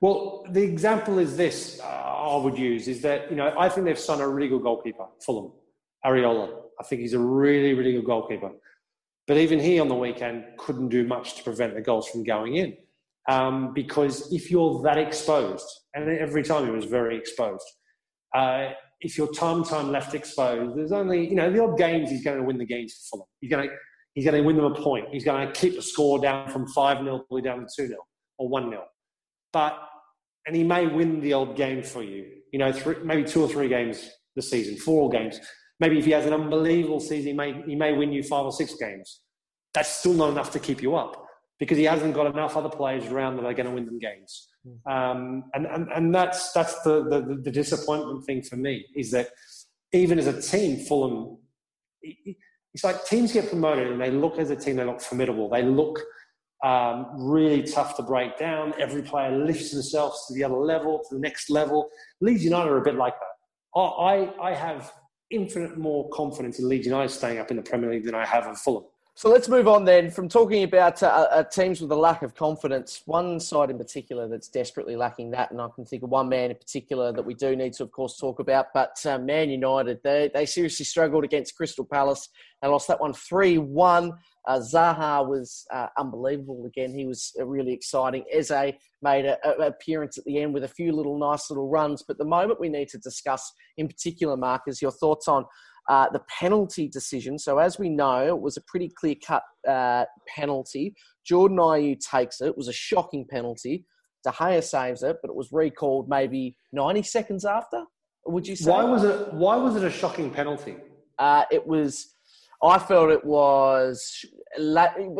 Well, 0.00 0.44
the 0.50 0.62
example 0.62 1.18
is 1.18 1.36
this 1.36 1.80
uh, 1.80 1.86
I 1.86 2.36
would 2.36 2.58
use 2.58 2.88
is 2.88 3.02
that, 3.02 3.30
you 3.30 3.36
know, 3.36 3.54
I 3.58 3.68
think 3.68 3.86
they've 3.86 3.98
signed 3.98 4.20
a 4.20 4.28
really 4.28 4.48
good 4.48 4.62
goalkeeper, 4.62 5.06
Fulham, 5.24 5.52
Areola. 6.04 6.62
I 6.80 6.84
think 6.84 7.02
he's 7.02 7.14
a 7.14 7.18
really, 7.18 7.74
really 7.74 7.92
good 7.92 8.04
goalkeeper. 8.04 8.50
But 9.26 9.36
even 9.36 9.60
he 9.60 9.78
on 9.78 9.88
the 9.88 9.94
weekend 9.94 10.44
couldn't 10.58 10.88
do 10.88 11.06
much 11.06 11.36
to 11.36 11.44
prevent 11.44 11.74
the 11.74 11.80
goals 11.80 12.08
from 12.08 12.24
going 12.24 12.56
in. 12.56 12.76
Um, 13.28 13.72
because 13.72 14.32
if 14.32 14.50
you're 14.50 14.82
that 14.82 14.98
exposed, 14.98 15.68
and 15.94 16.08
every 16.08 16.42
time 16.42 16.64
he 16.64 16.72
was 16.72 16.86
very 16.86 17.16
exposed, 17.16 17.64
uh, 18.34 18.70
if 19.02 19.18
you're 19.18 19.32
time 19.32 19.64
time 19.64 19.90
left 19.90 20.14
exposed, 20.14 20.76
there's 20.76 20.92
only, 20.92 21.28
you 21.28 21.34
know, 21.34 21.50
the 21.50 21.62
odd 21.62 21.76
games 21.76 22.10
he's 22.10 22.24
going 22.24 22.38
to 22.38 22.44
win 22.44 22.56
the 22.56 22.64
games 22.64 22.94
for 22.94 23.16
Fulham. 23.16 23.28
He's 23.40 23.50
going 23.50 23.68
to, 23.68 23.74
he's 24.14 24.24
going 24.24 24.40
to 24.40 24.46
win 24.46 24.56
them 24.56 24.64
a 24.64 24.74
point. 24.74 25.08
He's 25.10 25.24
going 25.24 25.46
to 25.46 25.52
keep 25.52 25.74
the 25.74 25.82
score 25.82 26.20
down 26.20 26.48
from 26.50 26.66
5 26.68 27.04
0 27.04 27.24
down 27.42 27.60
to 27.60 27.66
2 27.76 27.88
0 27.88 27.98
or 28.38 28.48
1 28.48 28.70
0. 28.70 28.84
But 29.52 29.78
and 30.46 30.56
he 30.56 30.64
may 30.64 30.86
win 30.86 31.20
the 31.20 31.32
odd 31.32 31.56
game 31.56 31.82
for 31.82 32.02
you. 32.02 32.26
You 32.52 32.58
know, 32.58 32.72
three, 32.72 32.96
maybe 33.04 33.24
two 33.24 33.42
or 33.42 33.48
three 33.48 33.68
games 33.68 34.10
this 34.34 34.50
season, 34.50 34.76
four 34.76 35.10
games. 35.10 35.38
Maybe 35.80 35.98
if 35.98 36.04
he 36.04 36.10
has 36.12 36.26
an 36.26 36.32
unbelievable 36.32 37.00
season, 37.00 37.30
he 37.30 37.32
may, 37.32 37.62
he 37.66 37.74
may 37.74 37.92
win 37.92 38.12
you 38.12 38.22
five 38.22 38.44
or 38.44 38.52
six 38.52 38.74
games. 38.74 39.20
That's 39.74 39.88
still 39.88 40.14
not 40.14 40.30
enough 40.30 40.50
to 40.52 40.58
keep 40.58 40.82
you 40.82 40.96
up 40.96 41.26
because 41.58 41.78
he 41.78 41.84
hasn't 41.84 42.14
got 42.14 42.26
enough 42.26 42.56
other 42.56 42.68
players 42.68 43.06
around 43.06 43.36
that 43.36 43.44
are 43.44 43.54
going 43.54 43.66
to 43.66 43.72
win 43.72 43.86
them 43.86 43.98
games. 43.98 44.48
Hmm. 44.64 44.92
Um, 44.92 45.44
and, 45.54 45.66
and, 45.66 45.88
and 45.92 46.14
that's, 46.14 46.52
that's 46.52 46.80
the, 46.82 47.02
the, 47.04 47.40
the, 47.42 47.50
disappointment 47.50 48.24
thing 48.24 48.42
for 48.42 48.56
me 48.56 48.86
is 48.94 49.10
that 49.10 49.30
even 49.92 50.18
as 50.18 50.26
a 50.26 50.40
team, 50.40 50.84
Fulham, 50.86 51.38
it's 52.02 52.84
like 52.84 53.04
teams 53.04 53.32
get 53.32 53.48
promoted 53.48 53.88
and 53.88 54.00
they 54.00 54.10
look 54.10 54.38
as 54.38 54.50
a 54.50 54.56
team, 54.56 54.76
they 54.76 54.84
look 54.84 55.00
formidable. 55.00 55.48
They 55.48 55.62
look 55.62 56.00
um, 56.62 57.06
really 57.16 57.62
tough 57.62 57.96
to 57.96 58.02
break 58.02 58.38
down. 58.38 58.72
Every 58.78 59.02
player 59.02 59.36
lifts 59.36 59.72
themselves 59.72 60.26
to 60.28 60.34
the 60.34 60.44
other 60.44 60.56
level, 60.56 61.02
to 61.08 61.14
the 61.16 61.20
next 61.20 61.50
level. 61.50 61.88
Leeds 62.20 62.44
United 62.44 62.70
are 62.70 62.78
a 62.78 62.82
bit 62.82 62.94
like 62.94 63.14
that. 63.14 63.80
I, 63.80 64.32
I 64.40 64.54
have 64.54 64.92
infinite 65.30 65.78
more 65.78 66.08
confidence 66.10 66.58
in 66.58 66.68
Leeds 66.68 66.86
United 66.86 67.08
staying 67.08 67.38
up 67.38 67.50
in 67.50 67.56
the 67.56 67.62
Premier 67.62 67.90
League 67.90 68.04
than 68.04 68.14
I 68.14 68.24
have 68.24 68.46
in 68.46 68.54
Fulham. 68.54 68.84
So 69.14 69.28
let's 69.28 69.46
move 69.46 69.68
on 69.68 69.84
then 69.84 70.10
from 70.10 70.26
talking 70.26 70.62
about 70.62 71.02
uh, 71.02 71.06
uh, 71.06 71.42
teams 71.44 71.82
with 71.82 71.92
a 71.92 71.96
lack 71.96 72.22
of 72.22 72.34
confidence. 72.34 73.02
One 73.04 73.38
side 73.40 73.68
in 73.68 73.76
particular 73.76 74.26
that's 74.26 74.48
desperately 74.48 74.96
lacking 74.96 75.30
that, 75.32 75.50
and 75.50 75.60
I 75.60 75.68
can 75.74 75.84
think 75.84 76.02
of 76.02 76.08
one 76.08 76.30
man 76.30 76.50
in 76.50 76.56
particular 76.56 77.12
that 77.12 77.22
we 77.22 77.34
do 77.34 77.54
need 77.54 77.74
to, 77.74 77.82
of 77.82 77.92
course, 77.92 78.16
talk 78.16 78.38
about. 78.38 78.68
But 78.72 78.96
uh, 79.04 79.18
Man 79.18 79.50
United, 79.50 80.00
they, 80.02 80.30
they 80.32 80.46
seriously 80.46 80.86
struggled 80.86 81.24
against 81.24 81.56
Crystal 81.56 81.84
Palace. 81.84 82.30
They 82.62 82.68
lost 82.68 82.88
that 82.88 83.00
one 83.00 83.12
3 83.12 83.58
1. 83.58 84.12
Uh, 84.48 84.58
Zaha 84.58 85.28
was 85.28 85.66
uh, 85.70 85.88
unbelievable 85.98 86.64
again. 86.64 86.94
He 86.94 87.04
was 87.04 87.32
uh, 87.38 87.44
really 87.44 87.74
exciting. 87.74 88.24
Eze 88.32 88.74
made 89.02 89.26
an 89.26 89.36
appearance 89.60 90.16
at 90.16 90.24
the 90.24 90.38
end 90.38 90.54
with 90.54 90.64
a 90.64 90.68
few 90.68 90.90
little 90.90 91.18
nice 91.18 91.50
little 91.50 91.68
runs. 91.68 92.02
But 92.02 92.16
the 92.16 92.24
moment 92.24 92.60
we 92.60 92.70
need 92.70 92.88
to 92.88 92.98
discuss 92.98 93.52
in 93.76 93.88
particular, 93.88 94.38
Mark, 94.38 94.62
is 94.68 94.80
your 94.80 94.90
thoughts 94.90 95.28
on 95.28 95.44
uh, 95.88 96.08
the 96.12 96.22
penalty 96.40 96.88
decision. 96.88 97.38
So, 97.38 97.58
as 97.58 97.78
we 97.78 97.88
know, 97.88 98.26
it 98.26 98.40
was 98.40 98.56
a 98.56 98.62
pretty 98.66 98.90
clear 98.96 99.16
cut 99.26 99.42
uh, 99.68 100.04
penalty. 100.28 100.94
Jordan 101.26 101.58
Ayew 101.58 101.98
takes 101.98 102.40
it. 102.40 102.48
It 102.48 102.56
was 102.56 102.68
a 102.68 102.72
shocking 102.72 103.26
penalty. 103.28 103.84
De 104.24 104.30
Gea 104.30 104.62
saves 104.62 105.02
it, 105.02 105.16
but 105.20 105.30
it 105.30 105.34
was 105.34 105.48
recalled 105.50 106.08
maybe 106.08 106.56
90 106.72 107.02
seconds 107.02 107.44
after. 107.44 107.84
Would 108.26 108.46
you 108.46 108.54
say? 108.54 108.70
Why 108.70 108.84
was 108.84 109.02
it? 109.04 109.32
Why 109.34 109.56
was 109.56 109.76
it 109.76 109.84
a 109.84 109.90
shocking 109.90 110.30
penalty? 110.30 110.76
Uh, 111.18 111.44
it 111.50 111.66
was. 111.66 112.14
I 112.62 112.78
felt 112.78 113.10
it 113.10 113.24
was. 113.24 114.24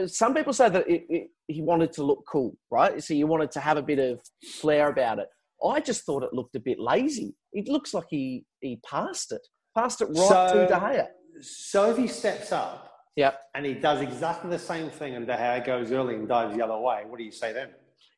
Some 0.06 0.34
people 0.34 0.52
say 0.52 0.68
that 0.68 0.88
it, 0.88 1.04
it, 1.08 1.28
he 1.48 1.62
wanted 1.62 1.92
to 1.94 2.04
look 2.04 2.24
cool, 2.30 2.56
right? 2.70 3.02
So 3.02 3.14
you 3.14 3.26
wanted 3.26 3.50
to 3.52 3.60
have 3.60 3.76
a 3.76 3.82
bit 3.82 3.98
of 3.98 4.20
flair 4.60 4.88
about 4.90 5.18
it. 5.18 5.26
I 5.64 5.80
just 5.80 6.04
thought 6.04 6.22
it 6.22 6.32
looked 6.32 6.54
a 6.54 6.60
bit 6.60 6.78
lazy. 6.78 7.34
It 7.52 7.68
looks 7.68 7.92
like 7.92 8.06
he 8.08 8.44
he 8.60 8.78
passed 8.88 9.32
it. 9.32 9.44
Passed 9.74 10.00
it 10.00 10.06
right 10.06 10.16
so, 10.16 10.54
to 10.54 10.66
De 10.66 10.74
Gea. 10.74 11.06
So 11.40 11.90
if 11.90 11.96
he 11.96 12.06
steps 12.06 12.52
up 12.52 12.92
yep. 13.16 13.40
and 13.54 13.64
he 13.64 13.74
does 13.74 14.00
exactly 14.00 14.50
the 14.50 14.58
same 14.58 14.90
thing 14.90 15.14
and 15.14 15.26
De 15.26 15.34
Gea 15.34 15.64
goes 15.64 15.90
early 15.92 16.14
and 16.14 16.28
dives 16.28 16.54
the 16.56 16.62
other 16.62 16.78
way, 16.78 17.02
what 17.06 17.18
do 17.18 17.24
you 17.24 17.32
say 17.32 17.52
then? 17.52 17.70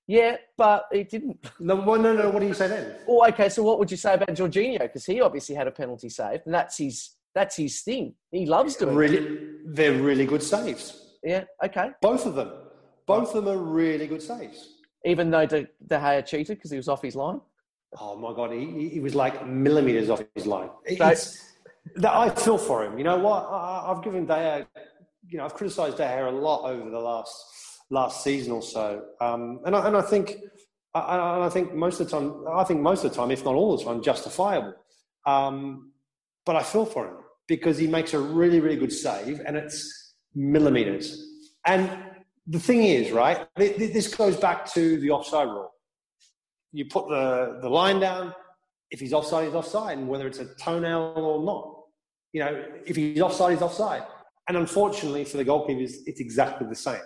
Yeah, 0.06 0.36
but 0.56 0.86
he 0.92 1.04
didn't. 1.04 1.38
No, 1.60 1.76
no, 1.82 2.12
no. 2.12 2.28
What 2.30 2.40
do 2.40 2.46
you 2.46 2.54
say 2.54 2.68
then? 2.68 2.96
Oh, 3.08 3.26
okay. 3.28 3.48
So 3.48 3.62
what 3.62 3.78
would 3.78 3.90
you 3.90 3.96
say 3.96 4.14
about 4.14 4.28
Jorginho? 4.28 4.80
Because 4.80 5.06
he 5.06 5.20
obviously 5.22 5.54
had 5.54 5.66
a 5.66 5.70
penalty 5.70 6.10
saved, 6.10 6.42
and 6.44 6.54
that's 6.54 6.76
his 6.76 7.12
that's 7.34 7.56
his 7.56 7.80
thing. 7.80 8.14
He 8.30 8.44
loves 8.44 8.76
doing. 8.76 8.94
Really, 8.94 9.18
that. 9.18 9.62
they're 9.66 9.94
really 9.94 10.26
good 10.26 10.42
saves. 10.42 11.16
Yeah. 11.22 11.44
Okay. 11.64 11.90
Both 12.02 12.26
of 12.26 12.34
them. 12.34 12.52
Both 13.06 13.34
of 13.34 13.44
them 13.44 13.56
are 13.56 13.62
really 13.62 14.06
good 14.06 14.22
saves. 14.22 14.74
Even 15.06 15.30
though 15.30 15.46
De, 15.46 15.62
De 15.86 15.98
Gea 15.98 16.24
cheated 16.26 16.58
because 16.58 16.70
he 16.70 16.76
was 16.76 16.88
off 16.88 17.00
his 17.00 17.16
line. 17.16 17.40
Oh 18.00 18.16
my 18.16 18.34
god, 18.34 18.52
he, 18.52 18.88
he 18.88 19.00
was 19.00 19.14
like 19.14 19.46
millimeters 19.46 20.10
off 20.10 20.22
his 20.34 20.46
line. 20.46 20.70
It's, 20.84 20.98
that 21.96 22.14
I 22.14 22.30
feel 22.30 22.58
for 22.58 22.84
him. 22.84 22.98
You 22.98 23.04
know 23.04 23.18
what? 23.18 23.46
I, 23.50 23.84
have 23.88 24.02
given 24.02 24.26
De 24.26 24.32
Gea, 24.32 24.66
you 25.28 25.38
know, 25.38 25.44
I've 25.44 25.54
criticised 25.54 25.96
De 25.96 26.02
Gea 26.02 26.28
a 26.28 26.30
lot 26.30 26.68
over 26.68 26.88
the 26.90 26.98
last 26.98 27.34
last 27.90 28.24
season 28.24 28.52
or 28.52 28.62
so, 28.62 29.04
um, 29.20 29.60
and 29.64 29.74
I, 29.76 29.86
and 29.86 29.96
I 29.96 30.02
think. 30.02 30.36
I, 30.96 31.46
I 31.46 31.48
think 31.48 31.74
most 31.74 31.98
of 31.98 32.08
the 32.08 32.16
time, 32.16 32.44
I 32.48 32.62
think 32.62 32.80
most 32.80 33.02
of 33.02 33.10
the 33.10 33.16
time, 33.16 33.32
if 33.32 33.44
not 33.44 33.56
all 33.56 33.76
the 33.76 33.82
time, 33.82 34.00
justifiable. 34.00 34.74
Um, 35.26 35.90
but 36.46 36.54
I 36.54 36.62
feel 36.62 36.86
for 36.86 37.08
him 37.08 37.16
because 37.48 37.78
he 37.78 37.88
makes 37.88 38.14
a 38.14 38.20
really, 38.20 38.60
really 38.60 38.76
good 38.76 38.92
save, 38.92 39.40
and 39.44 39.56
it's 39.56 40.14
millimeters. 40.36 41.20
And 41.66 41.90
the 42.46 42.60
thing 42.60 42.84
is, 42.84 43.10
right? 43.10 43.48
This 43.56 44.14
goes 44.14 44.36
back 44.36 44.72
to 44.74 45.00
the 45.00 45.10
offside 45.10 45.48
rule 45.48 45.73
you 46.74 46.84
put 46.86 47.08
the, 47.08 47.58
the 47.62 47.68
line 47.68 48.00
down. 48.00 48.34
If 48.90 49.00
he's 49.00 49.12
offside, 49.12 49.46
he's 49.46 49.54
offside, 49.54 49.96
and 49.96 50.08
whether 50.08 50.26
it's 50.26 50.40
a 50.40 50.54
toenail 50.56 51.14
or 51.16 51.42
not. 51.44 51.70
You 52.32 52.40
know, 52.40 52.64
if 52.84 52.96
he's 52.96 53.20
offside, 53.20 53.52
he's 53.52 53.62
offside. 53.62 54.02
And 54.48 54.56
unfortunately 54.56 55.24
for 55.24 55.36
the 55.36 55.44
goalkeepers, 55.44 55.94
it's 56.06 56.20
exactly 56.20 56.66
the 56.68 56.74
same. 56.74 57.00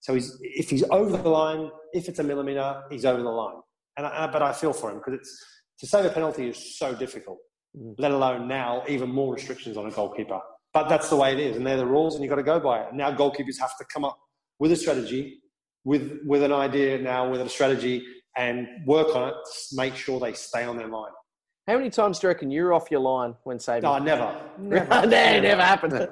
So 0.00 0.14
he's, 0.14 0.36
if 0.40 0.70
he's 0.70 0.84
over 0.90 1.16
the 1.16 1.28
line, 1.28 1.70
if 1.92 2.08
it's 2.08 2.18
a 2.18 2.22
millimetre, 2.22 2.82
he's 2.90 3.04
over 3.04 3.22
the 3.22 3.28
line. 3.28 3.56
And 3.96 4.06
I, 4.06 4.26
but 4.26 4.42
I 4.42 4.52
feel 4.52 4.72
for 4.72 4.90
him 4.90 4.98
because 4.98 5.14
it's 5.14 5.44
to 5.80 5.86
save 5.86 6.04
a 6.06 6.10
penalty 6.10 6.48
is 6.48 6.78
so 6.78 6.94
difficult. 6.94 7.38
Mm. 7.78 7.94
Let 7.98 8.10
alone 8.10 8.48
now, 8.48 8.82
even 8.88 9.10
more 9.10 9.34
restrictions 9.34 9.76
on 9.76 9.86
a 9.86 9.90
goalkeeper. 9.90 10.40
But 10.72 10.88
that's 10.88 11.08
the 11.08 11.16
way 11.16 11.32
it 11.32 11.38
is, 11.38 11.56
and 11.56 11.64
they're 11.64 11.76
the 11.76 11.86
rules, 11.86 12.14
and 12.14 12.24
you've 12.24 12.30
got 12.30 12.36
to 12.36 12.42
go 12.42 12.58
by 12.58 12.80
it. 12.80 12.88
And 12.88 12.98
now 12.98 13.14
goalkeepers 13.14 13.60
have 13.60 13.76
to 13.78 13.84
come 13.92 14.04
up 14.04 14.18
with 14.58 14.72
a 14.72 14.76
strategy, 14.76 15.40
with 15.84 16.18
with 16.26 16.42
an 16.42 16.52
idea 16.52 16.98
now, 16.98 17.30
with 17.30 17.40
a 17.40 17.48
strategy 17.48 18.02
and 18.36 18.68
work 18.86 19.14
on 19.14 19.28
it 19.28 19.34
to 19.34 19.76
make 19.76 19.94
sure 19.94 20.18
they 20.20 20.32
stay 20.32 20.64
on 20.64 20.76
their 20.76 20.88
line. 20.88 21.12
How 21.66 21.78
many 21.78 21.88
times 21.88 22.18
do 22.18 22.26
you 22.26 22.28
reckon 22.28 22.50
you're 22.50 22.74
off 22.74 22.90
your 22.90 23.00
line 23.00 23.34
when 23.44 23.58
saving? 23.58 23.86
Oh, 23.86 23.98
never. 23.98 24.38
Never. 24.58 24.86
no, 25.06 25.40
never 25.40 25.62
happened. 25.62 25.92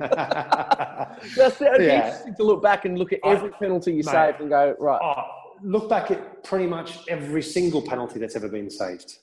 That's 1.37 1.61
yeah. 1.61 1.75
interesting 1.77 2.35
to 2.37 2.43
look 2.43 2.63
back 2.63 2.87
and 2.87 2.99
look 2.99 3.13
at 3.13 3.21
every 3.25 3.51
penalty 3.51 3.91
you 3.91 3.99
Mate, 3.99 4.13
saved 4.13 4.41
and 4.41 4.49
go, 4.49 4.75
right. 4.79 5.01
Oh, 5.03 5.25
look 5.63 5.91
back 5.91 6.11
at 6.11 6.43
pretty 6.43 6.67
much 6.67 6.99
every 7.09 7.43
single 7.43 7.83
penalty 7.83 8.19
that's 8.19 8.35
ever 8.35 8.49
been 8.49 8.71
saved. 8.71 9.19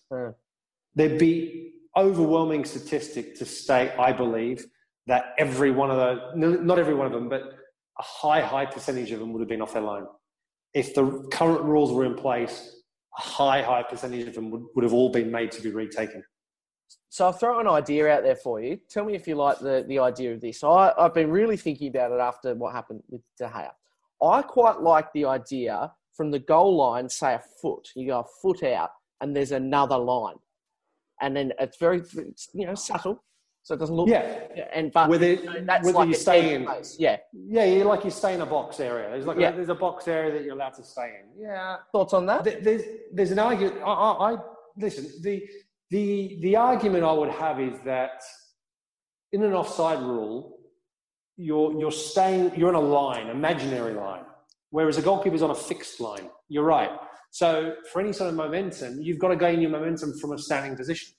There'd 0.96 1.18
be 1.18 1.74
overwhelming 1.98 2.64
statistic 2.64 3.36
to 3.38 3.46
state, 3.46 3.92
I 3.98 4.14
believe, 4.14 4.68
that 5.08 5.34
every 5.40 5.72
one 5.72 5.90
of 5.90 5.98
those, 5.98 6.22
not 6.36 6.78
every 6.78 6.94
one 6.94 7.08
of 7.08 7.12
them, 7.12 7.28
but 7.28 7.42
a 7.42 8.04
high, 8.04 8.42
high 8.42 8.66
percentage 8.66 9.12
of 9.12 9.20
them 9.20 9.34
would 9.34 9.40
have 9.40 9.50
been 9.50 9.62
off 9.62 9.74
their 9.74 9.82
line. 9.82 10.06
If 10.76 10.94
the 10.94 11.28
current 11.32 11.64
rules 11.64 11.92
were 11.92 12.06
in 12.06 12.14
place, 12.14 12.76
high, 13.20 13.62
high 13.62 13.84
percentage 13.84 14.28
of 14.28 14.34
them 14.34 14.50
would, 14.52 14.64
would 14.76 14.84
have 14.84 14.94
all 14.94 15.10
been 15.10 15.32
made 15.32 15.52
to 15.52 15.62
be 15.62 15.72
retaken. 15.72 16.24
So 17.10 17.26
I'll 17.26 17.34
throw 17.34 17.60
an 17.60 17.68
idea 17.68 18.08
out 18.10 18.24
there 18.24 18.36
for 18.36 18.62
you. 18.62 18.80
Tell 18.90 19.04
me 19.04 19.16
if 19.16 19.28
you 19.28 19.36
like 19.36 19.60
the, 19.60 19.84
the 19.88 20.00
idea 20.00 20.34
of 20.34 20.42
this. 20.42 20.64
I, 20.64 20.94
I've 20.98 21.14
been 21.14 21.32
really 21.32 21.58
thinking 21.58 21.90
about 21.90 22.12
it 22.12 22.20
after 22.20 22.56
what 22.56 22.74
happened 22.74 23.02
with 23.10 23.22
De 23.38 23.48
Gea. 23.48 23.70
I 24.22 24.42
quite 24.42 24.82
like 24.82 25.12
the 25.14 25.26
idea 25.26 25.92
from 26.14 26.32
the 26.32 26.40
goal 26.40 26.76
line, 26.78 27.10
say 27.10 27.34
a 27.34 27.42
foot. 27.62 27.90
You 27.96 28.08
go 28.08 28.20
a 28.20 28.26
foot 28.42 28.64
out, 28.64 28.92
and 29.22 29.36
there's 29.36 29.52
another 29.52 29.98
line, 29.98 30.36
and 31.22 31.36
then 31.36 31.54
it's 31.60 31.78
very, 31.78 32.02
you 32.54 32.66
know, 32.66 32.76
subtle 32.76 33.24
so 33.63 33.76
it 33.76 33.78
doesn't 33.78 33.95
look. 33.95 34.10
Yeah, 34.10 34.45
and 34.74 34.91
but 34.91 35.10
whether, 35.10 35.34
you 35.34 35.43
know, 35.43 35.63
that's 35.65 35.91
like 35.91 36.08
you 36.08 36.13
stay 36.13 36.56
in, 36.56 36.65
place. 36.65 36.95
yeah, 37.00 37.17
yeah, 37.34 37.65
you 37.65 37.84
like 37.84 38.04
you 38.04 38.12
stay 38.12 38.34
in 38.34 38.41
a 38.41 38.45
box 38.45 38.80
area. 38.80 39.10
There's 39.10 39.26
like 39.26 39.38
yeah. 39.38 39.50
a, 39.50 39.56
there's 39.56 39.69
a 39.69 39.76
box 39.76 40.08
area 40.08 40.32
that 40.34 40.43
you're 40.43 40.56
allowed 40.56 40.74
to 40.76 40.84
stay 40.84 41.19
in. 41.22 41.43
Yeah, 41.43 41.78
thoughts 41.91 42.13
on 42.13 42.26
that? 42.28 42.43
There's 42.43 42.84
there's 43.13 43.32
an 43.32 43.39
argument. 43.39 43.78
I, 43.84 43.91
I, 43.91 44.34
I 44.34 44.38
listen. 44.78 45.08
The 45.22 45.43
the 45.89 46.39
the 46.41 46.56
argument 46.56 47.04
I 47.04 47.12
would 47.12 47.30
have 47.32 47.60
is 47.60 47.78
that 47.86 48.22
in 49.32 49.43
an 49.43 49.54
offside 49.54 50.02
rule, 50.02 50.58
you're 51.38 51.80
you're 51.80 51.91
staying 51.91 52.52
you're 52.56 52.69
on 52.69 52.76
a 52.76 52.80
line, 52.80 53.28
imaginary 53.28 53.93
line, 53.93 54.24
whereas 54.72 54.98
a 54.98 55.02
goalkeeper's 55.02 55.41
on 55.41 55.52
a 55.52 55.56
fixed 55.56 56.00
line. 56.00 56.30
You're 56.48 56.63
right. 56.63 56.91
So 57.32 57.76
for 57.91 58.02
any 58.02 58.12
sort 58.13 58.30
of 58.30 58.36
momentum, 58.36 59.00
you've 59.02 59.19
got 59.19 59.28
to 59.28 59.36
gain 59.36 59.62
your 59.62 59.69
momentum 59.69 60.17
from 60.19 60.32
a 60.32 60.38
standing 60.38 60.76
position. 60.76 61.13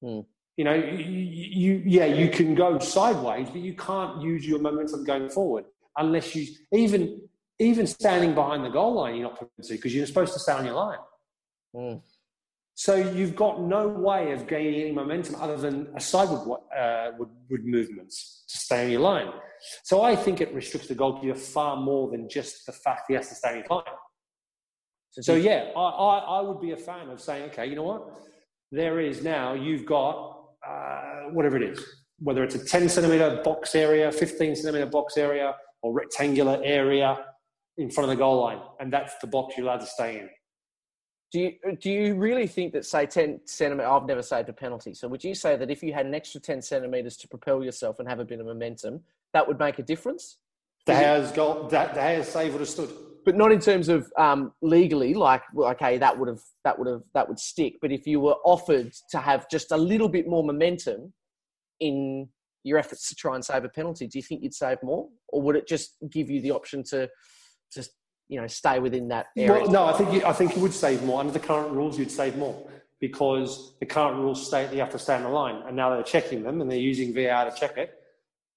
Hmm. 0.00 0.20
You 0.56 0.64
know, 0.64 0.74
you, 0.74 1.04
you, 1.04 1.82
yeah, 1.84 2.04
you 2.04 2.28
can 2.28 2.54
go 2.54 2.78
sideways, 2.78 3.48
but 3.50 3.60
you 3.60 3.74
can't 3.74 4.22
use 4.22 4.46
your 4.46 4.60
momentum 4.60 5.04
going 5.04 5.28
forward 5.28 5.64
unless 5.96 6.34
you 6.34 6.46
even 6.72 7.22
even 7.58 7.86
standing 7.86 8.34
behind 8.34 8.64
the 8.64 8.68
goal 8.68 8.94
line. 8.94 9.16
You're 9.16 9.30
not 9.30 9.38
permitted 9.38 9.64
to 9.64 9.74
because 9.74 9.94
you're 9.94 10.06
supposed 10.06 10.32
to 10.34 10.38
stay 10.38 10.52
on 10.52 10.64
your 10.64 10.74
line. 10.74 10.98
Mm. 11.74 12.02
So 12.76 12.96
you've 12.96 13.36
got 13.36 13.62
no 13.62 13.86
way 13.86 14.32
of 14.32 14.48
gaining 14.48 14.80
any 14.80 14.92
momentum 14.92 15.36
other 15.36 15.56
than 15.56 15.88
a 15.96 16.00
sideward 16.00 16.60
uh, 16.76 17.12
wood, 17.16 17.28
wood 17.48 17.64
movements 17.64 18.44
to 18.48 18.58
stay 18.58 18.84
on 18.84 18.90
your 18.90 19.00
line. 19.00 19.28
So 19.84 20.02
I 20.02 20.16
think 20.16 20.40
it 20.40 20.52
restricts 20.52 20.88
the 20.88 20.96
goalkeeper 20.96 21.38
far 21.38 21.76
more 21.76 22.10
than 22.10 22.28
just 22.28 22.66
the 22.66 22.72
fact 22.72 23.02
he 23.08 23.14
has 23.14 23.28
to 23.28 23.34
stay 23.36 23.50
on 23.50 23.56
his 23.58 23.70
line. 23.70 23.84
So 25.20 25.36
yeah, 25.36 25.70
I, 25.76 25.80
I, 25.80 26.18
I 26.18 26.40
would 26.40 26.60
be 26.60 26.72
a 26.72 26.76
fan 26.76 27.08
of 27.10 27.20
saying, 27.20 27.44
okay, 27.50 27.66
you 27.66 27.76
know 27.76 27.84
what? 27.84 28.08
There 28.72 28.98
is 28.98 29.22
now, 29.22 29.54
you've 29.54 29.86
got 29.86 30.43
uh, 30.68 31.30
whatever 31.30 31.56
it 31.56 31.62
is, 31.62 31.84
whether 32.18 32.42
it's 32.42 32.54
a 32.54 32.64
10 32.64 32.88
centimeter 32.88 33.40
box 33.44 33.74
area, 33.74 34.10
15 34.10 34.56
centimeter 34.56 34.86
box 34.86 35.16
area, 35.16 35.54
or 35.82 35.92
rectangular 35.92 36.60
area 36.64 37.24
in 37.76 37.90
front 37.90 38.10
of 38.10 38.16
the 38.16 38.20
goal 38.20 38.40
line, 38.40 38.60
and 38.80 38.92
that's 38.92 39.14
the 39.20 39.26
box 39.26 39.56
you're 39.56 39.66
allowed 39.66 39.80
to 39.80 39.86
stay 39.86 40.18
in. 40.18 40.28
Do 41.32 41.40
you, 41.40 41.76
do 41.80 41.90
you 41.90 42.14
really 42.14 42.46
think 42.46 42.72
that, 42.74 42.86
say, 42.86 43.06
10 43.06 43.40
centimetres, 43.44 43.90
I've 43.90 44.06
never 44.06 44.22
saved 44.22 44.48
a 44.48 44.52
penalty. 44.52 44.94
So, 44.94 45.08
would 45.08 45.24
you 45.24 45.34
say 45.34 45.56
that 45.56 45.68
if 45.68 45.82
you 45.82 45.92
had 45.92 46.06
an 46.06 46.14
extra 46.14 46.40
10 46.40 46.62
centimetres 46.62 47.16
to 47.16 47.28
propel 47.28 47.64
yourself 47.64 47.98
and 47.98 48.08
have 48.08 48.20
a 48.20 48.24
bit 48.24 48.38
of 48.38 48.46
momentum, 48.46 49.00
that 49.32 49.46
would 49.48 49.58
make 49.58 49.80
a 49.80 49.82
difference? 49.82 50.36
De 50.86 50.92
Gea's 50.92 51.32
goal, 51.32 51.66
De 51.66 51.90
Gea's 51.92 52.28
save 52.28 52.52
would 52.52 52.60
have 52.60 52.68
stood 52.68 52.90
but 53.24 53.36
not 53.36 53.52
in 53.52 53.60
terms 53.60 53.88
of 53.88 54.10
um, 54.18 54.52
legally. 54.62 55.14
Like, 55.14 55.42
well, 55.52 55.70
okay, 55.70 55.98
that 55.98 56.18
would 56.18 56.28
have 56.28 56.40
that 56.64 56.78
would 56.78 56.88
have 56.88 57.02
that 57.14 57.28
would 57.28 57.38
stick. 57.38 57.74
But 57.80 57.92
if 57.92 58.06
you 58.06 58.20
were 58.20 58.36
offered 58.44 58.92
to 59.10 59.18
have 59.18 59.48
just 59.50 59.72
a 59.72 59.76
little 59.76 60.08
bit 60.08 60.26
more 60.28 60.44
momentum 60.44 61.12
in 61.80 62.28
your 62.62 62.78
efforts 62.78 63.08
to 63.08 63.14
try 63.14 63.34
and 63.34 63.44
save 63.44 63.64
a 63.64 63.68
penalty, 63.68 64.06
do 64.06 64.18
you 64.18 64.22
think 64.22 64.42
you'd 64.42 64.54
save 64.54 64.78
more, 64.82 65.08
or 65.28 65.42
would 65.42 65.56
it 65.56 65.66
just 65.66 65.96
give 66.10 66.30
you 66.30 66.40
the 66.40 66.50
option 66.50 66.82
to 66.82 67.08
just 67.72 67.90
you 68.28 68.40
know 68.40 68.46
stay 68.46 68.78
within 68.78 69.08
that 69.08 69.26
area? 69.36 69.62
Well, 69.62 69.70
no, 69.70 69.84
I 69.86 69.92
think 69.92 70.12
you, 70.12 70.24
I 70.24 70.32
think 70.32 70.54
you 70.56 70.62
would 70.62 70.74
save 70.74 71.02
more 71.02 71.20
under 71.20 71.32
the 71.32 71.40
current 71.40 71.72
rules. 71.72 71.98
You'd 71.98 72.10
save 72.10 72.36
more 72.36 72.70
because 73.00 73.74
the 73.80 73.86
current 73.86 74.16
rules 74.16 74.46
state 74.46 74.66
that 74.66 74.74
you 74.74 74.80
have 74.80 74.90
to 74.90 74.98
stay 74.98 75.14
on 75.14 75.24
the 75.24 75.28
line, 75.28 75.62
and 75.66 75.76
now 75.76 75.90
they're 75.90 76.02
checking 76.02 76.42
them 76.42 76.60
and 76.60 76.70
they're 76.70 76.78
using 76.78 77.12
VR 77.12 77.52
to 77.52 77.60
check 77.60 77.76
it. 77.76 77.90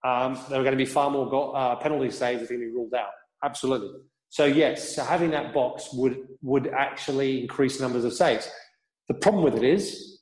um, 0.05 0.35
there 0.49 0.59
are 0.59 0.63
going 0.63 0.77
to 0.77 0.77
be 0.77 0.85
far 0.85 1.09
more 1.09 1.29
go- 1.29 1.51
uh, 1.51 1.75
penalty 1.75 2.11
saves 2.11 2.43
are 2.43 2.45
going 2.47 2.61
to 2.61 2.67
be 2.67 2.71
ruled 2.71 2.93
out. 2.93 3.09
Absolutely. 3.43 3.99
So 4.37 4.45
yes, 4.45 4.95
so 4.95 5.03
having 5.03 5.31
that 5.31 5.51
box 5.51 5.89
would 5.93 6.27
would 6.43 6.67
actually 6.67 7.41
increase 7.41 7.79
numbers 7.81 8.03
of 8.05 8.13
saves. 8.13 8.47
The 9.07 9.15
problem 9.15 9.43
with 9.43 9.55
it 9.55 9.63
is 9.63 10.19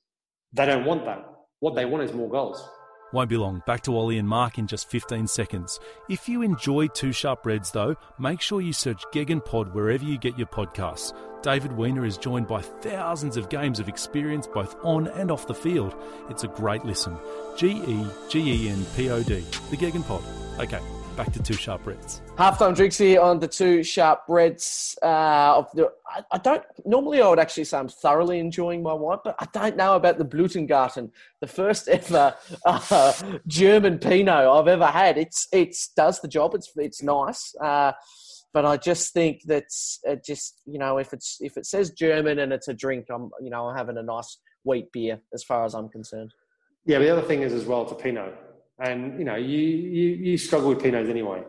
they 0.53 0.65
don't 0.65 0.85
want 0.85 1.03
that. 1.03 1.25
What 1.59 1.75
they 1.75 1.83
want 1.83 2.03
is 2.03 2.13
more 2.13 2.29
goals. 2.29 2.65
Won't 3.11 3.29
be 3.29 3.35
long. 3.35 3.61
Back 3.67 3.81
to 3.81 3.97
Ollie 3.97 4.17
and 4.17 4.25
Mark 4.25 4.57
in 4.57 4.67
just 4.67 4.89
15 4.89 5.27
seconds. 5.27 5.81
If 6.07 6.29
you 6.29 6.43
enjoy 6.43 6.87
Two 6.87 7.11
Sharp 7.11 7.45
Reds, 7.45 7.71
though, 7.71 7.97
make 8.17 8.39
sure 8.39 8.61
you 8.61 8.71
search 8.71 9.03
Gegen 9.11 9.41
Pod 9.41 9.73
wherever 9.75 10.05
you 10.05 10.17
get 10.17 10.37
your 10.37 10.47
podcasts. 10.47 11.11
David 11.43 11.73
Weiner 11.73 12.05
is 12.05 12.17
joined 12.17 12.47
by 12.47 12.61
thousands 12.61 13.35
of 13.35 13.49
games 13.49 13.81
of 13.81 13.89
experience 13.89 14.47
both 14.47 14.77
on 14.81 15.09
and 15.09 15.29
off 15.29 15.45
the 15.45 15.53
field. 15.53 15.93
It's 16.29 16.45
a 16.45 16.47
great 16.47 16.85
listen. 16.85 17.17
G 17.57 17.83
E 17.85 18.07
G 18.29 18.65
E 18.65 18.69
N 18.69 18.85
P 18.95 19.09
O 19.09 19.21
D, 19.21 19.43
the 19.71 19.75
Gegen 19.75 20.03
Pod. 20.03 20.23
Okay, 20.57 20.79
back 21.15 21.31
to 21.33 21.41
Two 21.41 21.53
Sharp 21.53 21.85
Reds. 21.85 22.21
Halftime 22.37 22.75
drinks 22.75 22.97
here 22.97 23.21
on 23.21 23.39
the 23.39 23.47
two 23.47 23.83
sharp 23.83 24.23
reds. 24.27 24.97
Uh, 25.01 25.57
of 25.57 25.71
the, 25.73 25.89
I, 26.07 26.23
I, 26.31 26.37
don't 26.37 26.63
normally 26.85 27.21
I 27.21 27.29
would 27.29 27.39
actually 27.39 27.63
say 27.63 27.77
I'm 27.77 27.87
thoroughly 27.87 28.39
enjoying 28.39 28.83
my 28.83 28.93
wine, 28.93 29.19
but 29.23 29.35
I 29.39 29.47
don't 29.53 29.77
know 29.77 29.95
about 29.95 30.17
the 30.17 30.25
Blutengarten, 30.25 31.11
the 31.39 31.47
first 31.47 31.87
ever 31.87 32.35
uh, 32.65 33.13
German 33.47 33.99
Pinot 33.99 34.29
I've 34.29 34.67
ever 34.67 34.87
had. 34.87 35.17
It's 35.17 35.47
it's 35.53 35.87
does 35.89 36.19
the 36.19 36.27
job. 36.27 36.55
It's 36.55 36.71
it's 36.75 37.01
nice. 37.01 37.55
Uh, 37.55 37.93
but 38.53 38.65
I 38.65 38.77
just 38.77 39.13
think 39.13 39.43
that 39.43 39.65
it 40.03 40.25
just 40.25 40.61
you 40.65 40.79
know 40.79 40.97
if 40.97 41.13
it's 41.13 41.37
if 41.39 41.57
it 41.57 41.65
says 41.65 41.91
German 41.91 42.39
and 42.39 42.51
it's 42.51 42.67
a 42.67 42.73
drink, 42.73 43.05
I'm 43.09 43.31
you 43.41 43.49
know 43.49 43.67
I'm 43.67 43.77
having 43.77 43.97
a 43.97 44.03
nice 44.03 44.39
wheat 44.63 44.91
beer 44.91 45.21
as 45.33 45.43
far 45.43 45.63
as 45.63 45.73
I'm 45.73 45.87
concerned. 45.87 46.33
Yeah, 46.85 46.97
but 46.97 47.05
the 47.05 47.09
other 47.11 47.21
thing 47.21 47.41
is 47.41 47.53
as 47.53 47.65
well, 47.65 47.81
it's 47.83 47.91
a 47.91 47.95
Pinot, 47.95 48.33
and 48.79 49.17
you 49.19 49.25
know 49.25 49.35
you 49.35 49.59
you, 49.59 50.09
you 50.15 50.37
struggle 50.37 50.69
with 50.69 50.79
Pinots 50.79 51.09
anyway. 51.09 51.43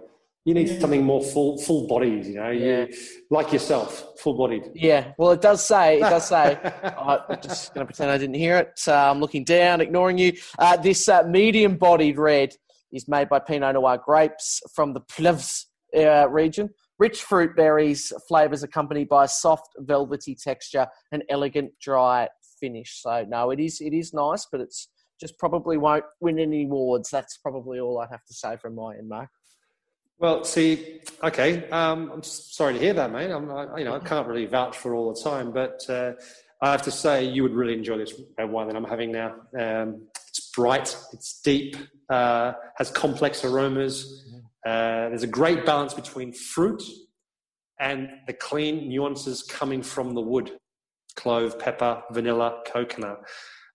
You 0.45 0.55
need 0.55 0.69
yeah. 0.69 0.79
something 0.79 1.03
more 1.03 1.25
full, 1.25 1.59
full 1.59 1.89
bodied. 1.89 2.25
You 2.25 2.35
know, 2.35 2.51
yeah. 2.51 2.87
you, 2.87 2.95
like 3.31 3.53
yourself, 3.53 4.17
full 4.21 4.39
bodied. 4.39 4.71
Yeah. 4.77 5.13
Well, 5.19 5.33
it 5.33 5.41
does 5.41 5.67
say. 5.67 5.97
It 5.97 6.03
does 6.03 6.29
say. 6.29 6.57
I'm 6.85 7.43
just 7.43 7.75
going 7.75 7.85
to 7.85 7.93
pretend 7.93 8.13
I 8.13 8.17
didn't 8.19 8.37
hear 8.37 8.59
it. 8.59 8.81
Uh, 8.87 9.11
I'm 9.11 9.19
looking 9.19 9.43
down, 9.43 9.81
ignoring 9.81 10.19
you. 10.19 10.35
Uh, 10.57 10.77
this 10.77 11.09
uh, 11.09 11.25
medium-bodied 11.25 12.17
red 12.17 12.55
is 12.93 13.09
made 13.09 13.29
by 13.29 13.41
Pinot 13.41 13.75
Noir 13.75 13.99
grapes 13.99 14.63
from 14.73 14.93
the 14.93 15.01
Plevs 15.01 15.65
uh, 15.97 16.29
region. 16.29 16.71
Rich 17.01 17.23
fruit 17.23 17.57
berries, 17.57 18.13
flavors 18.29 18.63
accompanied 18.63 19.09
by 19.09 19.25
a 19.25 19.29
soft, 19.29 19.71
velvety 19.81 20.37
texture, 20.37 20.87
and 21.11 21.25
elegant, 21.29 21.73
dry 21.83 22.29
finish. 22.61 23.03
So 23.03 23.25
no, 23.29 23.51
it 23.51 23.61
is 23.61 23.81
it 23.81 23.93
is 23.93 24.15
nice, 24.15 24.47
but 24.51 24.61
it's 24.61 24.89
just 25.21 25.39
probably 25.39 25.77
won't 25.77 26.05
win 26.21 26.39
any 26.39 26.65
awards. 26.65 27.11
That's 27.11 27.39
probably 27.39 27.81
all 27.81 27.99
I'd 27.99 28.11
have 28.11 28.25
to 28.25 28.35
say 28.35 28.57
from 28.57 28.75
my 28.75 28.97
end, 28.97 29.09
Mark. 29.09 29.31
Well, 30.19 30.45
see, 30.45 31.01
okay, 31.23 31.69
um, 31.69 32.11
I'm 32.11 32.23
sorry 32.23 32.75
to 32.75 32.81
hear 32.81 32.95
that, 32.95 33.13
mate. 33.13 33.31
I'm, 33.31 33.51
I, 33.51 33.79
you 33.79 33.85
know, 33.85 33.95
I 33.95 33.99
can't 33.99 34.27
really 34.27 34.47
vouch 34.47 34.77
for 34.77 34.95
all 34.95 35.13
the 35.13 35.21
time, 35.21 35.53
but 35.53 35.85
uh, 35.91 36.13
I 36.63 36.71
have 36.71 36.81
to 36.83 36.91
say 36.91 37.25
you 37.25 37.43
would 37.43 37.53
really 37.53 37.75
enjoy 37.75 37.99
this 37.99 38.15
red 38.39 38.51
wine 38.51 38.69
that 38.69 38.77
I'm 38.77 38.85
having 38.85 39.13
now. 39.13 39.35
Um, 39.59 40.07
it's 40.29 40.51
bright, 40.53 40.97
it's 41.13 41.41
deep, 41.43 41.77
uh, 42.09 42.53
has 42.77 42.91
complex 42.91 43.45
aromas. 43.45 44.25
Uh, 44.65 45.11
there's 45.11 45.23
a 45.23 45.29
great 45.29 45.67
balance 45.67 45.93
between 45.93 46.33
fruit 46.33 46.83
and 47.79 48.09
the 48.27 48.33
clean 48.33 48.89
nuances 48.89 49.43
coming 49.43 49.83
from 49.83 50.15
the 50.15 50.21
wood: 50.23 50.53
clove, 51.15 51.59
pepper, 51.59 52.03
vanilla, 52.11 52.63
coconut. 52.67 53.21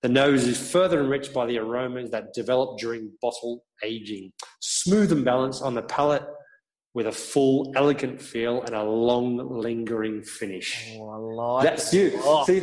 The 0.02 0.10
nose 0.10 0.48
is 0.48 0.72
further 0.72 1.00
enriched 1.00 1.32
by 1.32 1.46
the 1.46 1.60
aromas 1.60 2.10
that 2.10 2.34
develop 2.34 2.80
during 2.80 3.12
bottle 3.22 3.64
aging. 3.84 4.32
Smooth 4.60 5.12
and 5.12 5.24
balanced 5.24 5.62
on 5.62 5.76
the 5.76 5.84
palate 5.84 6.26
with 6.96 7.06
a 7.06 7.12
full, 7.12 7.72
elegant 7.76 8.20
feel 8.20 8.64
and 8.64 8.74
a 8.74 8.84
long, 8.84 9.38
lingering 9.38 10.24
finish. 10.24 10.92
Oh, 10.98 11.10
I 11.10 11.18
like 11.18 11.64
That's 11.64 11.94
you. 11.94 12.14
Oh. 12.16 12.44
See, 12.46 12.62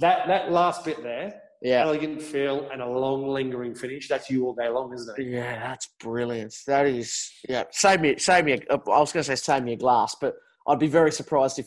that, 0.00 0.26
that 0.28 0.50
last 0.50 0.84
bit 0.86 1.02
there, 1.02 1.34
yeah. 1.60 1.82
elegant 1.82 2.22
feel 2.22 2.68
and 2.72 2.80
a 2.80 2.88
long, 2.88 3.28
lingering 3.28 3.74
finish, 3.74 4.08
that's 4.08 4.30
you 4.30 4.46
all 4.46 4.54
day 4.54 4.68
long, 4.68 4.92
isn't 4.94 5.18
it? 5.18 5.26
Yeah, 5.26 5.60
that's 5.60 5.88
brilliant. 6.00 6.54
That 6.66 6.86
is, 6.86 7.30
yeah. 7.48 7.64
Save 7.70 8.00
me, 8.00 8.16
save 8.16 8.46
me, 8.46 8.52
a, 8.52 8.74
I 8.74 8.98
was 8.98 9.12
going 9.12 9.22
to 9.22 9.24
say 9.24 9.34
save 9.34 9.62
me 9.62 9.74
a 9.74 9.76
glass, 9.76 10.16
but 10.18 10.34
I'd 10.66 10.78
be 10.78 10.88
very 10.88 11.12
surprised 11.12 11.58
if 11.58 11.66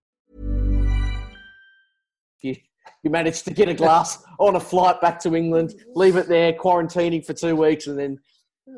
you, 3.03 3.09
managed 3.09 3.45
to 3.45 3.53
get 3.53 3.69
a 3.69 3.73
glass 3.73 4.23
on 4.39 4.55
a 4.55 4.59
flight 4.59 5.01
back 5.01 5.19
to 5.21 5.35
England, 5.35 5.75
leave 5.95 6.15
it 6.15 6.27
there, 6.27 6.53
quarantining 6.53 7.25
for 7.25 7.33
two 7.33 7.55
weeks, 7.55 7.87
and 7.87 7.97
then 7.97 8.19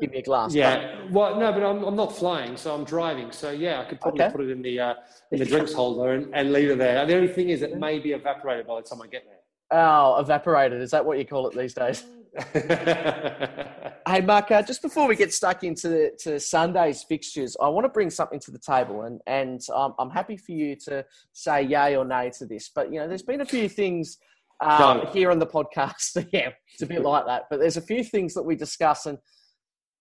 give 0.00 0.10
me 0.10 0.18
a 0.18 0.22
glass. 0.22 0.54
Yeah, 0.54 0.96
but, 1.02 1.12
well, 1.12 1.40
no, 1.40 1.52
but 1.52 1.62
I'm, 1.62 1.84
I'm 1.84 1.96
not 1.96 2.16
flying, 2.16 2.56
so 2.56 2.74
I'm 2.74 2.84
driving. 2.84 3.32
So 3.32 3.50
yeah, 3.50 3.80
I 3.80 3.84
could 3.84 4.00
probably 4.00 4.22
okay. 4.22 4.32
put 4.32 4.40
it 4.42 4.50
in 4.50 4.62
the 4.62 4.80
uh, 4.80 4.94
in 5.30 5.38
the 5.38 5.44
drinks 5.44 5.72
holder 5.72 6.12
and, 6.12 6.34
and 6.34 6.52
leave 6.52 6.70
it 6.70 6.78
there. 6.78 7.04
The 7.06 7.16
only 7.16 7.28
thing 7.28 7.50
is, 7.50 7.62
it 7.62 7.78
may 7.78 7.98
be 7.98 8.12
evaporated 8.12 8.66
by 8.66 8.80
the 8.80 8.82
time 8.82 9.02
I 9.02 9.06
get 9.06 9.24
there. 9.26 9.38
Oh, 9.70 10.20
evaporated. 10.20 10.80
Is 10.80 10.90
that 10.90 11.04
what 11.04 11.18
you 11.18 11.24
call 11.24 11.46
it 11.48 11.56
these 11.56 11.74
days? 11.74 12.04
hey, 12.52 14.20
Mark, 14.24 14.50
uh, 14.50 14.62
just 14.62 14.82
before 14.82 15.06
we 15.06 15.14
get 15.14 15.32
stuck 15.32 15.62
into 15.62 16.10
to 16.18 16.40
Sunday's 16.40 17.04
fixtures, 17.04 17.56
I 17.60 17.68
want 17.68 17.84
to 17.84 17.88
bring 17.88 18.10
something 18.10 18.40
to 18.40 18.50
the 18.50 18.58
table, 18.58 19.02
and, 19.02 19.20
and 19.26 19.60
um, 19.72 19.94
I'm 20.00 20.10
happy 20.10 20.36
for 20.36 20.50
you 20.50 20.74
to 20.86 21.04
say 21.32 21.62
yay 21.62 21.96
or 21.96 22.04
nay 22.04 22.32
to 22.38 22.46
this. 22.46 22.70
But, 22.74 22.92
you 22.92 22.98
know, 22.98 23.06
there's 23.06 23.22
been 23.22 23.40
a 23.40 23.46
few 23.46 23.68
things 23.68 24.18
um, 24.60 25.06
here 25.12 25.30
on 25.30 25.38
the 25.38 25.46
podcast. 25.46 26.26
yeah, 26.32 26.50
it's 26.72 26.82
a 26.82 26.86
bit 26.86 27.02
like 27.02 27.26
that. 27.26 27.44
But 27.50 27.60
there's 27.60 27.76
a 27.76 27.82
few 27.82 28.02
things 28.02 28.34
that 28.34 28.42
we 28.42 28.56
discuss, 28.56 29.06
and 29.06 29.16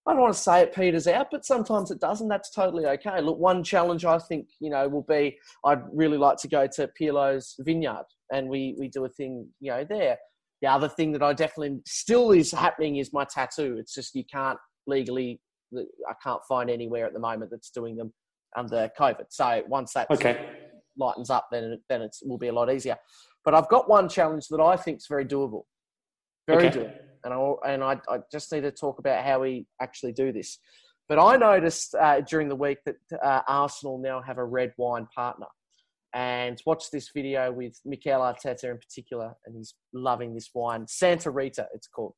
I 0.07 0.13
don't 0.13 0.21
want 0.21 0.33
to 0.33 0.39
say 0.39 0.61
it 0.61 0.73
peters 0.73 1.05
out, 1.05 1.27
but 1.31 1.45
sometimes 1.45 1.91
it 1.91 1.99
doesn't. 1.99 2.29
That's 2.29 2.49
totally 2.49 2.87
okay. 2.87 3.21
Look, 3.21 3.37
one 3.37 3.63
challenge 3.63 4.05
I 4.05 4.17
think, 4.17 4.47
you 4.59 4.71
know, 4.71 4.89
will 4.89 5.05
be 5.07 5.37
I'd 5.63 5.83
really 5.93 6.17
like 6.17 6.37
to 6.37 6.47
go 6.47 6.65
to 6.65 6.87
Pirlo's 6.87 7.55
vineyard, 7.59 8.05
and 8.31 8.49
we, 8.49 8.75
we 8.79 8.87
do 8.87 9.05
a 9.05 9.09
thing, 9.09 9.49
you 9.59 9.69
know, 9.69 9.85
there 9.87 10.17
the 10.63 10.71
other 10.71 10.87
thing 10.87 11.11
that 11.11 11.21
I 11.21 11.33
definitely 11.33 11.81
still 11.85 12.31
is 12.31 12.53
happening 12.53 12.95
is 12.95 13.11
my 13.11 13.25
tattoo. 13.25 13.75
It's 13.77 13.93
just 13.93 14.15
you 14.15 14.23
can't 14.23 14.57
legally, 14.87 15.41
I 15.75 16.13
can't 16.23 16.39
find 16.47 16.69
anywhere 16.69 17.05
at 17.05 17.11
the 17.11 17.19
moment 17.19 17.51
that's 17.51 17.69
doing 17.69 17.97
them 17.97 18.13
under 18.55 18.89
COVID. 18.97 19.25
So 19.29 19.61
once 19.67 19.91
that 19.91 20.09
okay. 20.09 20.49
lightens 20.97 21.29
up, 21.29 21.49
then 21.51 21.81
then 21.89 22.01
it 22.01 22.15
will 22.23 22.37
be 22.37 22.47
a 22.47 22.53
lot 22.53 22.73
easier. 22.73 22.95
But 23.43 23.55
I've 23.55 23.67
got 23.67 23.89
one 23.89 24.07
challenge 24.07 24.47
that 24.47 24.61
I 24.61 24.77
think 24.77 24.99
is 24.99 25.07
very 25.09 25.25
doable, 25.25 25.63
very 26.47 26.67
okay. 26.67 26.79
doable, 26.79 26.93
and 27.25 27.33
I 27.33 27.73
and 27.73 27.83
I, 27.83 27.99
I, 28.09 28.19
just 28.31 28.49
need 28.53 28.61
to 28.61 28.71
talk 28.71 28.99
about 28.99 29.25
how 29.25 29.41
we 29.41 29.67
actually 29.81 30.13
do 30.13 30.31
this. 30.31 30.59
But 31.09 31.19
I 31.19 31.35
noticed 31.35 31.93
uh, 31.93 32.21
during 32.21 32.47
the 32.47 32.55
week 32.55 32.77
that 32.85 32.95
uh, 33.21 33.41
Arsenal 33.49 33.97
now 33.97 34.21
have 34.21 34.37
a 34.37 34.45
red 34.45 34.71
wine 34.77 35.09
partner 35.13 35.47
and 36.13 36.61
watch 36.65 36.91
this 36.91 37.09
video 37.13 37.51
with 37.51 37.79
Mikel 37.85 38.21
Arteta 38.21 38.65
in 38.65 38.77
particular, 38.77 39.33
and 39.45 39.55
he's 39.55 39.73
loving 39.93 40.33
this 40.33 40.49
wine. 40.53 40.85
Santa 40.87 41.31
Rita, 41.31 41.67
it's 41.73 41.87
called. 41.87 42.13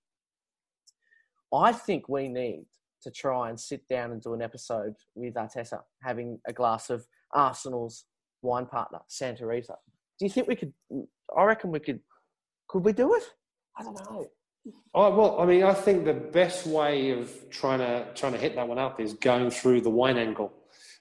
I 1.53 1.71
think 1.71 2.09
we 2.09 2.27
need 2.27 2.65
to 3.03 3.11
try 3.11 3.49
and 3.49 3.59
sit 3.59 3.87
down 3.87 4.11
and 4.11 4.21
do 4.21 4.33
an 4.33 4.41
episode 4.41 4.95
with 5.13 5.35
Arteta, 5.35 5.79
having 6.03 6.39
a 6.47 6.53
glass 6.53 6.89
of 6.89 7.05
Arsenal's 7.33 8.05
wine 8.41 8.65
partner, 8.65 8.99
Santa 9.07 9.45
Rita. 9.45 9.75
Do 10.19 10.25
you 10.25 10.29
think 10.29 10.47
we 10.47 10.55
could? 10.55 10.73
I 11.37 11.43
reckon 11.43 11.71
we 11.71 11.79
could. 11.79 11.99
Could 12.67 12.83
we 12.83 12.93
do 12.93 13.13
it? 13.13 13.23
I 13.77 13.83
don't 13.83 13.99
know. 14.09 14.27
Oh, 14.95 15.15
well, 15.15 15.39
I 15.39 15.45
mean, 15.45 15.63
I 15.63 15.73
think 15.73 16.05
the 16.05 16.13
best 16.13 16.65
way 16.65 17.11
of 17.11 17.31
trying 17.49 17.79
to 17.79 18.07
trying 18.15 18.33
to 18.33 18.39
hit 18.39 18.55
that 18.55 18.67
one 18.67 18.79
up 18.79 18.99
is 18.99 19.13
going 19.13 19.51
through 19.51 19.81
the 19.81 19.89
wine 19.89 20.17
angle. 20.17 20.51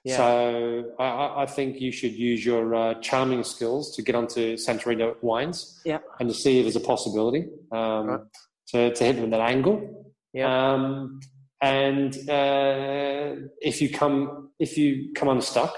Yeah. 0.05 0.17
So 0.17 0.93
I, 0.99 1.43
I, 1.43 1.47
think 1.47 1.81
you 1.81 1.90
should 1.90 2.12
use 2.12 2.45
your 2.45 2.75
uh, 2.75 2.95
charming 3.01 3.43
skills 3.43 3.97
to 3.97 4.03
get 4.03 4.14
onto 4.14 4.59
Santa 4.59 4.90
Rita 4.90 5.14
wines 5.23 5.81
yeah. 5.87 5.99
and 6.21 6.29
to 6.29 6.35
see 6.35 6.59
if 6.59 6.64
there's 6.64 6.77
a 6.77 6.81
possibility 6.81 7.47
um, 7.73 8.07
right. 8.07 8.21
to, 8.69 8.95
to 8.95 9.05
hit 9.05 9.17
them 9.17 9.25
at 9.25 9.31
that 9.31 9.40
angle. 9.40 10.12
Yeah. 10.35 10.73
Um, 10.73 11.21
and 11.62 12.14
uh, 12.29 13.49
if 13.62 13.81
you 13.81 13.88
come 13.88 14.51
if 14.59 14.77
you 14.77 15.12
come 15.14 15.31
unstuck, 15.31 15.75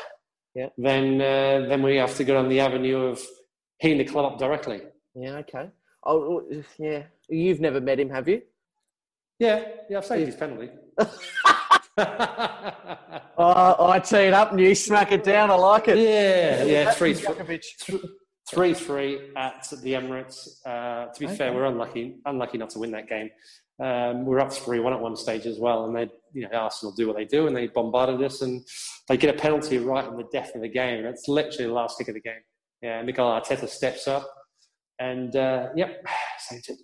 yeah. 0.57 0.71
then 0.77 1.21
uh, 1.21 1.69
then 1.69 1.85
we 1.85 1.95
have 1.97 2.17
to 2.17 2.25
go 2.25 2.37
on 2.37 2.49
the 2.49 2.59
avenue 2.59 2.99
of 2.99 3.23
hitting 3.79 3.99
the 3.99 4.05
club 4.05 4.33
up 4.33 4.39
directly. 4.41 4.81
Yeah. 5.15 5.37
Okay. 5.37 5.71
Oh, 6.05 6.43
yeah. 6.79 7.03
You've 7.29 7.61
never 7.61 7.81
met 7.81 7.99
him, 7.99 8.11
have 8.11 8.29
you? 8.29 8.43
Yeah, 9.39 9.63
yeah, 9.91 9.99
I've 9.99 10.07
saved 10.07 10.27
his 10.27 10.37
penalty. 10.37 10.71
Oh, 13.39 13.89
I 13.91 13.99
tee 14.01 14.17
it 14.17 14.33
up 14.35 14.51
and 14.53 14.61
you 14.61 14.75
smack 14.75 15.13
it 15.13 15.23
down. 15.25 15.51
I 15.51 15.55
like 15.55 15.89
it. 15.89 15.99
Yeah, 15.99 16.65
yeah, 16.65 16.91
three, 16.93 17.15
Djokovic. 17.15 17.63
three, 18.51 18.75
three 18.75 19.31
at 19.37 19.67
the 19.83 19.93
Emirates. 19.93 20.49
Uh, 20.67 21.13
to 21.13 21.21
be 21.21 21.27
fair, 21.27 21.49
Okay. 21.49 21.57
we're 21.57 21.65
unlucky, 21.67 22.17
unlucky 22.25 22.59
not 22.59 22.71
to 22.71 22.79
win 22.79 22.91
that 22.93 23.09
game. 23.09 23.31
Um, 23.83 24.25
we 24.25 24.31
were 24.35 24.41
up 24.41 24.53
three 24.53 24.81
one 24.81 24.95
at 24.95 25.01
one 25.01 25.17
stage 25.17 25.45
as 25.45 25.59
well, 25.59 25.85
and 25.85 25.95
they, 25.95 26.11
you 26.33 26.49
know, 26.49 26.57
Arsenal 26.57 26.95
do 26.95 27.07
what 27.07 27.17
they 27.17 27.27
do, 27.27 27.47
and 27.47 27.55
they 27.55 27.67
bombarded 27.67 28.23
us, 28.23 28.41
and 28.41 28.65
they 29.09 29.19
get 29.19 29.35
a 29.35 29.39
penalty 29.39 29.77
right 29.79 30.05
on 30.05 30.17
the 30.17 30.25
death 30.33 30.55
of 30.55 30.63
the 30.63 30.69
game. 30.69 31.01
And 31.01 31.07
it's 31.09 31.29
literally 31.29 31.67
the 31.67 31.73
last 31.75 31.99
kick 31.99 32.09
of 32.09 32.15
the 32.15 32.21
game. 32.23 32.41
Yeah, 32.81 33.03
Mikel 33.03 33.27
Arteta 33.27 33.69
steps 33.69 34.09
up, 34.09 34.27
and 34.99 35.37
uh, 35.37 35.69
yep, 35.77 36.03
saved 36.39 36.71
it. 36.71 36.79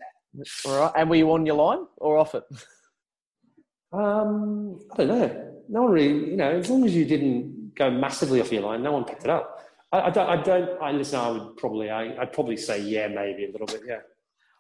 All 0.67 0.81
right. 0.81 0.93
And 0.97 1.09
were 1.09 1.17
you 1.17 1.33
on 1.33 1.47
your 1.47 1.57
line 1.57 1.87
or 1.97 2.19
off 2.19 2.35
it? 2.35 2.45
Um, 3.93 4.81
I 4.93 4.97
don't 4.97 5.09
know. 5.09 5.49
No 5.69 5.83
one 5.83 5.93
really, 5.93 6.31
you 6.31 6.37
know, 6.37 6.51
as 6.51 6.69
long 6.71 6.85
as 6.85 6.95
you 6.95 7.05
didn't 7.05 7.75
go 7.75 7.91
massively 7.91 8.41
off 8.41 8.53
your 8.53 8.63
line, 8.63 8.83
no 8.83 8.93
one 8.93 9.05
picked 9.05 9.25
it 9.25 9.31
up. 9.31 9.61
I, 9.93 10.03
I 10.03 10.11
don't. 10.11 10.29
I 10.29 10.43
don't. 10.43 10.83
I 10.83 10.93
listen. 10.93 11.19
I 11.19 11.31
would 11.31 11.57
probably. 11.57 11.91
I, 11.91 12.21
I'd 12.21 12.33
probably 12.33 12.57
say 12.57 12.81
yeah, 12.81 13.09
maybe 13.09 13.45
a 13.45 13.53
little 13.53 13.67
bit. 13.67 13.83
Yeah. 13.87 13.99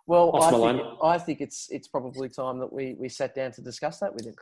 Well, 0.06 0.30
Off 0.30 0.44
I 0.44 0.50
think, 0.50 0.62
line. 0.62 0.80
I 1.02 1.18
think 1.18 1.40
it's 1.40 1.68
it's 1.70 1.88
probably 1.88 2.28
time 2.28 2.58
that 2.58 2.72
we, 2.72 2.96
we 2.98 3.08
sat 3.08 3.34
down 3.34 3.52
to 3.52 3.62
discuss 3.62 3.98
that 4.00 4.14
with 4.14 4.26
him. 4.26 4.34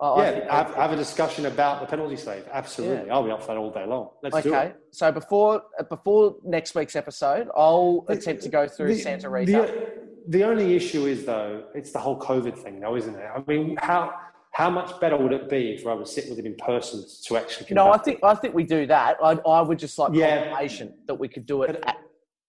I- 0.00 0.06
I 0.06 0.22
yeah. 0.24 0.30
think- 0.30 0.50
have, 0.50 0.74
have 0.74 0.92
a 0.92 0.96
discussion 0.96 1.46
about 1.46 1.80
the 1.80 1.86
penalty 1.86 2.16
save. 2.16 2.44
Absolutely. 2.52 3.10
I'll 3.10 3.24
be 3.24 3.32
up 3.32 3.40
for 3.42 3.48
that 3.48 3.56
all 3.56 3.72
day 3.72 3.84
long. 3.84 4.10
Let's 4.22 4.42
do 4.42 4.54
okay. 4.54 4.74
So 4.92 5.10
before 5.10 5.62
before 5.90 6.36
next 6.44 6.74
week's 6.74 6.94
episode, 6.94 7.48
I'll 7.56 8.04
attempt 8.08 8.42
to 8.44 8.48
go 8.48 8.68
through 8.68 8.94
Santa 8.96 9.28
Rita. 9.28 9.50
The, 9.52 10.38
the 10.38 10.44
only 10.44 10.76
issue 10.76 11.06
is 11.06 11.24
though, 11.24 11.64
it's 11.74 11.90
the 11.90 11.98
whole 11.98 12.18
COVID 12.18 12.56
thing, 12.56 12.78
though, 12.80 12.94
isn't 12.96 13.14
it? 13.16 13.28
I 13.34 13.42
mean, 13.46 13.76
how 13.80 14.14
how 14.58 14.68
much 14.68 14.98
better 14.98 15.16
would 15.16 15.32
it 15.32 15.48
be 15.48 15.70
if 15.70 15.86
I 15.86 15.94
was 15.94 16.12
sitting 16.12 16.30
with 16.30 16.38
him 16.40 16.46
in 16.46 16.56
person 16.56 17.04
to 17.26 17.36
actually? 17.36 17.68
no, 17.70 17.92
I 17.92 17.98
think 17.98 18.18
I 18.24 18.34
think 18.34 18.54
we 18.56 18.64
do 18.64 18.86
that. 18.86 19.16
I, 19.22 19.30
I 19.58 19.60
would 19.62 19.78
just 19.78 19.96
like 20.00 20.10
Yeah. 20.12 20.46
confirmation 20.46 20.94
that 21.06 21.14
we 21.14 21.28
could 21.28 21.46
do 21.46 21.62
it. 21.62 21.68
But- 21.68 21.88
At, 21.88 21.96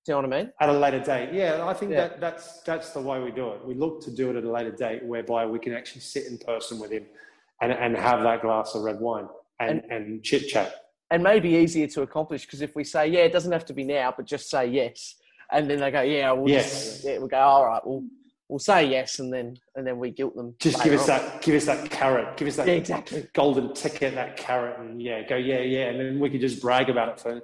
do 0.06 0.14
you 0.14 0.22
know 0.22 0.28
what 0.28 0.34
I 0.34 0.42
mean? 0.44 0.52
at 0.60 0.70
a 0.70 0.74
later 0.86 1.00
date. 1.12 1.30
Yeah, 1.34 1.68
I 1.68 1.74
think 1.76 1.92
Yeah. 1.92 2.08
that 2.08 2.20
that's 2.20 2.62
that's 2.70 2.90
the 2.94 3.00
way 3.10 3.20
we 3.22 3.30
do 3.30 3.52
it. 3.52 3.64
We 3.64 3.76
look 3.76 4.02
to 4.08 4.12
do 4.12 4.32
it 4.32 4.36
at 4.38 4.44
a 4.44 4.52
later 4.58 4.72
date, 4.72 5.06
whereby 5.06 5.46
we 5.46 5.60
can 5.60 5.74
actually 5.80 6.02
sit 6.02 6.26
in 6.26 6.40
person 6.40 6.80
with 6.80 6.92
him 6.92 7.06
and 7.62 7.72
and 7.74 7.96
have 7.96 8.24
that 8.24 8.42
glass 8.42 8.74
of 8.74 8.82
red 8.82 9.00
wine 9.00 9.28
and 9.60 9.84
and, 9.92 10.24
chit 10.24 10.48
chat. 10.48 10.70
and 11.12 11.22
maybe 11.22 11.50
easier 11.64 11.86
to 11.96 12.02
accomplish 12.08 12.42
because 12.48 12.62
if 12.64 12.76
we 12.76 12.84
say 12.84 13.04
yeah, 13.08 13.24
it 13.30 13.34
doesn't 13.38 13.52
have 13.52 13.66
to 13.66 13.74
be 13.82 13.84
now, 13.84 14.12
but 14.18 14.26
just 14.26 14.50
say 14.50 14.66
yes, 14.82 14.98
and 15.52 15.70
then 15.70 15.80
they 15.80 15.92
go 15.92 16.02
yeah, 16.02 16.32
we'll 16.32 16.50
Yes. 16.50 16.64
just, 16.72 17.06
yeah, 17.06 17.18
we'll 17.20 17.28
go 17.28 17.38
all 17.38 17.66
right, 17.68 17.82
we'll 17.86 18.04
we'll 18.50 18.60
say 18.60 18.86
yes, 18.90 19.20
and 19.20 19.32
then 19.32 19.58
and 19.76 19.88
then 19.88 19.98
we 20.00 20.10
guilt 20.12 20.36
them. 20.36 20.56
Just 20.60 20.84
give 20.84 20.94
us 20.94 21.08
on. 21.08 21.20
that, 21.20 21.42
give 21.42 21.56
us 21.56 21.66
that 21.66 21.90
carrot, 21.90 22.36
give 22.36 22.48
us 22.48 22.58
that 22.58 22.68
Yeah, 22.68 22.74
exactly. 22.74 23.28
golden 23.34 23.74
ticket, 23.74 24.16
that 24.16 24.36
carrot, 24.36 24.78
and 24.80 25.02
yeah, 25.02 25.22
go 25.28 25.36
yeah, 25.38 25.60
yeah, 25.60 25.86
and 25.90 26.00
then 26.00 26.20
we 26.20 26.30
can 26.30 26.42
just 26.42 26.62
brag 26.62 26.90
about 26.90 27.10
it 27.10 27.20
for 27.22 27.42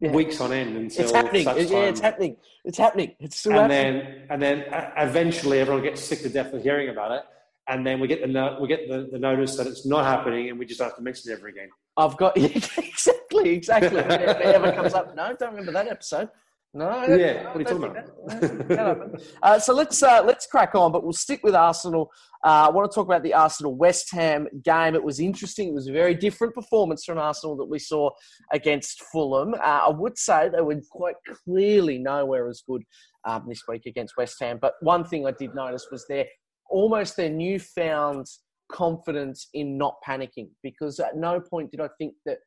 Yeah. 0.00 0.12
weeks 0.12 0.40
on 0.40 0.52
end 0.52 0.76
until 0.76 1.04
It's 1.04 1.12
happening. 1.12 1.48
It- 1.48 1.70
yeah, 1.70 1.78
it's 1.84 2.00
happening. 2.00 2.36
It's 2.64 2.78
happening. 2.78 3.14
It's 3.20 3.36
still 3.36 3.52
and 3.58 3.72
happening. 3.72 4.04
then 4.04 4.26
and 4.30 4.42
then 4.42 4.64
eventually 4.98 5.60
everyone 5.60 5.82
gets 5.82 6.02
sick 6.02 6.20
to 6.22 6.28
death 6.28 6.52
of 6.52 6.62
hearing 6.62 6.88
about 6.90 7.12
it, 7.12 7.22
and 7.68 7.86
then 7.86 8.00
we 8.00 8.06
get 8.08 8.20
the 8.20 8.26
no- 8.26 8.58
we 8.60 8.68
get 8.68 8.88
the, 8.88 9.08
the 9.10 9.18
notice 9.18 9.56
that 9.56 9.66
it's 9.66 9.86
not 9.86 10.04
happening, 10.04 10.50
and 10.50 10.58
we 10.58 10.66
just 10.66 10.80
have 10.80 10.94
to 10.96 11.02
mention 11.02 11.30
it 11.32 11.38
ever 11.38 11.48
again. 11.48 11.70
I've 11.96 12.16
got 12.16 12.36
exactly, 12.36 13.50
exactly. 13.50 13.98
if 13.98 14.06
it 14.10 14.54
ever 14.58 14.70
comes 14.72 14.94
up, 14.94 15.14
no, 15.16 15.34
don't 15.38 15.50
remember 15.50 15.72
that 15.72 15.88
episode. 15.88 16.28
No, 16.74 17.02
Yeah, 17.06 17.46
what 17.46 17.56
are 17.56 17.58
you 17.60 17.64
talking 17.64 17.80
think 17.80 17.94
that- 17.94 18.68
no, 18.68 18.76
that 18.76 18.78
happened. 18.78 19.22
uh, 19.42 19.58
so 19.58 19.72
let's 19.72 20.02
uh, 20.02 20.22
let's 20.24 20.46
crack 20.46 20.74
on, 20.74 20.92
but 20.92 21.02
we'll 21.02 21.14
stick 21.14 21.40
with 21.42 21.54
Arsenal. 21.54 22.10
Uh, 22.44 22.66
I 22.68 22.70
want 22.70 22.90
to 22.90 22.94
talk 22.94 23.06
about 23.06 23.22
the 23.22 23.32
Arsenal 23.32 23.74
West 23.74 24.12
Ham 24.12 24.46
game. 24.62 24.94
It 24.94 25.02
was 25.02 25.18
interesting. 25.18 25.68
It 25.68 25.74
was 25.74 25.88
a 25.88 25.92
very 25.92 26.14
different 26.14 26.54
performance 26.54 27.04
from 27.04 27.16
Arsenal 27.18 27.56
that 27.56 27.64
we 27.64 27.78
saw 27.78 28.10
against 28.52 29.02
Fulham. 29.10 29.54
Uh, 29.54 29.58
I 29.86 29.88
would 29.90 30.18
say 30.18 30.50
they 30.50 30.60
were 30.60 30.80
quite 30.90 31.16
clearly 31.44 31.98
nowhere 31.98 32.48
as 32.48 32.62
good 32.68 32.82
um, 33.26 33.46
this 33.48 33.62
week 33.66 33.86
against 33.86 34.16
West 34.18 34.36
Ham. 34.40 34.58
But 34.60 34.74
one 34.80 35.04
thing 35.04 35.26
I 35.26 35.32
did 35.32 35.54
notice 35.54 35.86
was 35.90 36.06
their 36.06 36.26
almost 36.68 37.16
their 37.16 37.30
newfound 37.30 38.26
confidence 38.70 39.48
in 39.54 39.78
not 39.78 39.96
panicking 40.06 40.50
because 40.62 41.00
at 41.00 41.16
no 41.16 41.40
point 41.40 41.70
did 41.70 41.80
I 41.80 41.88
think 41.96 42.12
that 42.26 42.38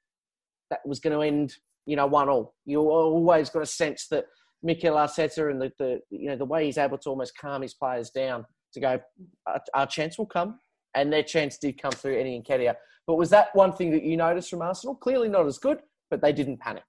that 0.69 0.79
was 0.85 0.99
going 0.99 1.13
to 1.17 1.21
end, 1.25 1.55
you 1.85 1.95
know, 1.95 2.05
one 2.05 2.29
all. 2.29 2.55
You 2.65 2.81
always 2.81 3.49
got 3.49 3.63
a 3.63 3.67
sense 3.67 4.07
that 4.07 4.25
Mikel 4.63 4.95
Arteta 4.95 5.49
and 5.49 5.61
the, 5.61 5.71
the 5.79 5.99
you 6.09 6.29
know 6.29 6.35
the 6.35 6.45
way 6.45 6.65
he's 6.65 6.77
able 6.77 6.97
to 6.99 7.09
almost 7.09 7.37
calm 7.37 7.61
his 7.61 7.73
players 7.73 8.09
down 8.09 8.45
to 8.73 8.79
go, 8.79 8.99
our, 9.45 9.61
our 9.73 9.87
chance 9.87 10.17
will 10.17 10.25
come, 10.25 10.59
and 10.95 11.11
their 11.11 11.23
chance 11.23 11.57
did 11.57 11.81
come 11.81 11.91
through 11.91 12.19
Eddie 12.19 12.41
Nketiah. 12.41 12.75
But 13.07 13.15
was 13.15 13.29
that 13.31 13.49
one 13.55 13.73
thing 13.73 13.91
that 13.91 14.03
you 14.03 14.17
noticed 14.17 14.49
from 14.49 14.61
Arsenal? 14.61 14.95
Clearly 14.95 15.27
not 15.27 15.45
as 15.47 15.57
good, 15.57 15.79
but 16.09 16.21
they 16.21 16.31
didn't 16.31 16.59
panic. 16.59 16.83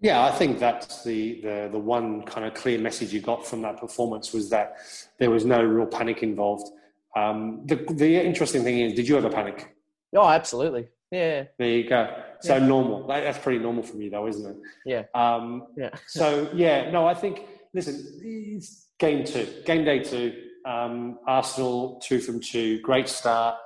Yeah, 0.00 0.24
I 0.24 0.30
think 0.32 0.58
that's 0.58 1.04
the, 1.04 1.42
the, 1.42 1.68
the 1.72 1.78
one 1.78 2.22
kind 2.22 2.46
of 2.46 2.54
clear 2.54 2.78
message 2.78 3.12
you 3.12 3.20
got 3.20 3.46
from 3.46 3.60
that 3.62 3.78
performance 3.78 4.32
was 4.32 4.48
that 4.48 4.78
there 5.18 5.30
was 5.30 5.44
no 5.44 5.62
real 5.62 5.86
panic 5.86 6.22
involved. 6.22 6.72
Um, 7.14 7.62
the, 7.66 7.76
the 7.92 8.16
interesting 8.16 8.62
thing 8.64 8.80
is, 8.80 8.94
did 8.94 9.06
you 9.06 9.18
ever 9.18 9.28
panic? 9.28 9.76
Oh, 10.16 10.26
absolutely. 10.26 10.88
Yeah, 11.10 11.44
There 11.58 11.68
you 11.68 11.88
go. 11.88 12.22
So 12.40 12.56
Yeah. 12.56 12.66
normal. 12.66 13.06
That- 13.08 13.24
That's 13.24 13.38
pretty 13.38 13.58
normal 13.58 13.82
for 13.82 13.96
me, 13.96 14.08
though, 14.08 14.26
isn't 14.28 14.48
it? 14.48 14.56
yeah, 14.86 15.04
Um, 15.14 15.66
yeah. 15.76 15.90
so 16.06 16.50
yeah, 16.54 16.90
no, 16.90 17.06
I 17.06 17.14
think. 17.14 17.46
Listen, 17.74 18.20
it's 18.22 18.88
game 18.98 19.24
two, 19.24 19.46
game 19.64 19.84
day 19.84 20.00
two. 20.00 20.32
Um, 20.66 21.18
Arsenal 21.26 22.00
two 22.02 22.18
from 22.18 22.40
two, 22.40 22.80
great 22.80 23.08
start. 23.08 23.56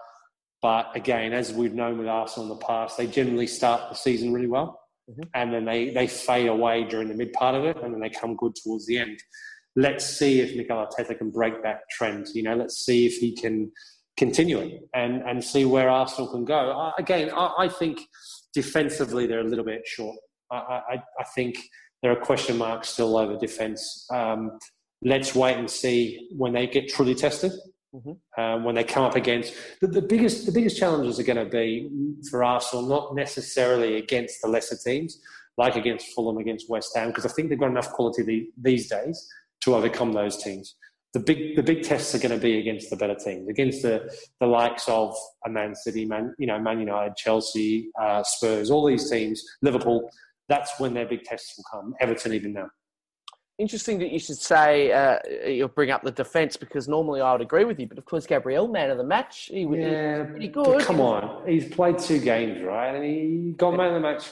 But 0.62 0.94
again, 0.96 1.32
as 1.34 1.52
we've 1.52 1.74
known 1.74 1.98
with 1.98 2.06
Arsenal 2.08 2.50
in 2.52 2.58
the 2.58 2.64
past, 2.64 2.96
they 2.96 3.06
generally 3.06 3.46
start 3.46 3.90
the 3.90 3.94
season 3.94 4.32
really 4.32 4.46
well, 4.46 4.80
Mhm. 5.10 5.28
and 5.34 5.52
then 5.52 5.64
they 5.66 5.90
they 5.90 6.06
fade 6.06 6.46
away 6.48 6.84
during 6.84 7.08
the 7.08 7.14
mid 7.14 7.32
part 7.34 7.54
of 7.54 7.64
it, 7.64 7.76
and 7.82 7.92
then 7.92 8.00
they 8.00 8.10
come 8.10 8.36
good 8.36 8.54
towards 8.56 8.86
the 8.86 8.96
end. 8.98 9.18
Let's 9.76 10.04
see 10.06 10.40
if 10.40 10.54
Mikel 10.56 10.76
Arteta 10.76 11.16
can 11.18 11.30
break 11.30 11.62
that 11.62 11.80
trend. 11.90 12.28
You 12.34 12.42
know, 12.44 12.54
let's 12.54 12.76
see 12.86 13.04
if 13.06 13.16
he 13.16 13.34
can 13.34 13.72
continue 14.16 14.58
it 14.58 14.80
and 14.94 15.22
and 15.22 15.42
see 15.42 15.64
where 15.64 15.88
Arsenal 15.88 16.30
can 16.30 16.44
go. 16.44 16.72
I, 16.72 16.92
again, 16.98 17.30
I, 17.34 17.54
I 17.60 17.68
think 17.68 18.00
defensively 18.52 19.26
they're 19.26 19.40
a 19.40 19.44
little 19.44 19.64
bit 19.64 19.82
short. 19.86 20.16
I, 20.50 20.56
I, 20.56 21.02
I 21.20 21.24
think 21.34 21.56
there 22.02 22.12
are 22.12 22.16
question 22.16 22.58
marks 22.58 22.90
still 22.90 23.16
over 23.16 23.36
defence. 23.36 24.06
Um, 24.12 24.58
let's 25.02 25.34
wait 25.34 25.56
and 25.56 25.70
see 25.70 26.28
when 26.36 26.52
they 26.52 26.66
get 26.66 26.88
truly 26.88 27.14
tested. 27.14 27.52
Mhm. 27.94 28.16
Um, 28.36 28.64
when 28.64 28.74
they 28.74 28.82
come 28.82 29.04
up 29.04 29.14
against 29.14 29.54
the, 29.80 29.86
the 29.86 30.02
biggest, 30.02 30.46
the 30.46 30.52
biggest 30.52 30.76
challenges 30.76 31.20
are 31.20 31.22
going 31.22 31.38
to 31.38 31.44
be 31.44 31.88
for 32.28 32.42
Arsenal, 32.42 32.84
not 32.86 33.14
necessarily 33.14 33.98
against 33.98 34.42
the 34.42 34.48
lesser 34.48 34.76
teams, 34.76 35.20
like 35.58 35.76
against 35.76 36.08
Fulham, 36.08 36.38
against 36.38 36.68
West 36.68 36.90
Ham, 36.96 37.08
because 37.08 37.24
I 37.24 37.28
think 37.28 37.48
they've 37.48 37.58
got 37.58 37.70
enough 37.70 37.90
quality 37.92 38.22
the, 38.22 38.48
these 38.60 38.88
days 38.88 39.28
to 39.60 39.76
overcome 39.76 40.12
those 40.12 40.36
teams. 40.42 40.74
The 41.14 41.20
big, 41.20 41.56
the 41.56 41.62
big 41.62 41.82
tests 41.84 42.14
are 42.14 42.18
going 42.18 42.32
to 42.32 42.42
be 42.42 42.58
against 42.58 42.90
the 42.90 42.96
better 42.96 43.14
teams, 43.14 43.48
against 43.48 43.82
the, 43.82 44.12
the 44.40 44.46
likes 44.46 44.88
of 44.88 45.16
a 45.46 45.48
Man 45.48 45.74
City, 45.74 46.04
Man, 46.04 46.34
you 46.38 46.46
know, 46.46 46.58
Man 46.58 46.80
United, 46.80 47.16
Chelsea, 47.16 47.90
uh, 48.00 48.22
Spurs, 48.24 48.70
all 48.70 48.84
these 48.84 49.08
teams, 49.08 49.42
Liverpool. 49.62 50.10
That's 50.48 50.78
when 50.78 50.92
their 50.92 51.06
big 51.06 51.22
tests 51.22 51.54
will 51.56 51.64
come. 51.70 51.94
Everton, 52.00 52.32
even 52.32 52.52
now. 52.52 52.68
Interesting 53.56 54.00
that 54.00 54.10
you 54.10 54.18
should 54.18 54.36
say 54.36 54.90
uh, 54.90 55.18
you'll 55.46 55.68
bring 55.68 55.92
up 55.92 56.02
the 56.02 56.10
defence 56.10 56.56
because 56.56 56.88
normally 56.88 57.20
I 57.20 57.30
would 57.30 57.40
agree 57.40 57.64
with 57.64 57.78
you, 57.78 57.86
but 57.86 57.98
of 57.98 58.04
course 58.04 58.26
Gabriel, 58.26 58.66
man 58.66 58.90
of 58.90 58.98
the 58.98 59.04
match, 59.04 59.48
he 59.52 59.64
was 59.64 59.78
pretty 59.78 60.48
good. 60.48 60.80
Come 60.80 61.00
on, 61.00 61.48
he's 61.48 61.68
played 61.68 62.00
two 62.00 62.18
games, 62.18 62.60
right? 62.62 62.92
And 62.92 63.04
he 63.04 63.54
got 63.56 63.76
man 63.76 63.94
of 63.94 63.94
the 63.94 64.00
match. 64.00 64.28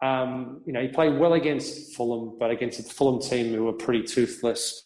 Um, 0.00 0.62
you 0.64 0.72
know, 0.72 0.80
he 0.80 0.88
played 0.88 1.18
well 1.18 1.34
against 1.34 1.94
Fulham, 1.94 2.38
but 2.40 2.50
against 2.50 2.80
a 2.80 2.82
Fulham 2.82 3.20
team 3.20 3.52
who 3.52 3.64
were 3.64 3.74
pretty 3.74 4.04
toothless, 4.04 4.82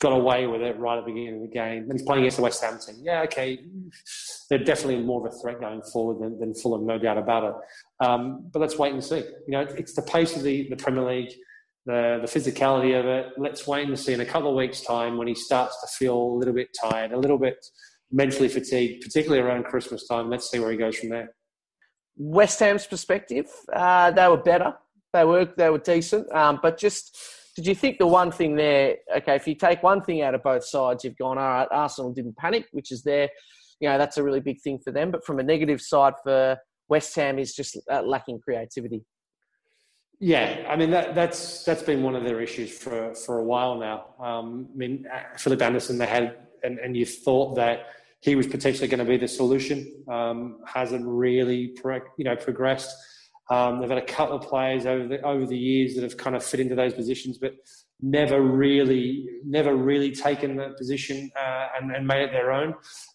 got 0.00 0.12
away 0.12 0.46
with 0.46 0.60
it 0.60 0.78
right 0.78 0.98
at 0.98 1.06
the 1.06 1.12
beginning 1.12 1.36
of 1.36 1.40
the 1.42 1.54
game. 1.54 1.84
And 1.84 1.92
he's 1.92 2.02
playing 2.02 2.22
against 2.22 2.36
the 2.36 2.42
West 2.42 2.62
Ham 2.62 2.78
team. 2.78 2.96
Yeah, 3.00 3.22
okay, 3.22 3.60
they're 4.50 4.62
definitely 4.62 5.02
more 5.02 5.26
of 5.26 5.32
a 5.32 5.38
threat 5.38 5.60
going 5.60 5.82
forward 5.82 6.22
than, 6.22 6.38
than 6.38 6.54
Fulham, 6.54 6.86
no 6.86 6.98
doubt 6.98 7.18
about 7.18 7.44
it. 7.44 8.06
Um, 8.06 8.48
but 8.52 8.60
let's 8.60 8.78
wait 8.78 8.92
and 8.92 9.02
see. 9.02 9.18
You 9.18 9.52
know, 9.52 9.60
it's 9.60 9.94
the 9.94 10.02
pace 10.02 10.36
of 10.36 10.42
the, 10.42 10.68
the 10.68 10.76
Premier 10.76 11.04
League. 11.04 11.32
The, 11.86 12.18
the 12.20 12.26
physicality 12.26 12.98
of 12.98 13.06
it. 13.06 13.34
Let's 13.38 13.64
wait 13.64 13.86
and 13.86 13.96
see 13.96 14.12
in 14.12 14.20
a 14.20 14.26
couple 14.26 14.50
of 14.50 14.56
weeks' 14.56 14.80
time 14.80 15.16
when 15.16 15.28
he 15.28 15.36
starts 15.36 15.80
to 15.82 15.86
feel 15.86 16.16
a 16.16 16.36
little 16.36 16.52
bit 16.52 16.66
tired, 16.82 17.12
a 17.12 17.16
little 17.16 17.38
bit 17.38 17.64
mentally 18.10 18.48
fatigued, 18.48 19.04
particularly 19.04 19.40
around 19.40 19.66
Christmas 19.66 20.04
time. 20.08 20.28
Let's 20.28 20.50
see 20.50 20.58
where 20.58 20.72
he 20.72 20.76
goes 20.76 20.96
from 20.96 21.10
there. 21.10 21.30
West 22.16 22.58
Ham's 22.58 22.86
perspective, 22.86 23.46
uh, 23.72 24.10
they 24.10 24.26
were 24.26 24.36
better. 24.36 24.74
They 25.12 25.24
were 25.24 25.44
they 25.44 25.70
were 25.70 25.78
decent. 25.78 26.30
Um, 26.32 26.58
but 26.60 26.76
just 26.76 27.16
did 27.56 27.66
you 27.66 27.74
think 27.74 27.98
the 27.98 28.06
one 28.06 28.30
thing 28.30 28.54
there? 28.54 28.96
Okay, 29.16 29.34
if 29.34 29.48
you 29.48 29.54
take 29.54 29.82
one 29.82 30.02
thing 30.02 30.20
out 30.20 30.34
of 30.34 30.42
both 30.42 30.64
sides, 30.64 31.02
you've 31.02 31.16
gone 31.16 31.38
all 31.38 31.48
right. 31.48 31.68
Arsenal 31.70 32.12
didn't 32.12 32.36
panic, 32.36 32.66
which 32.72 32.92
is 32.92 33.02
there. 33.02 33.30
You 33.80 33.88
know 33.88 33.98
that's 33.98 34.18
a 34.18 34.22
really 34.22 34.40
big 34.40 34.60
thing 34.60 34.78
for 34.78 34.92
them. 34.92 35.10
But 35.10 35.24
from 35.24 35.38
a 35.38 35.42
negative 35.42 35.80
side 35.80 36.14
for 36.22 36.58
West 36.88 37.16
Ham 37.16 37.38
is 37.38 37.54
just 37.54 37.78
uh, 37.90 38.02
lacking 38.02 38.40
creativity. 38.40 39.02
Yeah, 40.20 40.66
I 40.68 40.76
mean 40.76 40.90
that, 40.90 41.14
that's 41.14 41.64
that's 41.64 41.82
been 41.82 42.02
one 42.02 42.14
of 42.14 42.24
their 42.24 42.40
issues 42.40 42.76
for 42.76 43.14
for 43.14 43.38
a 43.38 43.44
while 43.44 43.76
now. 43.76 44.14
Um, 44.20 44.68
I 44.74 44.76
mean, 44.76 45.06
uh, 45.12 45.36
Felipe 45.38 45.62
Anderson, 45.62 45.98
they 45.98 46.06
had, 46.06 46.36
and, 46.62 46.78
and 46.78 46.96
you 46.96 47.06
thought 47.06 47.54
that 47.56 47.86
he 48.20 48.34
was 48.34 48.46
potentially 48.46 48.88
going 48.88 48.98
to 48.98 49.04
be 49.04 49.16
the 49.16 49.28
solution. 49.28 50.04
Um, 50.08 50.60
hasn't 50.66 51.06
really, 51.06 51.68
pro- 51.68 52.00
you 52.18 52.24
know, 52.24 52.36
progressed. 52.36 52.94
Um, 53.48 53.80
they've 53.80 53.88
had 53.88 53.98
a 53.98 54.04
couple 54.04 54.36
of 54.36 54.42
players 54.42 54.86
over 54.86 55.06
the 55.06 55.20
over 55.22 55.46
the 55.46 55.56
years 55.56 55.94
that 55.94 56.02
have 56.02 56.16
kind 56.16 56.34
of 56.34 56.44
fit 56.44 56.58
into 56.58 56.74
those 56.74 56.94
positions, 56.94 57.38
but 57.38 57.54
never 58.00 58.40
really, 58.40 59.26
never 59.44 59.74
really 59.74 60.12
taken 60.12 60.56
that 60.56 60.76
position 60.76 61.30
uh, 61.38 61.68
and, 61.80 61.94
and, 61.94 62.06
made 62.06 62.22
it 62.22 62.32
their 62.32 62.52
own. 62.52 62.74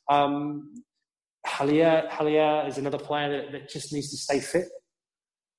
Um, 0.09 0.73
Halia, 1.45 2.09
Halia 2.09 2.67
is 2.67 2.77
another 2.77 2.97
player 2.97 3.29
that, 3.29 3.51
that, 3.51 3.69
just 3.69 3.93
needs 3.93 4.09
to 4.09 4.17
stay 4.17 4.39
fit. 4.39 4.65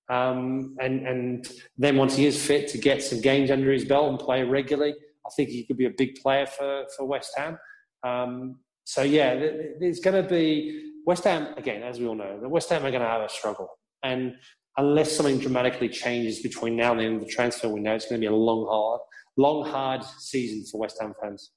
Um, 0.09 0.77
and, 0.81 1.07
and 1.07 1.49
then 1.79 1.97
once 1.97 2.17
he 2.17 2.27
is 2.27 2.45
fit 2.45 2.69
to 2.69 2.79
get 2.79 3.03
some 3.03 3.21
games 3.21 3.51
under 3.51 3.71
his 3.73 3.85
belt 3.85 4.11
and 4.11 4.19
play 4.19 4.43
regularly, 4.43 4.95
I 5.25 5.31
think 5.37 5.51
he 5.51 5.65
could 5.65 5.77
be 5.77 5.87
a 5.87 5.91
big 5.91 6.17
player 6.17 6.47
for, 6.47 6.85
for 6.97 7.07
West 7.07 7.33
Ham. 7.37 7.59
Um, 8.03 8.59
so 8.85 9.03
yeah, 9.03 9.35
there's 9.79 10.01
going 10.01 10.21
to 10.21 10.29
be 10.29 10.93
West 11.07 11.25
Ham 11.25 11.55
again, 11.57 11.83
as 11.83 12.01
we 12.01 12.07
all 12.07 12.17
know. 12.17 12.41
The 12.41 12.49
West 12.49 12.69
Ham 12.71 12.85
are 12.85 12.91
going 12.91 13.03
to 13.03 13.09
have 13.09 13.23
a 13.23 13.29
struggle, 13.29 13.69
and 14.03 14.35
unless 14.77 15.13
something 15.13 15.39
dramatically 15.39 15.89
changes 15.89 16.41
between 16.41 16.77
now 16.77 16.93
and 16.93 17.01
the 17.01 17.05
end 17.05 17.17
of 17.17 17.27
the 17.27 17.33
transfer 17.33 17.69
window, 17.69 17.95
it's 17.95 18.07
going 18.07 18.21
to 18.21 18.27
be 18.27 18.33
a 18.33 18.37
long, 18.37 18.67
hard, 18.67 19.01
long, 19.37 19.69
hard 19.69 20.03
season 20.19 20.65
for 20.71 20.81
West 20.81 20.99
Ham 21.01 21.15
fans. 21.21 21.53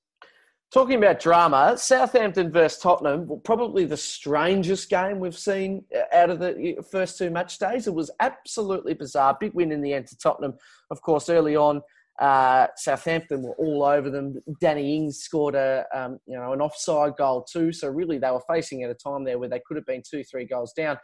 Talking 0.73 0.97
about 0.97 1.19
drama, 1.19 1.77
Southampton 1.77 2.51
versus 2.51 2.79
Tottenham, 2.79 3.29
probably 3.45 3.85
the 3.85 3.95
strangest 3.95 4.89
game 4.89 5.19
we've 5.19 5.37
seen 5.37 5.85
out 6.11 6.29
of 6.29 6.39
the 6.39 6.83
first 6.91 7.17
two 7.17 7.29
match 7.29 7.59
days. 7.59 7.87
It 7.87 7.93
was 7.93 8.11
absolutely 8.19 8.93
bizarre. 8.93 9.37
Big 9.39 9.53
win 9.53 9.71
in 9.71 9.81
the 9.81 9.93
end 9.93 10.07
to 10.07 10.17
Tottenham. 10.17 10.55
Of 10.91 11.01
course, 11.01 11.29
early 11.29 11.55
on, 11.55 11.81
uh, 12.19 12.67
Southampton 12.75 13.43
were 13.43 13.55
all 13.55 13.83
over 13.83 14.09
them. 14.09 14.41
Danny 14.59 14.95
Ings 14.95 15.19
scored 15.19 15.55
a 15.55 15.85
um, 15.93 16.19
you 16.25 16.35
know 16.35 16.51
an 16.51 16.61
offside 16.61 17.15
goal 17.17 17.43
too. 17.43 17.71
So 17.71 17.87
really, 17.87 18.17
they 18.17 18.31
were 18.31 18.43
facing 18.49 18.83
at 18.83 18.89
a 18.89 18.95
time 18.95 19.23
there 19.23 19.37
where 19.37 19.49
they 19.49 19.61
could 19.65 19.77
have 19.77 19.85
been 19.85 20.03
two, 20.09 20.23
three 20.23 20.45
goals 20.45 20.73
down. 20.73 20.97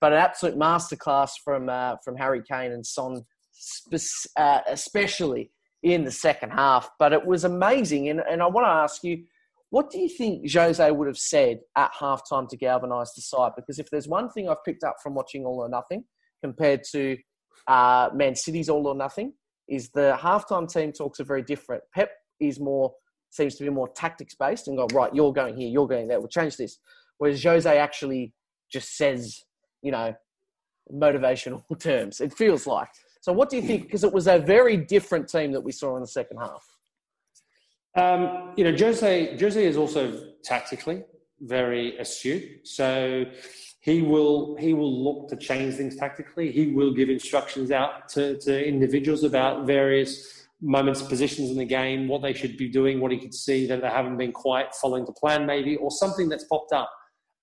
But 0.00 0.12
an 0.12 0.18
absolute 0.18 0.56
masterclass 0.56 1.32
from 1.44 1.68
uh, 1.68 1.96
from 2.04 2.16
Harry 2.16 2.42
Kane 2.48 2.72
and 2.72 2.86
Son, 2.86 3.22
uh, 4.36 4.60
especially 4.68 5.50
in 5.82 6.04
the 6.04 6.10
second 6.10 6.50
half. 6.50 6.90
But 6.98 7.12
it 7.12 7.26
was 7.26 7.44
amazing, 7.44 8.08
and, 8.08 8.20
and 8.20 8.42
I 8.42 8.46
want 8.46 8.66
to 8.66 8.70
ask 8.70 9.02
you, 9.02 9.24
what 9.70 9.90
do 9.90 9.98
you 9.98 10.08
think 10.08 10.50
Jose 10.52 10.90
would 10.90 11.08
have 11.08 11.18
said 11.18 11.60
at 11.76 11.92
halftime 11.92 12.48
to 12.48 12.56
galvanise 12.56 13.12
the 13.14 13.22
side? 13.22 13.52
Because 13.56 13.78
if 13.78 13.90
there's 13.90 14.08
one 14.08 14.30
thing 14.30 14.48
I've 14.48 14.64
picked 14.64 14.84
up 14.84 14.96
from 15.02 15.14
watching 15.14 15.44
All 15.44 15.60
or 15.60 15.68
Nothing 15.68 16.04
compared 16.42 16.82
to 16.92 17.16
uh, 17.66 18.10
Man 18.14 18.34
City's 18.34 18.68
All 18.68 18.86
or 18.86 18.94
Nothing, 18.94 19.34
is 19.68 19.90
the 19.90 20.16
halftime 20.18 20.72
team 20.72 20.92
talks 20.92 21.20
are 21.20 21.24
very 21.24 21.42
different. 21.42 21.82
Pep 21.94 22.10
is 22.40 22.58
more 22.58 22.92
seems 23.30 23.56
to 23.56 23.64
be 23.64 23.70
more 23.70 23.88
tactics 23.88 24.34
based 24.34 24.68
and 24.68 24.78
go 24.78 24.86
right, 24.94 25.14
you're 25.14 25.32
going 25.32 25.56
here, 25.56 25.68
you're 25.68 25.86
going 25.86 26.08
there. 26.08 26.18
We'll 26.18 26.28
change 26.28 26.56
this. 26.56 26.78
Whereas 27.18 27.42
Jose 27.42 27.78
actually 27.78 28.32
just 28.72 28.96
says, 28.96 29.42
you 29.82 29.92
know, 29.92 30.14
motivational 30.92 31.62
terms. 31.78 32.20
It 32.20 32.32
feels 32.32 32.66
like. 32.66 32.88
So, 33.20 33.32
what 33.32 33.50
do 33.50 33.56
you 33.56 33.62
think? 33.62 33.84
Because 33.84 34.04
it 34.04 34.12
was 34.12 34.26
a 34.26 34.38
very 34.38 34.76
different 34.76 35.28
team 35.28 35.52
that 35.52 35.60
we 35.60 35.72
saw 35.72 35.96
in 35.96 36.00
the 36.00 36.06
second 36.06 36.38
half. 36.38 36.64
Um, 37.94 38.52
you 38.56 38.64
know, 38.64 38.76
Jose 38.76 39.36
Jose 39.38 39.64
is 39.64 39.76
also 39.76 40.32
tactically 40.44 41.02
very 41.40 41.96
astute. 41.98 42.66
So 42.66 43.24
he 43.80 44.02
will 44.02 44.56
he 44.56 44.74
will 44.74 45.04
look 45.04 45.28
to 45.28 45.36
change 45.36 45.74
things 45.74 45.96
tactically. 45.96 46.50
He 46.50 46.68
will 46.68 46.92
give 46.92 47.08
instructions 47.08 47.70
out 47.70 48.08
to, 48.10 48.38
to 48.40 48.66
individuals 48.66 49.24
about 49.24 49.66
various 49.66 50.46
moments, 50.60 51.02
positions 51.02 51.50
in 51.50 51.56
the 51.56 51.64
game, 51.64 52.08
what 52.08 52.20
they 52.20 52.32
should 52.32 52.56
be 52.56 52.68
doing, 52.68 53.00
what 53.00 53.12
he 53.12 53.18
could 53.18 53.34
see 53.34 53.66
that 53.68 53.80
they 53.80 53.88
haven't 53.88 54.16
been 54.16 54.32
quite 54.32 54.74
following 54.74 55.04
the 55.04 55.12
plan, 55.12 55.46
maybe, 55.46 55.76
or 55.76 55.90
something 55.90 56.28
that's 56.28 56.44
popped 56.44 56.72
up, 56.72 56.90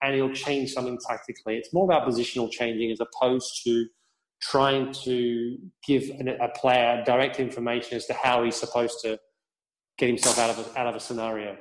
and 0.05 0.13
he'll 0.13 0.31
change 0.31 0.71
something 0.71 0.99
tactically. 1.05 1.57
It's 1.57 1.73
more 1.73 1.85
about 1.85 2.07
positional 2.07 2.51
changing 2.51 2.91
as 2.91 2.99
opposed 2.99 3.63
to 3.63 3.87
trying 4.39 4.93
to 4.93 5.57
give 5.85 6.03
a 6.19 6.49
player 6.55 7.03
direct 7.05 7.39
information 7.39 7.97
as 7.97 8.05
to 8.05 8.13
how 8.13 8.43
he's 8.43 8.55
supposed 8.55 8.99
to 9.01 9.19
get 9.97 10.07
himself 10.07 10.37
out 10.37 10.51
of 10.51 10.59
a, 10.59 10.79
out 10.79 10.87
of 10.87 10.95
a 10.95 10.99
scenario. 10.99 11.57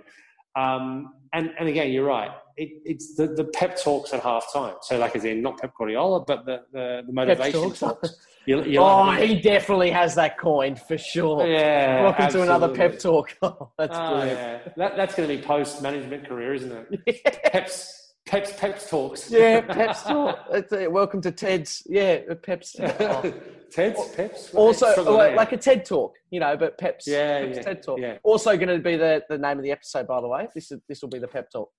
Um, 0.57 1.15
and, 1.33 1.53
and 1.59 1.69
again, 1.69 1.91
you're 1.91 2.05
right. 2.05 2.31
It, 2.57 2.83
it's 2.85 3.17
the, 3.17 3.29
the 3.29 3.45
pep 3.45 3.83
talks 3.83 4.13
at 4.13 4.23
half 4.23 4.53
time. 4.53 4.75
So, 4.83 4.99
like, 4.99 5.17
as 5.17 5.25
in 5.25 5.43
not 5.43 5.59
Pep 5.59 5.73
Guardiola, 5.77 6.21
but 6.25 6.45
the, 6.45 6.61
the, 6.73 7.03
the 7.07 7.13
motivation 7.13 7.63
talks. 7.63 7.81
talks. 7.81 8.17
You, 8.47 8.63
you 8.63 8.79
oh, 8.79 9.11
he 9.13 9.41
definitely 9.41 9.91
has 9.91 10.15
that 10.17 10.39
coined 10.39 10.79
for 10.79 10.99
sure. 10.99 11.47
Yeah. 11.47 12.03
Welcome 12.03 12.25
absolutely. 12.25 12.49
to 12.49 12.55
another 12.55 12.75
pep 12.75 12.99
talk. 12.99 13.37
Oh, 13.43 13.71
that's 13.79 13.97
oh. 13.97 14.25
Yeah. 14.25 14.59
That, 14.77 14.97
that's 14.97 15.15
going 15.15 15.29
to 15.29 15.37
be 15.37 15.43
post 15.43 15.83
management 15.83 16.29
career, 16.29 16.55
isn't 16.55 16.71
it? 16.71 17.01
Yeah. 17.07 17.31
Pep's 17.51 18.04
Peps 18.27 18.53
Peps 18.59 18.89
talks. 18.89 19.31
Yeah, 19.31 19.61
Peps 19.69 20.03
talk. 20.03 20.39
Uh, 20.51 20.91
welcome 20.91 21.21
to 21.21 21.31
Ted's. 21.31 21.83
Yeah, 21.87 22.21
Peps. 22.43 22.77
Oh. 22.81 23.35
Ted's 23.71 24.09
Peps. 24.15 24.55
Also, 24.55 25.13
like 25.35 25.53
a 25.53 25.57
TED 25.57 25.85
talk, 25.85 26.15
you 26.31 26.41
know, 26.41 26.57
but 26.57 26.79
Peps. 26.79 27.07
Yeah, 27.07 27.41
Peps 27.41 27.57
yeah, 27.57 27.63
TED 27.63 27.83
talk. 27.83 28.01
Yeah. 28.01 28.19
Also, 28.23 28.57
going 28.57 28.69
to 28.69 28.79
be 28.79 28.97
the, 28.97 29.23
the 29.29 29.37
name 29.37 29.59
of 29.59 29.65
the 29.65 29.73
episode, 29.73 30.07
by 30.07 30.21
the 30.21 30.29
way. 30.29 30.49
This 30.55 30.71
is 30.71 30.81
this 30.89 31.03
will 31.03 31.11
be 31.11 31.19
the 31.19 31.29
pep 31.29 31.51
talk. 31.51 31.71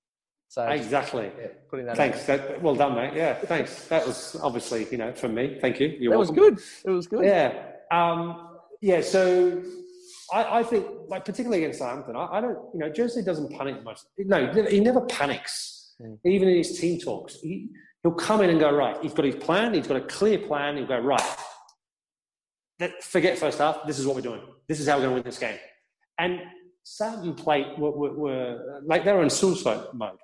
So 0.47 0.63
exactly. 0.67 1.31
Yeah, 1.39 1.47
putting 1.69 1.87
that. 1.87 1.97
Thanks. 1.97 2.23
That, 2.25 2.61
well 2.61 2.75
done, 2.75 2.95
mate. 2.95 3.13
Yeah, 3.15 3.33
thanks. 3.33 3.87
That 3.87 4.05
was 4.05 4.35
obviously 4.43 4.87
you 4.91 4.97
know 4.97 5.13
from 5.13 5.33
me. 5.33 5.57
Thank 5.59 5.79
you. 5.79 5.87
You're 5.99 6.11
that 6.11 6.19
welcome. 6.19 6.35
was 6.35 6.63
good. 6.83 6.89
It 6.89 6.93
was 6.93 7.07
good. 7.07 7.25
Yeah. 7.25 7.71
Um, 7.91 8.59
yeah. 8.81 9.01
So 9.01 9.63
I, 10.31 10.59
I, 10.59 10.63
think, 10.63 10.85
like 11.07 11.25
particularly 11.25 11.63
against 11.63 11.79
Southampton, 11.79 12.15
I, 12.15 12.27
I 12.33 12.41
don't. 12.41 12.59
You 12.73 12.81
know, 12.81 12.91
Jose 12.95 13.19
doesn't 13.23 13.51
panic 13.57 13.83
much. 13.83 14.01
No, 14.19 14.51
he 14.69 14.79
never 14.79 15.01
panics 15.01 15.75
Mm. 16.01 16.19
Even 16.25 16.49
in 16.49 16.57
his 16.57 16.79
team 16.79 16.99
talks, 16.99 17.35
he, 17.41 17.69
he'll 18.03 18.13
come 18.13 18.41
in 18.41 18.49
and 18.49 18.59
go, 18.59 18.73
right, 18.73 18.97
he's 19.01 19.13
got 19.13 19.25
his 19.25 19.35
plan, 19.35 19.73
he's 19.73 19.87
got 19.87 19.97
a 19.97 20.01
clear 20.01 20.37
plan, 20.39 20.77
he'll 20.77 20.87
go, 20.87 20.99
right, 20.99 21.37
that, 22.79 23.03
forget 23.03 23.37
first 23.37 23.59
half, 23.59 23.85
this 23.87 23.99
is 23.99 24.05
what 24.05 24.15
we're 24.15 24.21
doing. 24.21 24.41
This 24.67 24.79
is 24.79 24.87
how 24.87 24.97
we're 24.97 25.03
going 25.03 25.11
to 25.11 25.15
win 25.15 25.23
this 25.23 25.39
game. 25.39 25.57
And 26.19 26.41
Southampton 26.83 27.33
played, 27.35 27.77
were, 27.77 27.91
were, 27.91 28.13
were, 28.13 28.81
like 28.85 29.05
they 29.05 29.13
were 29.13 29.23
in 29.23 29.29
suicide 29.29 29.85
mode. 29.93 30.17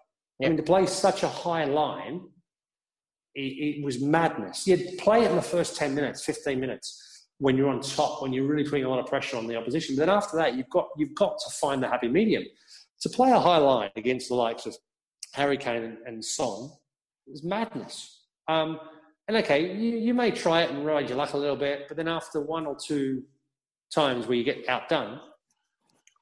I 0.43 0.47
mean, 0.47 0.57
to 0.57 0.63
play 0.63 0.85
such 0.87 1.23
a 1.23 1.27
high 1.27 1.65
line, 1.65 2.21
it, 3.35 3.41
it, 3.77 3.83
was 3.83 4.01
madness. 4.01 4.67
You'd 4.67 4.97
play 4.97 5.23
it 5.23 5.29
in 5.29 5.35
the 5.35 5.41
first 5.41 5.77
10 5.77 5.93
minutes, 5.93 6.25
15 6.25 6.59
minutes 6.59 7.27
when 7.37 7.55
you're 7.55 7.69
on 7.69 7.79
top, 7.81 8.21
when 8.21 8.33
you're 8.33 8.47
really 8.47 8.63
putting 8.63 8.85
a 8.85 8.89
lot 8.89 8.99
of 8.99 9.05
pressure 9.05 9.37
on 9.37 9.47
the 9.47 9.55
opposition. 9.55 9.95
But 9.95 10.07
then 10.07 10.15
after 10.15 10.37
that, 10.37 10.55
you've 10.55 10.69
got, 10.69 10.89
you've 10.97 11.15
got 11.15 11.37
to 11.37 11.51
find 11.51 11.81
the 11.81 11.87
happy 11.87 12.07
medium. 12.07 12.43
To 13.01 13.09
play 13.09 13.31
a 13.31 13.39
high 13.39 13.57
line 13.57 13.89
against 13.95 14.29
the 14.29 14.35
likes 14.35 14.65
of 14.65 14.75
Harry 15.33 15.57
Kane 15.57 15.97
and, 16.05 16.23
Son 16.23 16.69
is 17.27 17.43
madness. 17.43 18.23
Um, 18.47 18.79
and 19.27 19.37
okay, 19.37 19.73
you, 19.75 19.97
you 19.97 20.13
may 20.13 20.31
try 20.31 20.63
it 20.63 20.71
and 20.71 20.85
ride 20.85 21.07
your 21.09 21.17
luck 21.17 21.33
a 21.33 21.37
little 21.37 21.55
bit, 21.55 21.85
but 21.87 21.97
then 21.97 22.07
after 22.07 22.41
one 22.41 22.65
or 22.65 22.75
two 22.75 23.23
times 23.93 24.27
where 24.27 24.37
you 24.37 24.43
get 24.43 24.67
outdone, 24.67 25.19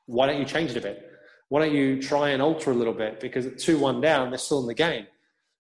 why 0.05 0.28
don't 0.28 0.39
you 0.39 0.45
change 0.45 0.72
it 0.72 0.78
a 0.78 0.82
bit? 0.82 1.10
Why 1.49 1.62
don't 1.62 1.74
you 1.74 2.01
try 2.01 2.30
and 2.30 2.41
alter 2.41 2.72
a 2.72 2.76
little 2.76 2.93
bit? 2.93 3.20
Because 3.20 3.45
at 3.45 3.57
2 3.57 3.80
1 3.80 4.01
down, 4.01 4.30
they're 4.30 4.38
still 4.38 4.62
in 4.62 4.68
the 4.68 4.74
game. 4.74 5.07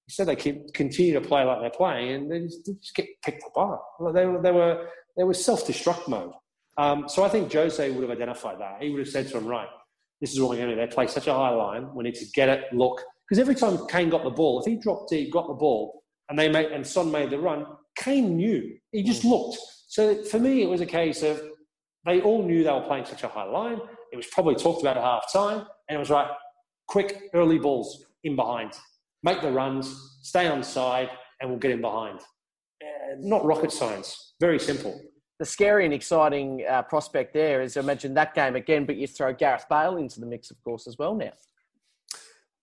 Instead, 0.07 0.27
they 0.27 0.35
keep, 0.35 0.73
continue 0.73 1.13
to 1.13 1.21
play 1.21 1.43
like 1.43 1.61
they're 1.61 1.69
playing 1.69 2.15
and 2.15 2.31
they 2.31 2.41
just, 2.41 2.65
they 2.65 2.73
just 2.73 2.95
get 2.95 3.07
picked 3.23 3.43
apart. 3.47 3.79
They, 4.13 4.25
were, 4.25 4.41
they, 4.41 4.51
were, 4.51 4.87
they 5.17 5.23
were 5.23 5.33
self 5.33 5.65
destruct 5.65 6.07
mode. 6.07 6.33
Um, 6.77 7.07
so 7.07 7.23
I 7.23 7.29
think 7.29 7.51
Jose 7.51 7.89
would 7.89 8.01
have 8.01 8.11
identified 8.11 8.59
that. 8.59 8.81
He 8.81 8.89
would 8.89 8.99
have 8.99 9.09
said 9.09 9.27
to 9.29 9.37
him, 9.37 9.45
right, 9.45 9.67
this 10.21 10.31
is 10.31 10.39
what 10.39 10.51
we're 10.51 10.57
going 10.57 10.69
to 10.69 10.75
do. 10.75 10.81
They 10.81 10.87
play 10.87 11.07
such 11.07 11.27
a 11.27 11.33
high 11.33 11.49
line. 11.49 11.93
We 11.93 12.03
need 12.03 12.15
to 12.15 12.25
get 12.33 12.49
it, 12.49 12.73
look, 12.73 13.03
because 13.29 13.39
every 13.39 13.55
time 13.55 13.85
Kane 13.87 14.09
got 14.09 14.23
the 14.23 14.29
ball, 14.29 14.59
if 14.59 14.65
he 14.65 14.75
dropped 14.75 15.09
deep, 15.09 15.31
got 15.31 15.47
the 15.47 15.53
ball, 15.53 16.03
and 16.29 16.37
they 16.37 16.49
made 16.49 16.71
and 16.71 16.85
Son 16.85 17.11
made 17.11 17.29
the 17.29 17.39
run, 17.39 17.65
Kane 17.97 18.35
knew. 18.35 18.75
He 18.91 19.03
just 19.03 19.23
mm. 19.23 19.29
looked. 19.29 19.57
So 19.87 20.23
for 20.23 20.39
me, 20.39 20.63
it 20.63 20.69
was 20.69 20.81
a 20.81 20.85
case 20.85 21.21
of 21.23 21.41
they 22.05 22.21
all 22.21 22.43
knew 22.43 22.63
they 22.63 22.71
were 22.71 22.81
playing 22.81 23.05
such 23.05 23.23
a 23.23 23.27
high 23.27 23.43
line. 23.43 23.79
It 24.11 24.15
was 24.15 24.27
probably 24.27 24.55
talked 24.55 24.81
about 24.81 24.97
at 24.97 25.03
half 25.03 25.31
time, 25.31 25.65
and 25.87 25.95
it 25.95 25.99
was 25.99 26.09
right, 26.09 26.29
quick 26.87 27.29
early 27.33 27.59
balls 27.59 28.05
in 28.23 28.35
behind, 28.35 28.73
make 29.23 29.41
the 29.41 29.51
runs, 29.51 30.17
stay 30.23 30.47
on 30.47 30.63
side, 30.63 31.09
and 31.39 31.49
we'll 31.49 31.59
get 31.59 31.71
in 31.71 31.81
behind. 31.81 32.19
Uh, 32.81 33.15
not 33.19 33.45
rocket 33.45 33.71
science. 33.71 34.33
Very 34.39 34.59
simple. 34.59 34.99
The 35.39 35.45
scary 35.45 35.85
and 35.85 35.93
exciting 35.93 36.65
uh, 36.69 36.81
prospect 36.83 37.33
there 37.33 37.61
is 37.61 37.77
imagine 37.77 38.13
that 38.15 38.33
game 38.33 38.55
again, 38.55 38.85
but 38.85 38.97
you 38.97 39.07
throw 39.07 39.33
Gareth 39.33 39.65
Bale 39.69 39.97
into 39.97 40.19
the 40.19 40.25
mix, 40.25 40.51
of 40.51 40.61
course, 40.63 40.87
as 40.87 40.97
well 40.97 41.15
now. 41.15 41.31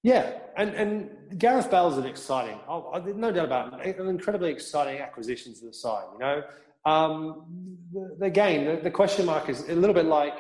Yeah, 0.07 0.35
and, 0.57 0.71
and 0.75 1.37
Gareth 1.37 1.69
Bale's 1.69 1.99
an 1.99 2.07
exciting, 2.07 2.61
oh, 2.69 3.03
no 3.17 3.33
doubt 3.33 3.47
about 3.47 3.85
it, 3.85 3.99
an 3.99 4.07
incredibly 4.07 4.53
exciting 4.53 5.01
acquisition 5.01 5.53
to 5.55 5.67
the 5.67 5.73
side. 5.73 6.05
You 6.13 6.19
know, 6.21 6.43
um, 6.85 7.77
the, 7.93 8.17
the, 8.21 8.31
game, 8.31 8.67
the, 8.67 8.81
the, 8.85 8.91
question 8.93 9.27
mark 9.27 9.49
is 9.49 9.69
a 9.69 9.75
little 9.75 9.95
bit 9.95 10.07
like 10.07 10.39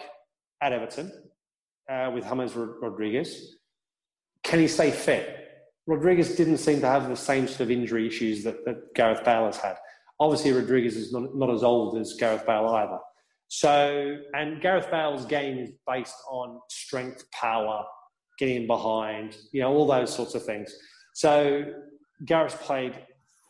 at 0.62 0.73
Everton 0.73 1.11
uh, 1.91 2.12
with 2.14 2.23
James 2.23 2.55
Rodriguez. 2.55 3.57
Can 4.45 4.61
he 4.61 4.69
stay 4.69 4.93
fit? 4.93 5.37
Rodriguez 5.89 6.37
didn't 6.37 6.59
seem 6.59 6.81
to 6.83 6.87
have 6.87 7.09
the 7.09 7.17
same 7.17 7.49
sort 7.49 7.62
of 7.62 7.73
injury 7.73 8.07
issues 8.07 8.45
that, 8.45 8.64
that 8.67 8.95
Gareth 8.95 9.25
Bale 9.25 9.47
has 9.47 9.57
had. 9.57 9.79
Obviously, 10.21 10.53
Rodriguez 10.53 10.97
is 10.97 11.12
not, 11.12 11.35
not 11.35 11.51
as 11.51 11.64
old 11.64 11.99
as 11.99 12.14
Gareth 12.14 12.47
Bale 12.47 12.69
either. 12.69 12.99
So, 13.49 14.19
and 14.33 14.62
Gareth 14.62 14.93
Bale's 14.93 15.27
game 15.27 15.59
is 15.59 15.73
based 15.89 16.14
on 16.31 16.61
strength, 16.69 17.29
power, 17.33 17.85
getting 18.39 18.66
behind, 18.66 19.37
you 19.53 19.61
know, 19.61 19.72
all 19.72 19.87
those 19.87 20.14
sorts 20.14 20.34
of 20.34 20.45
things. 20.45 20.74
So 21.14 21.64
Gareth's 22.24 22.57
played 22.57 22.99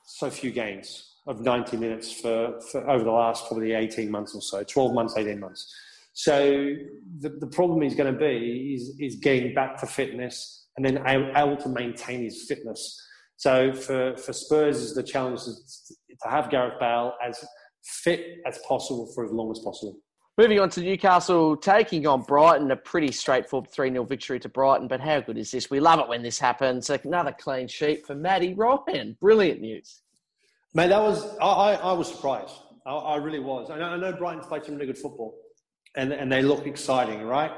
so 0.06 0.30
few 0.30 0.50
games 0.50 1.16
of 1.26 1.40
90 1.40 1.76
minutes 1.76 2.12
for, 2.12 2.60
for 2.70 2.88
over 2.88 3.04
the 3.04 3.10
last 3.10 3.46
probably 3.46 3.72
18 3.72 4.10
months 4.10 4.34
or 4.34 4.40
so, 4.40 4.62
12 4.62 4.94
months, 4.94 5.16
18 5.16 5.40
months. 5.40 5.74
So 6.12 6.74
the, 7.18 7.30
the 7.40 7.48
problem 7.48 7.82
he's 7.82 7.94
going 7.94 8.12
to 8.12 8.18
be 8.18 8.74
is, 8.74 8.96
is 8.98 9.16
getting 9.16 9.52
back 9.52 9.78
to 9.80 9.86
fitness 9.86 10.66
and 10.76 10.86
then 10.86 11.02
able 11.06 11.56
to 11.58 11.68
maintain 11.68 12.22
his 12.22 12.44
fitness. 12.46 13.00
So 13.36 13.72
for, 13.74 14.16
for 14.16 14.32
Spurs, 14.32 14.78
is 14.78 14.94
the 14.94 15.02
challenge 15.02 15.40
is 15.40 15.92
to 16.22 16.30
have 16.30 16.50
Gareth 16.50 16.80
Bale 16.80 17.12
as 17.22 17.44
fit 17.84 18.38
as 18.46 18.58
possible 18.66 19.10
for 19.14 19.24
as 19.24 19.30
long 19.30 19.50
as 19.50 19.58
possible. 19.58 19.98
Moving 20.38 20.60
on 20.60 20.68
to 20.70 20.82
Newcastle, 20.82 21.56
taking 21.56 22.06
on 22.06 22.20
Brighton, 22.20 22.70
a 22.70 22.76
pretty 22.76 23.10
straightforward 23.10 23.70
3 23.70 23.90
0 23.90 24.04
victory 24.04 24.38
to 24.40 24.50
Brighton. 24.50 24.86
But 24.86 25.00
how 25.00 25.20
good 25.20 25.38
is 25.38 25.50
this? 25.50 25.70
We 25.70 25.80
love 25.80 25.98
it 25.98 26.08
when 26.08 26.22
this 26.22 26.38
happens. 26.38 26.90
Another 26.90 27.32
clean 27.32 27.68
sheet 27.68 28.06
for 28.06 28.14
Matty 28.14 28.52
Ryan. 28.52 29.16
Brilliant 29.18 29.62
news. 29.62 30.02
Mate, 30.74 30.88
that 30.88 31.00
was, 31.00 31.24
I, 31.38 31.76
I 31.76 31.92
was 31.94 32.08
surprised. 32.08 32.52
I, 32.84 32.92
I 32.92 33.16
really 33.16 33.38
was. 33.38 33.70
I 33.70 33.78
know, 33.78 33.86
I 33.86 33.96
know 33.96 34.12
Brighton's 34.12 34.46
played 34.46 34.66
some 34.66 34.74
really 34.74 34.88
good 34.88 34.98
football 34.98 35.38
and, 35.96 36.12
and 36.12 36.30
they 36.30 36.42
look 36.42 36.66
exciting, 36.66 37.22
right? 37.22 37.52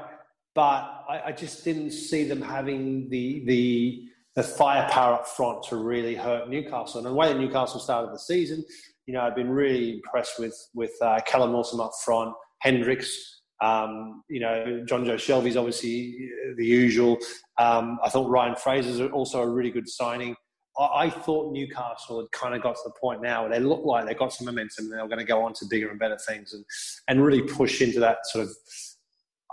But 0.55 1.03
I, 1.09 1.21
I 1.25 1.31
just 1.33 1.65
didn't 1.65 1.91
see 1.91 2.23
them 2.23 2.41
having 2.41 3.09
the, 3.09 3.43
the, 3.45 4.03
the 4.35 4.43
firepower 4.43 5.15
up 5.15 5.27
front 5.27 5.63
to 5.63 5.75
really 5.75 6.15
hurt 6.15 6.49
Newcastle. 6.49 6.99
And 6.99 7.07
the 7.07 7.13
way 7.13 7.27
that 7.27 7.37
Newcastle 7.37 7.81
started 7.81 8.13
the 8.13 8.19
season, 8.19 8.63
you 9.05 9.13
know, 9.13 9.19
I've 9.19 9.35
been 9.35 9.49
really 9.49 9.95
impressed 9.95 10.39
with, 10.39 10.55
with 10.73 10.93
uh, 11.01 11.19
Callum 11.27 11.51
Wilson 11.51 11.81
up 11.81 11.91
front 12.05 12.33
Hendricks. 12.61 13.41
Um, 13.61 14.23
you 14.29 14.39
know, 14.39 14.85
Jonjo 14.87 15.15
Shelvey's 15.15 15.57
obviously 15.57 16.29
the 16.55 16.65
usual. 16.65 17.17
Um, 17.57 17.99
I 18.03 18.09
thought 18.09 18.29
Ryan 18.29 18.55
Fraser's 18.55 19.01
also 19.11 19.41
a 19.41 19.49
really 19.49 19.69
good 19.69 19.89
signing. 19.89 20.35
I, 20.77 20.83
I, 20.83 21.09
thought 21.09 21.51
Newcastle 21.51 22.21
had 22.21 22.31
kind 22.31 22.55
of 22.55 22.61
got 22.61 22.75
to 22.75 22.81
the 22.85 22.93
point 23.01 23.21
now 23.21 23.41
where 23.41 23.51
they 23.51 23.59
look 23.59 23.83
like 23.83 24.05
they 24.05 24.13
got 24.13 24.31
some 24.31 24.45
momentum 24.45 24.85
and 24.85 24.93
they 24.93 25.01
were 25.01 25.09
going 25.09 25.19
to 25.19 25.25
go 25.25 25.43
on 25.43 25.53
to 25.55 25.65
bigger 25.69 25.89
and 25.89 25.99
better 25.99 26.17
things 26.25 26.53
and, 26.53 26.63
and 27.09 27.21
really 27.21 27.41
push 27.41 27.81
into 27.81 27.99
that 27.99 28.19
sort 28.27 28.45
of 28.45 28.55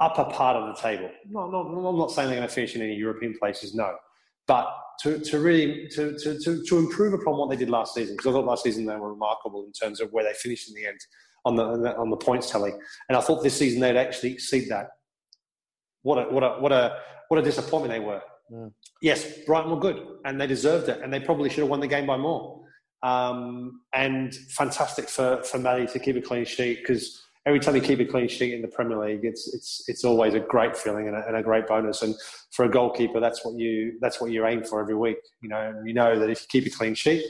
upper 0.01 0.25
part 0.25 0.57
of 0.57 0.75
the 0.75 0.81
table. 0.81 1.11
Not, 1.29 1.47
I'm 1.47 1.99
not 1.99 2.13
saying 2.13 2.29
they're 2.29 2.39
going 2.39 2.49
to 2.49 2.55
finish 2.55 2.77
in 2.77 2.83
any 2.83 2.95
European 2.95 3.37
places, 3.39 3.75
no. 3.75 3.97
But 4.47 4.69
to, 5.01 5.19
to 5.19 5.41
really 5.41 5.89
to, 5.89 6.17
to, 6.19 6.63
to 6.65 6.79
improve 6.79 7.13
upon 7.13 7.37
what 7.37 7.51
they 7.51 7.57
did 7.57 7.71
last 7.71 7.95
season, 7.95 8.15
because 8.15 8.29
I 8.29 8.33
thought 8.33 8.47
last 8.47 8.63
season 8.63 8.87
they 8.87 8.97
were 8.97 9.13
remarkable 9.13 9.65
in 9.65 9.73
terms 9.73 10.01
of 10.01 10.13
where 10.13 10.25
they 10.25 10.33
finished 10.35 10.69
in 10.69 10.75
the 10.75 10.87
end 10.87 11.01
on 11.47 11.55
the 11.57 11.97
on 11.97 12.11
the 12.11 12.17
points 12.17 12.51
tally. 12.51 12.73
And 13.09 13.17
I 13.17 13.21
thought 13.21 13.43
this 13.43 13.57
season 13.57 13.81
they'd 13.81 13.97
actually 13.97 14.33
exceed 14.33 14.69
that. 14.69 14.89
What 16.03 16.19
a 16.19 16.23
what 16.33 16.43
a 16.43 16.51
what 16.61 16.73
a 16.73 16.99
what 17.29 17.41
a 17.41 17.43
disappointment 17.43 17.93
they 17.93 18.05
were. 18.05 18.23
Mm. 18.53 18.73
Yes, 19.01 19.39
Brighton 19.47 19.71
were 19.71 19.79
good 19.79 20.05
and 20.25 20.41
they 20.41 20.47
deserved 20.47 20.89
it, 20.89 21.01
and 21.03 21.13
they 21.13 21.21
probably 21.21 21.49
should 21.49 21.61
have 21.61 21.69
won 21.69 21.81
the 21.81 21.87
game 21.87 22.07
by 22.07 22.17
more. 22.17 22.63
Um, 23.03 23.83
and 23.93 24.35
fantastic 24.51 25.09
for 25.09 25.43
for 25.45 25.59
Matty 25.59 25.87
to 25.87 25.99
keep 25.99 26.17
a 26.17 26.21
clean 26.21 26.45
sheet 26.45 26.79
because 26.81 27.23
every 27.47 27.61
time 27.61 27.77
you 27.77 27.81
keep 27.81 28.01
a 28.01 28.05
clean 28.05 28.27
sheet 28.27 28.55
in 28.55 28.63
the 28.63 28.69
Premier 28.69 28.99
League, 28.99 29.21
it's 29.23 29.55
it's 29.55 29.85
it's 29.87 30.05
always 30.05 30.35
a 30.35 30.41
great 30.41 30.77
feeling 30.77 31.07
and 31.07 31.17
a, 31.17 31.27
and 31.27 31.37
a, 31.37 31.43
great 31.43 31.69
bonus. 31.69 32.03
And 32.03 32.15
for 32.51 32.65
a 32.65 32.69
goalkeeper, 32.69 33.21
that's 33.21 33.45
what 33.45 33.55
you 33.57 33.99
that's 34.01 34.21
what 34.21 34.33
you 34.33 34.45
aim 34.47 34.65
for 34.65 34.81
every 34.81 34.97
week. 34.97 35.19
You 35.43 35.49
know, 35.49 35.61
and 35.61 35.87
you 35.87 35.95
know 35.95 36.19
that 36.19 36.29
if 36.29 36.43
you 36.43 36.47
keep 36.49 36.73
a 36.73 36.77
clean 36.77 36.95
sheet, 36.95 37.25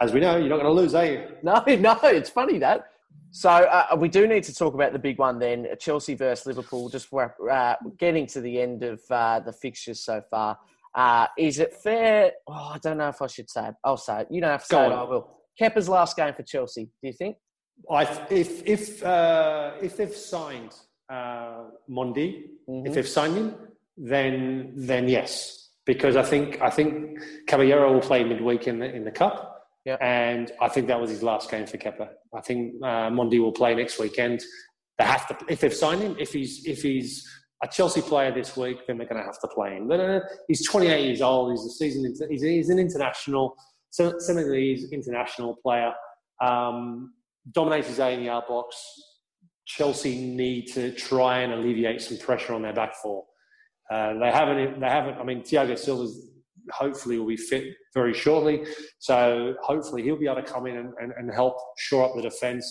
as 0.00 0.12
we 0.12 0.20
know, 0.20 0.36
you're 0.36 0.48
not 0.48 0.60
going 0.60 0.74
to 0.74 0.80
lose, 0.80 0.94
are 0.94 1.04
you? 1.04 1.24
No, 1.42 1.62
no. 1.66 1.98
It's 2.04 2.30
funny 2.30 2.58
that 2.58 2.86
so 3.30 3.50
uh, 3.50 3.96
we 3.96 4.08
do 4.08 4.26
need 4.26 4.44
to 4.44 4.54
talk 4.54 4.74
about 4.74 4.92
the 4.92 4.98
big 4.98 5.18
one 5.18 5.38
then, 5.38 5.66
Chelsea 5.78 6.14
versus 6.14 6.46
Liverpool. 6.46 6.88
Just 6.88 7.12
uh, 7.12 7.76
getting 7.98 8.26
to 8.28 8.40
the 8.40 8.60
end 8.60 8.82
of 8.82 9.00
uh, 9.10 9.40
the 9.40 9.52
fixtures 9.52 10.00
so 10.00 10.22
far. 10.30 10.58
Uh, 10.94 11.26
is 11.36 11.58
it 11.58 11.74
fair? 11.74 12.32
Oh, 12.46 12.72
I 12.74 12.78
don't 12.82 12.98
know 12.98 13.08
if 13.08 13.20
I 13.20 13.26
should 13.26 13.50
say 13.50 13.68
it. 13.68 13.74
I'll 13.84 13.96
say 13.96 14.22
it. 14.22 14.28
You 14.30 14.40
don't 14.40 14.50
have 14.50 14.62
to 14.62 14.66
say 14.66 14.86
it. 14.86 14.92
I 14.92 15.02
will. 15.02 15.38
Kepa's 15.60 15.88
last 15.88 16.16
game 16.16 16.32
for 16.34 16.42
Chelsea. 16.42 16.84
Do 16.84 17.08
you 17.08 17.12
think? 17.12 17.36
I, 17.90 18.02
if 18.30 18.66
if 18.66 19.04
uh, 19.04 19.72
if 19.80 19.96
they've 19.96 20.14
signed 20.14 20.74
uh, 21.10 21.64
Mendy, 21.88 22.44
mm-hmm. 22.68 22.86
if 22.86 22.94
they've 22.94 23.08
signed 23.08 23.36
him, 23.36 23.54
then 23.96 24.72
then 24.74 25.08
yes, 25.08 25.70
because 25.84 26.16
I 26.16 26.22
think 26.22 26.60
I 26.60 26.70
think 26.70 27.20
Caballero 27.46 27.92
will 27.92 28.00
play 28.00 28.24
midweek 28.24 28.66
in 28.66 28.78
the 28.78 28.92
in 28.92 29.04
the 29.04 29.10
cup. 29.10 29.57
Yep. 29.88 30.02
And 30.02 30.52
I 30.60 30.68
think 30.68 30.86
that 30.88 31.00
was 31.00 31.08
his 31.08 31.22
last 31.22 31.50
game 31.50 31.66
for 31.66 31.78
Kepa. 31.78 32.10
I 32.36 32.42
think 32.42 32.74
uh, 32.82 33.08
Mendy 33.08 33.40
will 33.40 33.52
play 33.52 33.74
next 33.74 33.98
weekend. 33.98 34.44
They 34.98 35.04
have 35.06 35.26
to, 35.28 35.38
if 35.48 35.60
they've 35.60 35.72
signed 35.72 36.02
him, 36.02 36.14
if 36.18 36.30
he's 36.34 36.66
if 36.66 36.82
he's 36.82 37.26
a 37.64 37.68
Chelsea 37.68 38.02
player 38.02 38.30
this 38.30 38.54
week, 38.54 38.80
then 38.86 38.98
they're 38.98 39.06
going 39.06 39.22
to 39.22 39.24
have 39.24 39.40
to 39.40 39.48
play 39.48 39.76
him. 39.78 39.88
But, 39.88 40.24
he's 40.46 40.68
28 40.68 41.06
years 41.06 41.22
old. 41.22 41.52
He's 41.52 41.64
a 41.64 41.70
season. 41.70 42.14
He's, 42.28 42.42
he's 42.42 42.68
an 42.68 42.78
international, 42.78 43.56
Senegalese 43.90 44.92
international 44.92 45.56
player. 45.62 45.94
Um, 46.44 47.14
dominates 47.52 47.88
his 47.88 47.98
80 47.98 48.24
yard 48.24 48.44
box. 48.46 48.76
Chelsea 49.64 50.18
need 50.18 50.66
to 50.74 50.92
try 50.92 51.38
and 51.38 51.54
alleviate 51.54 52.02
some 52.02 52.18
pressure 52.18 52.52
on 52.52 52.60
their 52.60 52.74
back 52.74 52.94
four. 52.94 53.24
Uh, 53.90 54.18
they 54.18 54.30
haven't. 54.30 54.80
They 54.80 54.86
haven't. 54.86 55.16
I 55.16 55.24
mean, 55.24 55.40
Thiago 55.40 55.78
Silva's 55.78 56.28
hopefully 56.72 57.18
will 57.18 57.28
be 57.28 57.38
fit 57.38 57.74
very 57.98 58.14
shortly. 58.14 58.64
So 58.98 59.54
hopefully 59.62 60.02
he'll 60.02 60.18
be 60.18 60.26
able 60.26 60.42
to 60.42 60.52
come 60.54 60.66
in 60.66 60.76
and, 60.76 60.92
and, 61.00 61.12
and 61.16 61.32
help 61.32 61.56
shore 61.76 62.04
up 62.04 62.14
the 62.14 62.22
defence. 62.22 62.66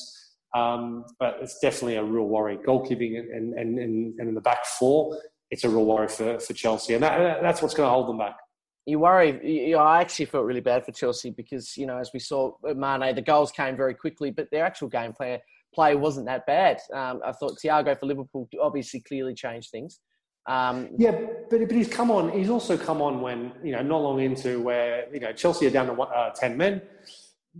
Um, 0.55 1.03
but 1.19 1.37
it's 1.41 1.59
definitely 1.59 1.97
a 1.97 2.03
real 2.03 2.27
worry. 2.35 2.57
Goalkeeping 2.57 3.19
and, 3.19 3.53
and, 3.53 3.77
and, 3.77 4.19
in 4.19 4.33
the 4.33 4.41
back 4.41 4.65
four, 4.79 5.19
it's 5.51 5.63
a 5.65 5.69
real 5.69 5.85
worry 5.85 6.07
for, 6.07 6.39
for 6.39 6.53
Chelsea. 6.53 6.93
And 6.93 7.03
that, 7.03 7.41
that's 7.41 7.61
what's 7.61 7.73
going 7.73 7.87
to 7.87 7.91
hold 7.91 8.07
them 8.07 8.17
back. 8.17 8.37
You 8.85 8.99
worry. 8.99 9.29
You 9.43 9.73
know, 9.73 9.79
I 9.79 9.99
actually 9.99 10.25
felt 10.25 10.45
really 10.45 10.61
bad 10.61 10.85
for 10.85 10.93
Chelsea 10.93 11.31
because, 11.31 11.75
you 11.75 11.85
know, 11.85 11.97
as 11.97 12.11
we 12.13 12.19
saw 12.19 12.53
Mane, 12.63 13.13
the 13.13 13.21
goals 13.21 13.51
came 13.51 13.75
very 13.75 13.93
quickly, 13.93 14.31
but 14.31 14.47
their 14.49 14.65
actual 14.65 14.87
game 14.87 15.11
plan 15.11 15.39
play 15.73 15.95
wasn't 15.95 16.25
that 16.27 16.45
bad. 16.45 16.79
Um, 16.93 17.19
I 17.25 17.33
thought 17.33 17.59
Thiago 17.63 17.99
for 17.99 18.05
Liverpool 18.05 18.47
obviously 18.61 19.01
clearly 19.01 19.33
changed 19.33 19.69
things. 19.71 19.99
Um, 20.47 20.89
yeah, 20.97 21.11
but, 21.49 21.59
but 21.59 21.71
he's 21.71 21.89
come 21.89 22.09
on. 22.09 22.31
He's 22.31 22.49
also 22.49 22.77
come 22.77 23.01
on 23.01 23.21
when 23.21 23.51
you 23.63 23.73
know 23.73 23.81
not 23.81 24.01
long 24.01 24.21
into 24.21 24.61
where 24.61 25.13
you 25.13 25.19
know 25.19 25.33
Chelsea 25.33 25.67
are 25.67 25.69
down 25.69 25.87
to 25.87 26.01
uh, 26.01 26.33
ten 26.33 26.55
men. 26.55 26.81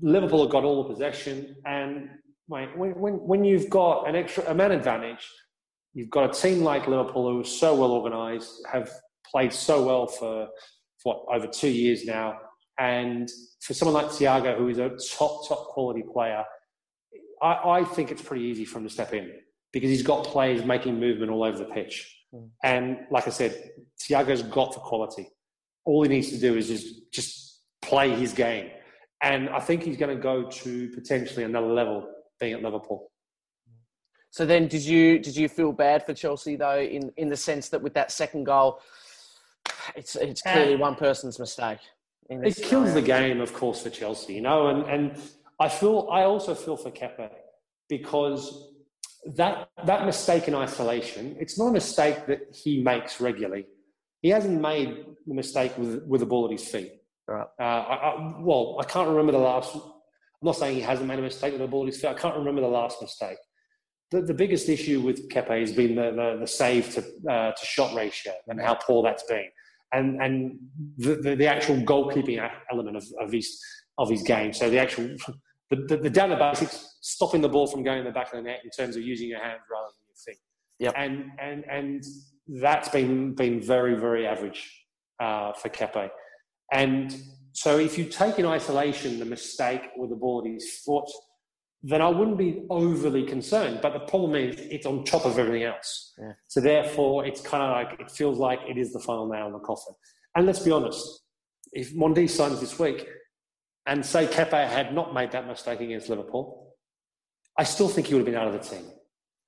Liverpool 0.01 0.41
have 0.43 0.51
got 0.51 0.63
all 0.63 0.83
the 0.83 0.89
possession, 0.89 1.55
and 1.65 2.09
mate, 2.47 2.69
when, 2.77 2.91
when 2.91 3.13
when 3.15 3.43
you've 3.43 3.69
got 3.69 4.07
an 4.07 4.15
extra 4.15 4.45
a 4.47 4.53
man 4.53 4.71
advantage, 4.71 5.27
you've 5.93 6.09
got 6.09 6.29
a 6.29 6.33
team 6.33 6.63
like 6.63 6.87
Liverpool 6.87 7.29
who 7.29 7.41
are 7.41 7.43
so 7.43 7.75
well 7.75 7.91
organised, 7.91 8.65
have 8.71 8.89
played 9.29 9.51
so 9.51 9.83
well 9.83 10.07
for, 10.07 10.47
for 11.03 11.25
what 11.25 11.35
over 11.35 11.47
two 11.47 11.69
years 11.69 12.05
now, 12.05 12.37
and 12.79 13.29
for 13.59 13.73
someone 13.73 14.01
like 14.01 14.11
Thiago, 14.13 14.57
who 14.57 14.69
is 14.69 14.77
a 14.77 14.91
top 15.17 15.45
top 15.47 15.67
quality 15.67 16.03
player, 16.13 16.45
I, 17.41 17.79
I 17.79 17.83
think 17.83 18.11
it's 18.11 18.21
pretty 18.21 18.45
easy 18.45 18.63
for 18.63 18.79
him 18.79 18.85
to 18.85 18.89
step 18.89 19.13
in 19.13 19.29
because 19.73 19.89
he's 19.89 20.03
got 20.03 20.23
players 20.23 20.63
making 20.63 20.99
movement 20.99 21.31
all 21.31 21.43
over 21.43 21.57
the 21.57 21.65
pitch. 21.65 22.16
Mm. 22.33 22.49
And 22.63 22.97
like 23.11 23.27
I 23.27 23.31
said, 23.31 23.71
Thiago's 24.01 24.43
got 24.43 24.73
the 24.73 24.79
quality. 24.79 25.29
All 25.85 26.03
he 26.03 26.09
needs 26.09 26.29
to 26.29 26.39
do 26.39 26.55
is 26.55 26.67
just 26.67 27.11
just 27.11 27.61
play 27.81 28.09
his 28.11 28.33
game. 28.33 28.69
And 29.21 29.49
I 29.49 29.59
think 29.59 29.83
he's 29.83 29.97
going 29.97 30.15
to 30.15 30.21
go 30.21 30.49
to 30.49 30.89
potentially 30.89 31.43
another 31.43 31.67
level 31.67 32.07
being 32.39 32.53
at 32.53 32.61
Liverpool. 32.61 33.11
So 34.29 34.45
then, 34.45 34.67
did 34.67 34.83
you 34.83 35.19
did 35.19 35.35
you 35.35 35.47
feel 35.47 35.71
bad 35.71 36.05
for 36.05 36.13
Chelsea 36.13 36.55
though, 36.55 36.79
in 36.79 37.11
in 37.17 37.29
the 37.29 37.37
sense 37.37 37.69
that 37.69 37.81
with 37.81 37.93
that 37.95 38.11
second 38.11 38.43
goal, 38.43 38.81
it's 39.95 40.15
it's 40.15 40.41
clearly 40.41 40.75
one 40.75 40.95
person's 40.95 41.39
mistake. 41.39 41.79
It 42.29 42.57
kills 42.57 42.93
the 42.93 43.01
game, 43.01 43.39
of 43.39 43.53
course, 43.53 43.81
for 43.83 43.89
Chelsea, 43.89 44.33
you 44.35 44.41
know. 44.41 44.67
And 44.67 44.83
and 44.89 45.21
I 45.59 45.69
feel 45.69 46.07
I 46.11 46.23
also 46.23 46.53
feel 46.53 46.77
for 46.77 46.91
Kepa 46.91 47.29
because 47.89 48.73
that 49.35 49.69
that 49.85 50.05
mistake 50.05 50.47
in 50.47 50.55
isolation, 50.55 51.35
it's 51.39 51.57
not 51.57 51.67
a 51.67 51.71
mistake 51.71 52.25
that 52.27 52.55
he 52.55 52.81
makes 52.81 53.19
regularly. 53.19 53.65
He 54.21 54.29
hasn't 54.29 54.61
made 54.61 55.05
the 55.25 55.33
mistake 55.33 55.77
with 55.77 56.03
with 56.07 56.21
the 56.21 56.25
ball 56.25 56.45
at 56.45 56.51
his 56.51 56.67
feet. 56.67 56.93
Right. 57.27 57.45
Uh, 57.59 57.63
I, 57.63 57.95
I, 57.95 58.35
well, 58.39 58.77
I 58.79 58.85
can't 58.85 59.09
remember 59.09 59.33
the 59.33 59.39
last. 59.39 59.75
I'm 59.75 60.45
not 60.45 60.55
saying 60.55 60.75
he 60.75 60.81
hasn't 60.81 61.07
made 61.07 61.19
a 61.19 61.23
mistake 61.23 61.51
with 61.51 61.61
the 61.61 61.67
ball 61.67 61.83
at 61.83 61.87
his 61.87 61.99
feet. 61.99 62.09
I 62.09 62.13
can't 62.13 62.37
remember 62.37 62.61
the 62.61 62.67
last 62.67 63.01
mistake. 63.01 63.37
The, 64.11 64.21
the 64.21 64.33
biggest 64.33 64.69
issue 64.69 65.01
with 65.01 65.27
Kepa 65.29 65.59
has 65.59 65.73
been 65.73 65.95
the, 65.95 66.11
the, 66.11 66.37
the 66.39 66.47
save 66.47 66.93
to, 66.93 67.01
uh, 67.29 67.51
to 67.51 67.65
shot 67.65 67.93
ratio 67.93 68.31
and 68.47 68.61
how 68.61 68.75
poor 68.75 69.03
that's 69.03 69.23
been, 69.23 69.47
and 69.91 70.21
and 70.21 70.57
the, 70.97 71.15
the, 71.15 71.35
the 71.35 71.47
actual 71.47 71.75
goalkeeping 71.77 72.49
element 72.71 72.95
of, 72.95 73.03
of 73.19 73.31
his 73.33 73.59
of 73.97 74.09
his 74.09 74.23
game. 74.23 74.53
So 74.53 74.69
the 74.69 74.79
actual 74.79 75.09
the, 75.69 75.75
the, 75.75 75.97
the 75.97 76.09
down 76.09 76.29
the 76.29 76.35
basics, 76.35 76.97
stopping 77.01 77.41
the 77.41 77.49
ball 77.49 77.67
from 77.67 77.83
going 77.83 77.99
in 77.99 78.05
the 78.05 78.11
back 78.11 78.33
of 78.33 78.37
the 78.37 78.41
net 78.41 78.61
in 78.63 78.69
terms 78.69 78.95
of 78.95 79.03
using 79.03 79.27
your 79.29 79.41
hands 79.41 79.61
rather 79.71 79.87
than 79.87 80.05
your 80.07 80.15
feet. 80.25 80.41
Yep. 80.79 80.93
And, 80.95 81.31
and, 81.39 81.65
and 81.69 82.03
that's 82.61 82.89
been, 82.89 83.33
been 83.33 83.61
very, 83.61 83.95
very 83.95 84.27
average 84.27 84.85
uh, 85.19 85.53
for 85.53 85.69
Kepa. 85.69 86.09
And 86.71 87.15
so 87.53 87.79
if 87.79 87.97
you 87.97 88.05
take 88.05 88.39
in 88.39 88.45
isolation 88.45 89.19
the 89.19 89.25
mistake 89.25 89.81
with 89.97 90.09
the 90.09 90.15
ball 90.15 90.43
at 90.45 90.51
his 90.51 90.79
foot, 90.85 91.09
then 91.83 92.01
I 92.01 92.09
wouldn't 92.09 92.37
be 92.37 92.65
overly 92.69 93.23
concerned. 93.23 93.79
But 93.81 93.93
the 93.93 93.99
problem 93.99 94.35
is, 94.35 94.59
it's 94.59 94.85
on 94.85 95.03
top 95.03 95.25
of 95.25 95.37
everything 95.37 95.63
else. 95.63 96.13
Yeah. 96.19 96.33
So 96.47 96.59
therefore, 96.59 97.25
it's 97.25 97.41
kind 97.41 97.63
of 97.63 97.69
like 97.71 97.99
it 97.99 98.11
feels 98.11 98.39
like 98.39 98.59
it 98.67 98.77
is 98.77 98.93
the 98.93 98.99
final 98.99 99.27
nail 99.27 99.47
in 99.47 99.53
the 99.53 99.59
coffin. 99.59 99.93
And 100.35 100.45
let's 100.45 100.59
be 100.59 100.71
honest, 100.71 101.23
if 101.73 101.93
Mendy 101.93 102.29
signs 102.29 102.59
this 102.59 102.79
week, 102.79 103.07
and 103.87 104.05
say 104.05 104.27
Kepa 104.27 104.67
had 104.67 104.93
not 104.93 105.13
made 105.13 105.31
that 105.31 105.47
mistake 105.47 105.79
against 105.81 106.09
Liverpool, 106.09 106.75
I 107.57 107.63
still 107.63 107.89
think 107.89 108.07
he 108.07 108.13
would 108.13 108.19
have 108.19 108.25
been 108.25 108.35
out 108.35 108.47
of 108.47 108.53
the 108.53 108.59
team. 108.59 108.85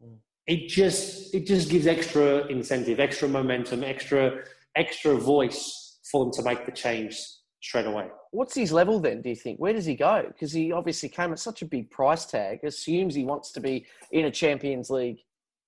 Mm. 0.03 0.17
It 0.47 0.69
just 0.69 1.35
it 1.35 1.45
just 1.45 1.69
gives 1.69 1.85
extra 1.85 2.47
incentive, 2.47 2.99
extra 2.99 3.27
momentum, 3.27 3.83
extra 3.83 4.43
extra 4.75 5.15
voice 5.15 5.99
for 6.09 6.25
them 6.25 6.33
to 6.33 6.43
make 6.43 6.65
the 6.65 6.71
change 6.71 7.15
straight 7.61 7.85
away. 7.85 8.07
What's 8.31 8.55
his 8.55 8.71
level 8.71 8.99
then, 8.99 9.21
do 9.21 9.29
you 9.29 9.35
think? 9.35 9.59
Where 9.59 9.73
does 9.73 9.85
he 9.85 9.95
go? 9.95 10.23
Because 10.27 10.51
he 10.51 10.71
obviously 10.71 11.09
came 11.09 11.31
at 11.31 11.39
such 11.39 11.61
a 11.61 11.65
big 11.65 11.91
price 11.91 12.25
tag, 12.25 12.63
assumes 12.63 13.13
he 13.13 13.25
wants 13.25 13.51
to 13.51 13.59
be 13.59 13.85
in 14.11 14.25
a 14.25 14.31
Champions 14.31 14.89
League 14.89 15.19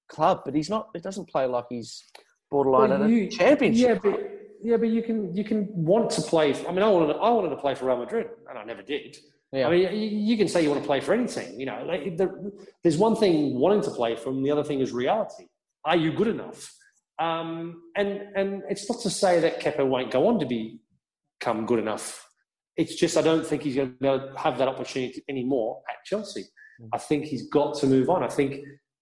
club, 0.08 0.42
but 0.46 0.56
he's 0.56 0.70
not, 0.70 0.90
it 0.94 1.04
doesn't 1.04 1.28
play 1.28 1.46
like 1.46 1.66
he's 1.70 2.04
borderline 2.50 2.92
well, 2.92 3.10
you, 3.10 3.24
a 3.26 3.28
championship. 3.30 4.02
Yeah, 4.04 4.12
but, 4.12 4.32
yeah, 4.64 4.78
but 4.78 4.89
you 4.89 5.03
can 5.03 5.36
you 5.36 5.43
can 5.43 5.68
want 5.74 6.09
to 6.12 6.22
play. 6.22 6.53
I 6.68 6.72
mean, 6.72 6.84
I 6.84 6.89
wanted 6.89 7.16
I 7.16 7.30
wanted 7.30 7.49
to 7.49 7.57
play 7.57 7.76
for 7.76 7.86
Real 7.86 7.97
Madrid, 7.97 8.28
and 8.49 8.57
I 8.57 8.64
never 8.64 8.82
did. 8.82 9.18
Yeah. 9.51 9.68
I 9.68 9.72
mean, 9.72 10.26
you 10.26 10.38
can 10.38 10.47
say 10.47 10.64
you 10.64 10.70
want 10.70 10.82
to 10.82 10.88
play 10.88 11.01
for 11.01 11.14
any 11.14 11.28
team. 11.28 11.59
You 11.59 11.66
know, 11.66 11.84
like, 11.86 12.18
there's 12.84 12.97
one 12.97 13.18
thing 13.18 13.59
wanting 13.59 13.82
to 13.82 13.91
play 13.91 14.16
from, 14.16 14.41
the 14.43 14.49
other 14.49 14.64
thing 14.64 14.80
is 14.80 14.93
reality. 14.93 15.43
Are 15.84 15.97
you 15.97 16.14
good 16.14 16.30
enough? 16.30 16.74
Um, 17.20 17.82
and 17.97 18.30
and 18.36 18.64
it's 18.70 18.89
not 18.89 19.01
to 19.01 19.09
say 19.09 19.41
that 19.41 19.59
Kepa 19.59 19.86
won't 19.86 20.09
go 20.09 20.28
on 20.30 20.39
to 20.39 20.45
be, 20.45 20.80
become 21.38 21.66
good 21.66 21.80
enough 21.80 22.26
it's 22.78 22.95
just 22.95 23.18
I 23.18 23.22
don't 23.22 23.45
think 23.45 23.64
he's 23.64 23.76
going 23.76 23.95
to 24.01 24.34
have 24.38 24.57
that 24.57 24.68
opportunity 24.68 25.24
anymore 25.30 25.82
at 25.89 26.03
Chelsea. 26.05 26.45
Mm. 26.82 26.89
I 26.93 26.97
think 26.97 27.26
he's 27.26 27.47
got 27.49 27.76
to 27.80 27.88
move 27.88 28.09
on. 28.09 28.24
I 28.24 28.28
think 28.28 28.55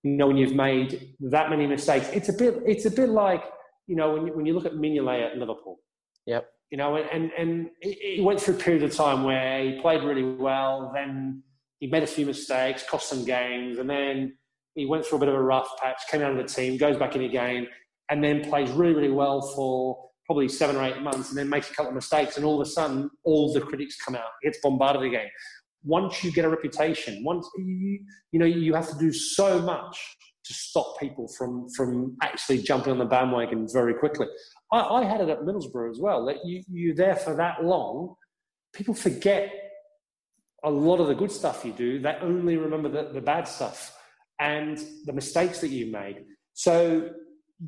you 0.03 0.12
know 0.12 0.28
when 0.28 0.38
you've 0.38 0.55
made 0.55 1.16
that 1.20 1.49
many 1.49 1.68
mistakes, 1.68 2.10
it's 2.14 2.30
a 2.30 2.34
bit 2.34 2.62
it's 2.66 2.86
a 2.86 2.91
bit 2.91 3.10
like 3.10 3.43
you 3.90 3.96
know 3.96 4.14
when 4.14 4.28
you, 4.28 4.34
when 4.34 4.46
you 4.46 4.54
look 4.54 4.66
at 4.66 4.74
Mignolet 4.74 5.32
at 5.32 5.38
Liverpool. 5.38 5.80
Yep. 6.28 6.48
You 6.70 6.78
know, 6.78 6.96
and 6.96 7.32
and, 7.38 7.70
he 7.82 8.22
went 8.22 8.40
through 8.40 8.56
a 8.56 8.58
period 8.58 8.84
of 8.84 8.96
time 8.96 9.24
where 9.24 9.64
he 9.64 9.82
played 9.82 10.04
really 10.04 10.24
well, 10.24 10.92
then 10.94 11.42
he 11.80 11.88
made 11.88 12.04
a 12.04 12.08
few 12.08 12.28
mistakes, 12.28 12.84
cost 12.88 13.10
some 13.10 13.26
games, 13.26 13.80
and 13.80 13.90
then 13.90 14.38
he 14.76 14.86
went 14.86 15.06
through 15.06 15.18
a 15.18 15.20
bit 15.22 15.30
of 15.30 15.36
a 15.36 15.42
rough 15.42 15.70
patch, 15.82 16.04
came 16.12 16.22
out 16.22 16.32
of 16.32 16.38
the 16.38 16.44
team, 16.44 16.78
goes 16.78 16.98
back 16.98 17.16
in 17.16 17.24
again, 17.24 17.68
and 18.10 18.24
then 18.24 18.44
plays 18.44 18.70
really 18.72 18.94
really 18.94 19.12
well 19.12 19.42
for 19.42 20.10
probably 20.30 20.48
seven 20.48 20.76
or 20.76 20.84
eight 20.84 21.02
months 21.02 21.30
and 21.30 21.38
then 21.40 21.50
makes 21.50 21.72
a 21.72 21.74
couple 21.74 21.90
of 21.90 21.96
mistakes 21.96 22.38
and 22.38 22.46
all 22.46 22.62
of 22.62 22.68
a 22.68 22.70
sudden 22.70 23.10
all 23.24 23.52
the 23.52 23.60
critics 23.60 23.96
come 24.06 24.14
out 24.14 24.30
gets 24.44 24.60
bombarded 24.62 25.02
again 25.02 25.28
once 25.84 26.24
you 26.24 26.32
get 26.32 26.46
a 26.46 26.50
reputation 26.50 27.24
once 27.24 27.50
you, 27.58 28.00
you 28.32 28.40
know 28.40 28.46
you 28.46 28.76
have 28.76 28.88
to 28.88 28.96
do 29.00 29.12
so 29.12 29.60
much 29.60 30.16
to 30.50 30.54
stop 30.54 31.00
people 31.00 31.28
from 31.38 31.70
from 31.70 32.18
actually 32.22 32.60
jumping 32.62 32.91
on 32.91 33.00
the 33.00 33.06
bandwagon 33.06 33.68
very 33.72 33.93
quickly 33.93 34.28
i, 34.74 34.80
I 34.80 35.04
had 35.06 35.22
it 35.22 35.30
at 35.30 35.41
middlesbrough 35.41 35.89
as 35.89 36.00
well 36.00 36.26
that 36.26 36.38
you, 36.45 36.64
you're 36.70 36.95
there 36.95 37.16
for 37.16 37.36
that 37.36 37.64
long 37.64 38.16
people 38.74 38.93
forget 38.93 39.54
a 40.66 40.70
lot 40.70 41.00
of 41.00 41.08
the 41.08 41.16
good 41.16 41.32
stuff 41.32 41.64
you 41.64 41.72
do 41.72 42.00
they 42.00 42.18
only 42.22 42.58
remember 42.58 42.89
the, 42.89 43.14
the 43.14 43.22
bad 43.22 43.47
stuff 43.47 43.95
and 44.39 44.78
the 45.06 45.14
mistakes 45.14 45.62
that 45.62 45.70
you 45.70 45.91
made 45.91 46.26
so 46.54 47.10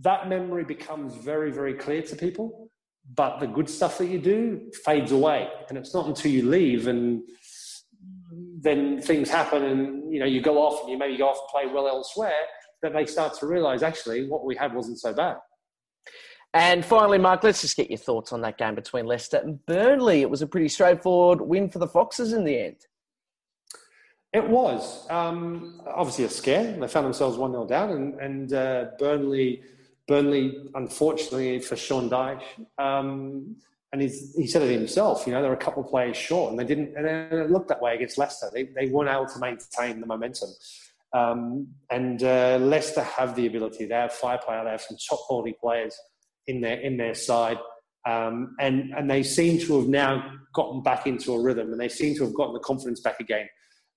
that 0.02 0.30
memory 0.30 0.64
becomes 0.64 1.16
very, 1.16 1.52
very 1.52 1.74
clear 1.74 2.02
to 2.02 2.16
people. 2.16 2.70
But 3.14 3.40
the 3.40 3.48
good 3.48 3.70
stuff 3.70 3.98
that 3.98 4.08
you 4.08 4.20
do 4.20 4.72
fades 4.86 5.12
away. 5.12 5.50
And 5.70 5.78
it's 5.78 5.94
not 5.94 6.08
until 6.08 6.32
you 6.32 6.48
leave 6.50 6.88
and 6.88 7.24
then 8.62 9.02
things 9.02 9.30
happen 9.30 9.64
and 9.64 10.14
you 10.14 10.20
know 10.20 10.26
you 10.26 10.40
go 10.40 10.58
off 10.58 10.82
and 10.82 10.92
you 10.92 10.98
maybe 10.98 11.18
go 11.18 11.28
off 11.28 11.40
and 11.40 11.48
play 11.50 11.74
well 11.74 11.88
elsewhere 11.88 12.44
that 12.82 12.94
they 12.94 13.06
start 13.06 13.34
to 13.40 13.48
realize 13.48 13.84
actually 13.84 14.28
what 14.28 14.46
we 14.46 14.56
had 14.56 14.74
wasn't 14.74 15.00
so 15.00 15.14
bad. 15.14 15.38
And 16.54 16.84
finally, 16.84 17.18
Mark, 17.18 17.44
let's 17.44 17.62
just 17.62 17.78
get 17.78 17.90
your 17.90 17.98
thoughts 17.98 18.34
on 18.34 18.42
that 18.42 18.58
game 18.58 18.76
between 18.76 19.06
Leicester 19.06 19.38
and 19.38 19.66
Burnley. 19.66 20.22
It 20.22 20.30
was 20.30 20.42
a 20.42 20.48
pretty 20.48 20.68
straightforward 20.68 21.40
win 21.40 21.70
for 21.70 21.80
the 21.80 21.88
Foxes 21.88 22.34
in 22.34 22.44
the 22.44 22.58
end. 22.58 22.78
It 24.34 24.48
was 24.48 25.10
um, 25.10 25.82
obviously 25.88 26.26
a 26.26 26.30
scare. 26.30 26.78
They 26.78 26.88
found 26.88 27.06
themselves 27.06 27.38
1 27.38 27.52
0 27.52 27.68
down, 27.68 27.92
and, 27.92 28.20
and 28.20 28.54
uh, 28.54 28.86
Burnley 29.00 29.62
Burnley, 30.12 30.70
unfortunately 30.76 31.60
for 31.60 31.78
Sean 31.78 32.10
Dyche, 32.10 32.44
um, 32.78 33.56
and 33.94 34.02
he 34.02 34.48
said 34.48 34.62
it 34.62 34.72
himself, 34.72 35.26
you 35.26 35.34
know, 35.34 35.42
there 35.42 35.50
were 35.50 35.56
a 35.56 35.60
couple 35.60 35.84
of 35.84 35.90
players 35.90 36.18
short 36.18 36.52
and 36.52 36.60
they 36.60 36.64
didn't, 36.64 36.96
and 36.96 37.06
it 37.06 37.52
looked 37.52 37.68
that 37.70 37.82
way 37.82 37.96
against 37.96 38.18
Leicester. 38.18 38.50
They, 38.54 38.64
they 38.64 38.88
weren't 38.88 39.10
able 39.10 39.26
to 39.28 39.40
maintain 39.40 40.00
the 40.00 40.06
momentum. 40.06 40.50
Um, 41.14 41.68
and 41.90 42.24
uh, 42.24 42.58
Leicester 42.62 43.04
have 43.04 43.36
the 43.36 43.48
ability. 43.48 43.86
They 43.86 43.96
have 43.96 44.14
firepower. 44.14 44.64
They 44.64 44.72
have 44.72 44.82
some 44.82 44.98
top 45.10 45.20
quality 45.28 45.56
players 45.62 45.96
in 46.48 46.62
their 46.62 46.80
in 46.80 46.98
their 46.98 47.14
side, 47.14 47.58
um, 48.08 48.56
and 48.60 48.94
and 48.96 49.10
they 49.10 49.24
seem 49.24 49.60
to 49.68 49.80
have 49.80 49.90
now 49.90 50.32
gotten 50.54 50.82
back 50.82 51.08
into 51.08 51.34
a 51.34 51.42
rhythm, 51.42 51.72
and 51.72 51.80
they 51.80 51.90
seem 51.90 52.16
to 52.16 52.24
have 52.24 52.34
gotten 52.34 52.54
the 52.54 52.60
confidence 52.60 53.02
back 53.02 53.20
again. 53.20 53.48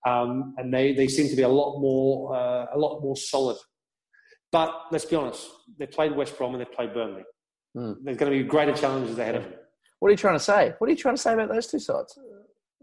Um, 0.06 0.54
and 0.58 0.74
they, 0.74 0.92
they 0.92 1.08
seem 1.08 1.30
to 1.30 1.36
be 1.36 1.42
a 1.42 1.48
lot 1.48 1.80
more 1.80 2.34
uh, 2.36 2.66
a 2.74 2.78
lot 2.78 3.00
more 3.00 3.16
solid 3.16 3.56
but 4.54 4.72
let's 4.92 5.04
be 5.04 5.16
honest, 5.16 5.48
they 5.80 5.86
played 5.86 6.14
West 6.14 6.38
Brom 6.38 6.54
and 6.54 6.60
they 6.60 6.64
played 6.64 6.94
Burnley. 6.94 7.24
Mm. 7.76 7.96
There's 8.04 8.16
going 8.16 8.30
to 8.30 8.38
be 8.38 8.44
greater 8.44 8.72
challenges 8.72 9.18
ahead 9.18 9.34
of 9.34 9.42
them. 9.42 9.54
What 9.98 10.10
are 10.10 10.12
you 10.12 10.16
trying 10.16 10.36
to 10.36 10.44
say? 10.44 10.74
What 10.78 10.86
are 10.86 10.90
you 10.92 10.96
trying 10.96 11.16
to 11.16 11.20
say 11.20 11.32
about 11.34 11.48
those 11.48 11.66
two 11.66 11.80
sides? 11.80 12.16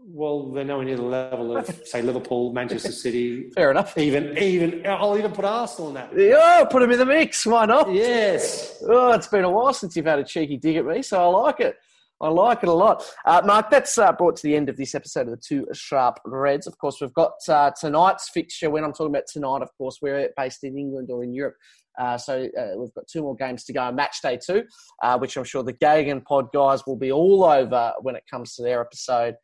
Well, 0.04 0.50
they're 0.52 0.64
nowhere 0.64 0.84
near 0.84 0.96
the 0.96 1.02
level 1.02 1.56
of, 1.56 1.66
say, 1.84 2.02
Liverpool, 2.02 2.52
Manchester 2.52 2.92
City. 2.92 3.50
Fair 3.50 3.70
enough. 3.70 3.96
Even, 3.96 4.36
even, 4.36 4.86
I'll 4.86 5.16
even 5.16 5.32
put 5.32 5.44
Arsenal 5.44 5.88
in 5.88 5.94
that. 5.94 6.10
Yeah, 6.16 6.64
put 6.70 6.80
them 6.80 6.90
in 6.90 6.98
the 6.98 7.06
mix. 7.06 7.46
Why 7.46 7.66
not? 7.66 7.92
Yes. 7.92 8.82
Oh, 8.88 9.12
it's 9.12 9.28
been 9.28 9.44
a 9.44 9.50
while 9.50 9.72
since 9.72 9.96
you've 9.96 10.06
had 10.06 10.18
a 10.18 10.24
cheeky 10.24 10.56
dig 10.56 10.76
at 10.76 10.84
me, 10.84 11.02
so 11.02 11.22
I 11.22 11.26
like 11.26 11.60
it. 11.60 11.76
I 12.20 12.28
like 12.28 12.62
it 12.62 12.68
a 12.68 12.72
lot. 12.72 13.04
Uh, 13.24 13.42
Mark, 13.44 13.68
that's 13.68 13.98
uh, 13.98 14.12
brought 14.12 14.36
to 14.36 14.42
the 14.44 14.54
end 14.54 14.68
of 14.68 14.76
this 14.76 14.94
episode 14.94 15.22
of 15.22 15.30
the 15.30 15.42
Two 15.44 15.66
Sharp 15.72 16.20
Reds. 16.24 16.68
Of 16.68 16.78
course, 16.78 17.00
we've 17.00 17.12
got 17.14 17.32
uh, 17.48 17.72
tonight's 17.78 18.28
fixture. 18.28 18.70
When 18.70 18.84
I'm 18.84 18.92
talking 18.92 19.14
about 19.14 19.24
tonight, 19.26 19.62
of 19.62 19.70
course, 19.76 19.98
we're 20.00 20.30
based 20.36 20.62
in 20.62 20.78
England 20.78 21.10
or 21.10 21.24
in 21.24 21.34
Europe. 21.34 21.56
Uh, 21.98 22.16
so 22.16 22.48
uh, 22.58 22.78
we've 22.78 22.94
got 22.94 23.08
two 23.08 23.22
more 23.22 23.36
games 23.36 23.64
to 23.64 23.72
go 23.72 23.82
on 23.82 23.96
match 23.96 24.22
day 24.22 24.38
two, 24.38 24.64
uh, 25.02 25.18
which 25.18 25.36
I'm 25.36 25.44
sure 25.44 25.62
the 25.62 25.72
Gegen 25.72 26.20
Pod 26.20 26.52
guys 26.52 26.86
will 26.86 26.96
be 26.96 27.12
all 27.12 27.44
over 27.44 27.92
when 28.02 28.14
it 28.14 28.22
comes 28.30 28.54
to 28.54 28.62
their 28.62 28.80
episode 28.80 29.34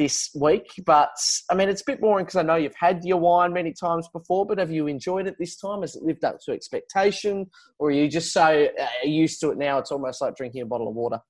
this 0.00 0.30
week. 0.34 0.72
But 0.86 1.14
I 1.50 1.54
mean, 1.54 1.68
it's 1.68 1.82
a 1.82 1.84
bit 1.84 2.00
boring 2.00 2.24
because 2.24 2.36
I 2.36 2.42
know 2.42 2.56
you've 2.56 2.74
had 2.74 3.04
your 3.04 3.18
wine 3.18 3.52
many 3.52 3.74
times 3.74 4.08
before, 4.08 4.46
but 4.46 4.58
have 4.58 4.70
you 4.70 4.86
enjoyed 4.86 5.26
it 5.26 5.36
this 5.38 5.56
time? 5.56 5.82
Has 5.82 5.94
it 5.94 6.02
lived 6.02 6.24
up 6.24 6.38
to 6.46 6.52
expectation, 6.52 7.50
or 7.78 7.88
are 7.88 7.92
you 7.92 8.08
just 8.08 8.32
so 8.32 8.68
uh, 8.80 8.86
used 9.04 9.40
to 9.40 9.50
it 9.50 9.58
now? 9.58 9.78
It's 9.78 9.92
almost 9.92 10.22
like 10.22 10.36
drinking 10.36 10.62
a 10.62 10.66
bottle 10.66 10.88
of 10.88 10.94
water. 10.94 11.20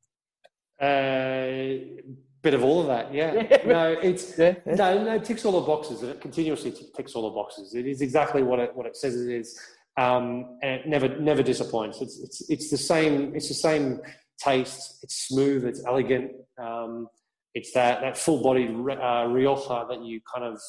Uh, 0.81 2.07
bit 2.43 2.55
of 2.55 2.63
all 2.63 2.81
of 2.81 2.87
that, 2.87 3.13
yeah. 3.13 3.35
yeah. 3.51 3.63
No, 3.67 3.93
it's 4.01 4.39
yeah, 4.39 4.55
yeah. 4.65 4.75
no, 4.77 5.05
no. 5.05 5.15
It 5.17 5.25
ticks 5.25 5.45
all 5.45 5.61
the 5.61 5.67
boxes, 5.67 6.03
and 6.03 6.13
it 6.13 6.21
continuously 6.21 6.73
ticks 6.97 7.15
all 7.15 7.25
the 7.25 7.35
boxes. 7.35 7.75
It 7.75 7.87
is 7.87 8.03
exactly 8.03 8.45
what 8.45 8.61
it 8.61 8.75
what 8.77 8.87
it 8.87 8.97
says 8.97 9.21
it 9.21 9.33
is 9.33 9.59
um, 9.97 10.59
and 10.63 10.81
it 10.81 10.87
never 10.87 11.09
never 11.21 11.43
disappoints. 11.43 12.01
It's, 12.01 12.19
it's 12.21 12.51
it's 12.51 12.71
the 12.71 12.79
same. 12.79 13.35
It's 13.35 13.49
the 13.49 13.55
same 13.55 14.01
taste. 14.43 15.01
It's 15.03 15.27
smooth. 15.29 15.65
It's 15.65 15.85
elegant. 15.87 16.33
Um, 16.59 17.09
it's 17.55 17.73
that 17.73 18.01
that 18.01 18.17
full 18.17 18.43
bodied 18.43 18.71
uh, 18.71 19.27
Rioja 19.29 19.87
that 19.89 20.05
you 20.05 20.21
kind 20.33 20.47
of 20.47 20.61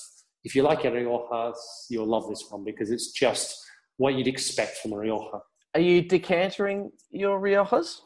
if 0.43 0.55
you 0.55 0.63
like 0.63 0.85
a 0.85 0.91
Rioja, 0.91 1.53
you'll 1.89 2.07
love 2.07 2.27
this 2.27 2.45
one 2.49 2.63
because 2.63 2.89
it's 2.89 3.11
just 3.11 3.55
what 3.97 4.15
you'd 4.15 4.27
expect 4.27 4.77
from 4.77 4.93
a 4.93 4.97
Rioja. 4.97 5.41
Are 5.75 5.79
you 5.79 6.01
decantering 6.01 6.89
your 7.11 7.39
Riojas? 7.39 7.97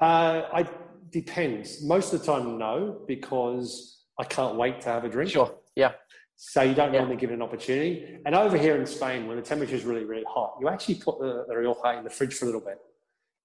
Uh, 0.00 0.42
I 0.52 0.68
depends. 1.10 1.82
Most 1.84 2.12
of 2.12 2.20
the 2.20 2.26
time, 2.26 2.58
no, 2.58 3.02
because 3.06 4.04
I 4.18 4.24
can't 4.24 4.56
wait 4.56 4.80
to 4.82 4.88
have 4.88 5.04
a 5.04 5.08
drink. 5.08 5.30
Sure. 5.30 5.54
Yeah. 5.76 5.92
So 6.36 6.62
you 6.62 6.74
don't 6.74 6.94
yeah. 6.94 7.00
normally 7.00 7.18
give 7.18 7.30
it 7.30 7.34
an 7.34 7.42
opportunity. 7.42 8.18
And 8.24 8.34
over 8.34 8.56
here 8.56 8.76
in 8.76 8.86
Spain, 8.86 9.26
when 9.26 9.36
the 9.36 9.42
temperature 9.42 9.74
is 9.74 9.84
really, 9.84 10.04
really 10.04 10.24
hot, 10.26 10.54
you 10.60 10.68
actually 10.68 10.94
put 10.94 11.18
the, 11.18 11.44
the 11.46 11.54
Rioja 11.54 11.98
in 11.98 12.04
the 12.04 12.10
fridge 12.10 12.32
for 12.32 12.46
a 12.46 12.48
little 12.48 12.62
bit 12.62 12.78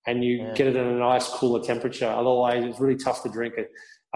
and 0.08 0.24
you 0.24 0.38
yeah. 0.38 0.54
get 0.54 0.68
it 0.68 0.76
at 0.76 0.86
a 0.86 0.94
nice 0.94 1.28
cooler 1.28 1.64
temperature. 1.64 2.08
Otherwise, 2.08 2.64
it's 2.64 2.80
really 2.80 2.96
tough 2.96 3.24
to 3.24 3.30
drink 3.30 3.56
a, 3.58 3.66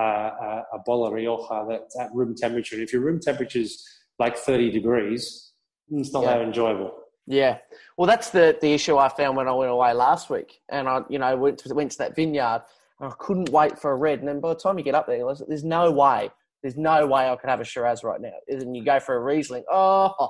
a, 0.02 0.64
a 0.74 0.80
bowl 0.86 1.06
of 1.06 1.14
Rioja 1.14 1.66
that's 1.70 2.00
at 2.00 2.14
room 2.14 2.36
temperature. 2.36 2.76
And 2.76 2.84
if 2.84 2.93
your 2.93 3.02
room 3.02 3.20
temperature 3.20 3.60
is 3.60 3.84
like 4.18 4.38
30 4.38 4.72
degrees, 4.72 5.52
it's 5.91 6.14
not 6.14 6.24
yeah. 6.24 6.38
that 6.38 6.41
enjoyable. 6.41 6.91
Yeah, 7.28 7.60
well, 7.95 8.08
that's 8.08 8.32
the 8.32 8.58
the 8.60 8.74
issue 8.74 8.97
I 8.97 9.08
found 9.08 9.38
when 9.38 9.47
I 9.47 9.52
went 9.52 9.70
away 9.70 9.93
last 9.93 10.32
week, 10.32 10.62
and 10.70 10.89
I, 10.89 11.02
you 11.10 11.20
know, 11.20 11.38
went 11.38 11.60
to, 11.60 11.74
went 11.76 11.91
to 11.91 11.97
that 12.00 12.16
vineyard. 12.16 12.64
And 13.00 13.12
I 13.12 13.16
couldn't 13.20 13.50
wait 13.50 13.80
for 13.80 13.91
a 13.91 13.95
red, 13.95 14.20
and 14.20 14.28
then 14.28 14.39
by 14.39 14.50
the 14.50 14.60
time 14.60 14.78
you 14.80 14.84
get 14.84 14.95
up 14.95 15.06
there, 15.06 15.24
there's 15.47 15.64
no 15.64 15.91
way 15.91 16.32
there's 16.62 16.78
no 16.78 17.08
way 17.08 17.30
I 17.30 17.36
could 17.36 17.50
have 17.50 17.62
a 17.62 17.64
Shiraz 17.64 18.04
right 18.04 18.20
now. 18.20 18.34
And 18.47 18.76
you 18.76 18.84
go 18.84 19.00
for 19.00 19.16
a 19.16 19.20
Riesling. 19.20 19.64
Oh, 19.72 20.30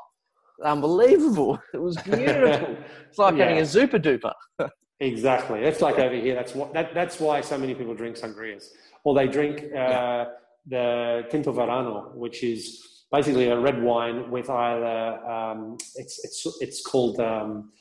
unbelievable. 0.64 1.62
It 1.74 1.82
was 1.82 1.98
beautiful. 1.98 2.78
it's 3.10 3.18
like 3.18 3.36
yeah. 3.36 3.46
having 3.46 3.64
a 3.64 3.66
super 3.66 4.00
duper. 4.00 4.34
exactly. 5.00 5.62
That's 5.62 5.82
like 5.82 6.00
over 6.00 6.16
here. 6.16 6.36
That's 6.36 6.56
what, 6.56 6.74
that, 6.74 6.94
that's 6.94 7.20
why 7.20 7.42
so 7.42 7.58
many 7.58 7.76
people 7.76 7.94
drink 7.94 8.18
sangrias. 8.18 8.70
Or 9.04 9.16
they 9.16 9.28
drink 9.28 9.64
uh, 9.64 9.68
yeah. 9.76 10.26
the 10.68 11.26
Tinto 11.30 11.52
Verano, 11.52 12.12
which 12.16 12.44
is 12.44 13.06
basically 13.12 13.48
a 13.50 13.60
red 13.60 13.82
wine 13.82 14.30
with 14.30 14.50
either 14.50 15.26
um, 15.26 15.78
it's 15.96 16.20
it's 16.24 16.48
it's 16.62 16.82
called 16.82 17.20
um, 17.20 17.72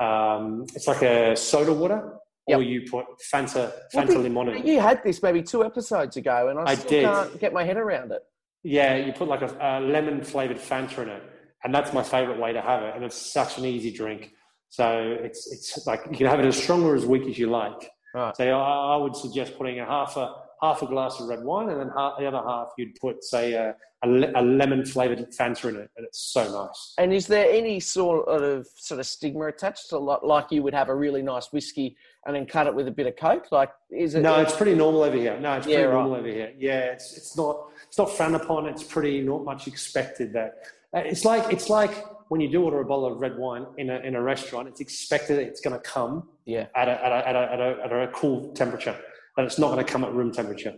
um, 0.00 0.64
it's 0.74 0.86
like 0.86 1.02
a 1.02 1.36
soda 1.36 1.72
water, 1.72 2.18
Yep. 2.48 2.58
or 2.58 2.62
you 2.62 2.82
put 2.90 3.04
Fanta 3.32 3.72
Fanta 3.94 4.22
limon 4.22 4.48
in. 4.48 4.66
You 4.66 4.80
had 4.80 5.02
this 5.04 5.22
maybe 5.22 5.42
two 5.42 5.64
episodes 5.64 6.16
ago, 6.16 6.48
and 6.48 6.58
I, 6.58 6.72
I 6.72 6.76
can't 6.76 7.38
get 7.38 7.52
my 7.52 7.64
head 7.64 7.76
around 7.76 8.10
it. 8.12 8.22
Yeah, 8.62 8.96
you 8.96 9.12
put 9.12 9.28
like 9.28 9.42
a, 9.42 9.54
a 9.60 9.80
lemon 9.80 10.22
flavored 10.22 10.56
Fanta 10.58 11.02
in 11.02 11.08
it, 11.10 11.22
and 11.64 11.74
that's 11.74 11.92
my 11.92 12.02
favorite 12.02 12.38
way 12.38 12.54
to 12.54 12.62
have 12.62 12.82
it. 12.82 12.94
And 12.94 13.04
it's 13.04 13.16
such 13.16 13.58
an 13.58 13.66
easy 13.66 13.90
drink. 13.90 14.32
So 14.70 15.16
it's 15.22 15.50
it's 15.52 15.86
like 15.86 16.02
you 16.10 16.16
can 16.16 16.26
have 16.26 16.40
it 16.40 16.46
as 16.46 16.56
strong 16.56 16.84
or 16.84 16.94
as 16.94 17.06
weak 17.06 17.26
as 17.28 17.38
you 17.38 17.48
like. 17.50 17.90
Right. 18.14 18.36
So 18.36 18.44
I, 18.48 18.94
I 18.94 18.96
would 18.96 19.16
suggest 19.16 19.56
putting 19.56 19.80
a 19.80 19.86
half 19.86 20.16
a 20.16 20.34
half 20.62 20.82
a 20.82 20.86
glass 20.86 21.20
of 21.20 21.28
red 21.28 21.42
wine, 21.44 21.68
and 21.70 21.80
then 21.80 21.90
half, 21.96 22.18
the 22.18 22.26
other 22.26 22.42
half 22.46 22.68
you'd 22.76 22.94
put 23.00 23.22
say 23.22 23.52
a, 23.52 23.74
a, 24.02 24.08
le- 24.08 24.32
a 24.34 24.42
lemon 24.42 24.84
flavored 24.84 25.18
Fanta 25.32 25.68
in 25.68 25.76
it, 25.76 25.90
and 25.96 26.04
it's 26.06 26.18
so 26.20 26.42
nice. 26.64 26.94
And 26.98 27.12
is 27.14 27.26
there 27.28 27.48
any 27.50 27.78
sort 27.80 28.26
of 28.28 28.66
sort 28.74 28.98
of 29.00 29.06
stigma 29.06 29.46
attached 29.46 29.88
to 29.90 29.98
like, 29.98 30.22
like 30.22 30.50
you 30.50 30.62
would 30.62 30.74
have 30.74 30.88
a 30.88 30.94
really 30.94 31.22
nice 31.22 31.52
whiskey 31.52 31.96
and 32.26 32.34
then 32.34 32.44
cut 32.44 32.66
it 32.66 32.74
with 32.74 32.88
a 32.88 32.90
bit 32.90 33.06
of 33.06 33.16
coke? 33.16 33.46
Like, 33.52 33.70
is 33.90 34.14
it? 34.16 34.20
No, 34.22 34.40
it's 34.40 34.54
pretty 34.56 34.74
normal 34.74 35.02
over 35.02 35.16
here. 35.16 35.38
No, 35.38 35.54
it's 35.54 35.66
Yeah, 35.66 35.76
pretty 35.76 35.86
right. 35.88 35.94
normal 35.94 36.14
over 36.16 36.28
here. 36.28 36.52
Yeah, 36.58 36.78
it's 36.92 37.16
it's 37.16 37.36
not 37.36 37.68
it's 37.86 37.96
not 37.98 38.10
frowned 38.10 38.36
upon. 38.36 38.66
It's 38.66 38.82
pretty 38.82 39.20
not 39.22 39.44
much 39.44 39.66
expected 39.68 40.32
that. 40.32 40.64
uh, 40.94 40.98
It's 41.00 41.24
like 41.24 41.52
it's 41.52 41.70
like 41.70 42.04
when 42.28 42.40
you 42.40 42.48
do 42.48 42.62
order 42.62 42.80
a 42.80 42.84
bottle 42.84 43.06
of 43.06 43.18
red 43.18 43.36
wine 43.36 43.66
in 43.76 43.90
a 43.90 43.98
in 44.00 44.14
a 44.14 44.22
restaurant. 44.22 44.68
It's 44.68 44.80
expected 44.80 45.38
it's 45.38 45.60
going 45.60 45.74
to 45.74 45.82
come 45.82 46.28
yeah. 46.44 46.66
at 46.74 46.88
a 46.88 47.04
at 47.04 47.12
a, 47.12 47.28
at 47.28 47.36
a, 47.36 47.52
at 47.52 47.60
a, 47.60 47.84
at 47.84 48.08
a 48.08 48.12
cool 48.12 48.52
temperature, 48.52 48.96
and 49.36 49.46
it's 49.46 49.58
not 49.58 49.72
going 49.72 49.84
to 49.84 49.90
come 49.90 50.04
at 50.04 50.12
room 50.12 50.32
temperature. 50.32 50.74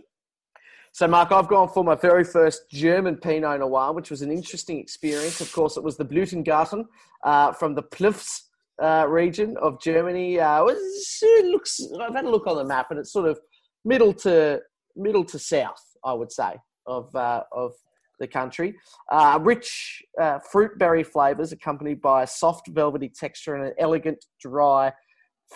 So, 0.93 1.07
Mark, 1.07 1.31
I've 1.31 1.47
gone 1.47 1.69
for 1.69 1.85
my 1.85 1.95
very 1.95 2.25
first 2.25 2.69
German 2.69 3.15
Pinot 3.15 3.59
Noir, 3.59 3.93
which 3.93 4.11
was 4.11 4.21
an 4.21 4.29
interesting 4.29 4.77
experience. 4.77 5.39
Of 5.39 5.51
course, 5.53 5.77
it 5.77 5.83
was 5.83 5.95
the 5.95 6.03
Blütengarten 6.03 6.85
uh, 7.23 7.53
from 7.53 7.75
the 7.75 7.83
Pfalz 7.83 8.41
uh, 8.81 9.05
region 9.07 9.55
of 9.61 9.79
Germany. 9.81 10.37
Uh, 10.39 10.65
it 10.65 11.45
looks. 11.45 11.79
I've 11.99 12.13
had 12.13 12.25
a 12.25 12.29
look 12.29 12.45
on 12.45 12.57
the 12.57 12.65
map, 12.65 12.87
and 12.91 12.99
it's 12.99 13.13
sort 13.13 13.29
of 13.29 13.39
middle 13.85 14.13
to 14.15 14.61
middle 14.95 15.23
to 15.25 15.39
south, 15.39 15.81
I 16.03 16.13
would 16.13 16.31
say, 16.31 16.55
of 16.85 17.15
uh, 17.15 17.43
of 17.53 17.71
the 18.21 18.27
country. 18.27 18.75
Uh, 19.11 19.37
rich 19.41 20.01
uh, 20.21 20.39
fruit 20.51 20.77
berry 20.77 21.03
flavors, 21.03 21.51
accompanied 21.51 22.01
by 22.01 22.23
a 22.23 22.27
soft 22.27 22.69
velvety 22.69 23.09
texture 23.09 23.55
and 23.55 23.65
an 23.65 23.73
elegant 23.77 24.23
dry 24.39 24.93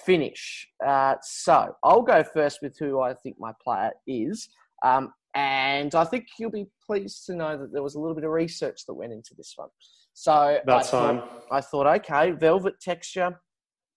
finish. 0.06 0.68
Uh, 0.86 1.16
so, 1.22 1.74
I'll 1.84 2.02
go 2.02 2.24
first 2.24 2.60
with 2.62 2.78
who 2.78 3.00
I 3.00 3.14
think 3.14 3.38
my 3.40 3.54
player 3.64 3.92
is. 4.06 4.50
Um, 4.84 5.14
and 5.36 5.94
I 5.96 6.06
think 6.06 6.28
you'll 6.40 6.52
be 6.52 6.68
pleased 6.86 7.26
to 7.26 7.36
know 7.36 7.58
that 7.58 7.74
there 7.74 7.84
was 7.84 7.96
a 7.96 8.00
little 8.00 8.16
bit 8.16 8.24
of 8.24 8.32
research 8.32 8.82
that 8.88 8.94
went 8.94 9.12
into 9.12 9.34
this 9.38 9.54
one. 9.56 9.70
So 10.14 10.60
That's 10.66 10.88
I 10.88 10.92
thought, 10.92 11.30
fine. 11.30 11.42
I 11.52 11.62
thought, 11.62 11.88
okay, 11.98 12.32
velvet 12.32 12.80
texture, 12.82 13.38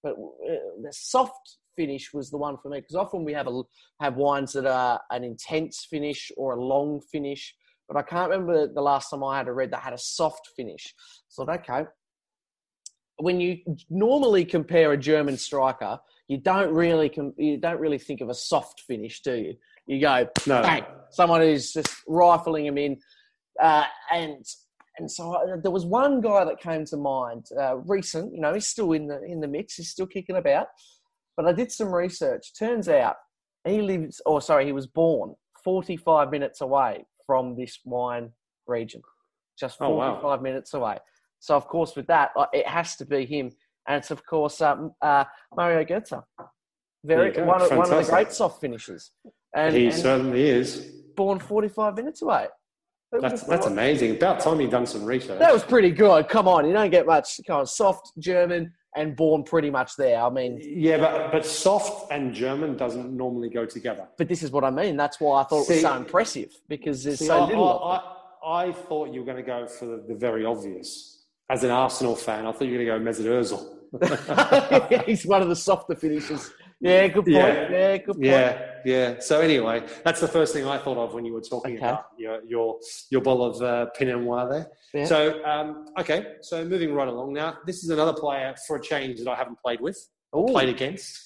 but 0.03 0.13
uh, 0.13 0.55
the 0.83 0.93
soft 0.93 1.59
finish 1.77 2.13
was 2.13 2.31
the 2.31 2.37
one 2.39 2.57
for 2.61 2.71
me 2.71 2.81
because 2.81 2.97
often 2.97 3.25
we 3.25 3.33
have 3.33 3.47
a 3.47 3.63
have 4.01 4.17
wines 4.17 4.53
that 4.53 4.67
are 4.67 5.01
an 5.13 5.23
intense 5.23 5.87
finish 5.89 6.33
or 6.37 6.57
a 6.57 6.61
long 6.61 7.01
finish, 7.13 7.55
but 7.89 7.97
I 7.97 8.03
can't 8.03 8.31
remember 8.31 8.67
the 8.73 8.83
last 8.83 9.11
time 9.11 9.25
I 9.25 9.39
had 9.39 9.49
a 9.49 9.53
red 9.53 9.71
that 9.71 9.81
had 9.81 9.95
a 9.95 9.99
soft 9.99 10.51
finish. 10.55 10.95
So 11.29 11.45
okay, 11.49 11.85
when 13.17 13.41
you 13.41 13.59
normally 13.91 14.45
compare 14.45 14.93
a 14.93 14.97
German 14.97 15.37
striker, 15.39 15.99
you 16.29 16.39
don't 16.39 16.73
really 16.73 17.09
com- 17.09 17.35
you 17.39 17.57
don't 17.57 17.81
really 17.81 17.99
think 17.99 18.21
of 18.21 18.29
a 18.29 18.35
soft 18.35 18.83
finish, 18.87 19.23
do 19.23 19.35
you? 19.35 19.55
You 19.87 20.01
go 20.01 20.29
No. 20.47 20.63
bang, 20.63 20.85
someone 21.11 21.41
who's 21.41 21.73
just 21.73 21.89
rifling 22.07 22.67
him 22.67 22.77
in, 22.77 22.99
uh, 23.61 23.87
and 24.13 24.45
and 24.99 25.11
so 25.11 25.35
I, 25.37 25.57
there 25.63 25.71
was 25.71 25.87
one 25.87 26.21
guy 26.21 26.45
that 26.45 26.61
came 26.61 26.85
to 26.87 26.97
mind, 26.97 27.47
uh, 27.59 27.77
recent. 27.79 28.35
You 28.35 28.41
know, 28.41 28.53
he's 28.53 28.67
still 28.67 28.93
in 28.93 29.07
the 29.07 29.23
in 29.23 29.41
the 29.41 29.49
mix. 29.49 29.77
He's 29.77 29.89
still 29.91 30.07
kicking 30.07 30.37
about. 30.37 30.67
But 31.37 31.47
I 31.47 31.53
did 31.53 31.71
some 31.71 31.95
research. 31.95 32.53
Turns 32.59 32.89
out 32.89 33.15
he 33.65 33.81
lives, 33.81 34.21
or 34.27 34.41
sorry, 34.41 34.67
he 34.67 34.73
was 34.73 34.87
born 34.89 35.35
45 35.63 36.31
minutes 36.31 36.61
away 36.61 37.05
from 37.29 37.55
this 37.55 37.79
wine 37.85 38.31
region, 38.67 39.03
just 39.61 39.77
Oh, 39.81 39.91
wow. 39.91 40.15
45 40.15 40.43
minutes 40.43 40.73
away. 40.75 40.97
So 41.41 41.55
of 41.55 41.69
course, 41.69 41.95
with 41.95 42.07
that, 42.09 42.31
it 42.53 42.67
has 42.67 42.97
to 42.97 43.05
be 43.05 43.25
him, 43.27 43.53
and 43.87 43.99
it's 43.99 44.11
of 44.11 44.25
course 44.27 44.61
um, 44.63 44.93
uh, 45.03 45.25
Mario 45.55 45.85
Götze. 45.85 46.21
Very 47.05 47.31
one, 47.45 47.63
of, 47.63 47.71
one 47.71 47.93
of 47.93 48.05
the 48.05 48.11
great 48.11 48.33
soft 48.33 48.61
finishes, 48.61 49.13
and, 49.55 49.77
he 49.77 49.87
and 49.87 49.95
certainly 49.95 50.49
is. 50.49 50.91
born 51.15 51.39
45 51.39 51.95
minutes 51.95 52.23
away. 52.23 52.47
That's 53.13 53.43
that's 53.45 53.67
amazing. 53.67 54.17
About 54.17 54.41
time 54.41 54.61
you've 54.61 54.71
done 54.71 54.87
some 54.87 55.05
research. 55.05 55.39
That 55.39 55.53
was 55.53 55.63
pretty 55.63 55.91
good. 55.91 56.29
Come 56.29 56.49
on, 56.49 56.67
you 56.67 56.73
don't 56.73 56.91
get 56.91 57.07
much. 57.07 57.41
Come 57.47 57.61
on, 57.61 57.67
soft 57.67 58.11
German 58.19 58.73
and 58.99 59.15
born 59.15 59.45
pretty 59.45 59.71
much 59.71 59.97
there. 59.97 60.21
I 60.21 60.29
mean, 60.29 60.61
yeah, 60.61 60.99
but 60.99 61.33
but 61.33 61.47
soft 61.47 62.11
and 62.11 62.35
German 62.35 62.77
doesn't 62.77 63.17
normally 63.17 63.49
go 63.49 63.65
together. 63.65 64.09
but 64.19 64.29
this 64.29 64.43
is 64.43 64.51
what 64.51 64.65
I 64.65 64.71
mean. 64.71 64.97
That's 64.97 65.21
why 65.21 65.41
I 65.41 65.45
thought 65.45 65.71
it 65.71 65.75
was 65.75 65.81
so 65.81 65.97
impressive 65.97 66.51
because 66.69 67.05
there's 67.05 67.21
See, 67.21 67.27
so 67.27 67.39
I, 67.39 67.47
little. 67.47 67.85
I, 67.85 67.97
I, 68.45 68.65
I 68.69 68.73
thought 68.73 69.13
you 69.13 69.21
were 69.21 69.27
going 69.27 69.37
to 69.37 69.43
go 69.43 69.67
for 69.67 69.87
the, 69.87 70.05
the 70.09 70.15
very 70.15 70.45
obvious. 70.45 71.15
As 71.51 71.65
an 71.65 71.71
Arsenal 71.71 72.15
fan, 72.15 72.45
I 72.45 72.53
thought 72.53 72.65
you 72.65 72.77
were 72.77 72.85
going 72.85 73.05
to 73.05 73.05
go 73.05 73.11
Mesut 73.11 73.71
Ozil. 73.91 75.07
He's 75.07 75.25
one 75.25 75.41
of 75.41 75.49
the 75.49 75.57
softer 75.57 75.95
finishes. 75.95 76.51
Yeah, 76.81 77.09
good 77.09 77.25
point. 77.25 77.35
Yeah. 77.37 77.71
Yeah, 77.71 77.97
good 77.97 78.15
point. 78.15 78.25
Yeah, 78.25 78.63
yeah. 78.85 79.19
So 79.19 79.41
anyway, 79.41 79.85
that's 80.05 80.21
the 80.21 80.29
first 80.29 80.53
thing 80.55 80.65
I 80.67 80.79
thought 80.79 80.97
of 80.97 81.13
when 81.13 81.25
you 81.25 81.33
were 81.33 81.41
talking 81.41 81.75
Okay. 81.77 81.85
about 81.85 82.05
your 82.17 82.41
your 82.45 82.79
your 83.11 83.21
bottle 83.21 83.45
of 83.47 83.63
uh, 83.63 83.87
Pinot 83.97 84.21
Noir 84.21 84.49
there. 84.49 84.67
Yeah. 84.95 85.05
So 85.07 85.45
um, 85.45 85.87
okay, 85.99 86.35
so 86.41 86.65
moving 86.65 86.95
right 86.95 87.09
along 87.09 87.33
now. 87.33 87.59
This 87.67 87.83
is 87.83 87.91
another 87.91 88.13
player 88.13 88.55
for 88.67 88.77
a 88.77 88.81
change 88.83 89.19
that 89.19 89.29
I 89.29 89.35
haven't 89.35 89.59
played 89.61 89.81
with, 89.81 89.99
or 90.33 90.49
Ooh. 90.49 90.53
played 90.53 90.69
against. 90.69 91.19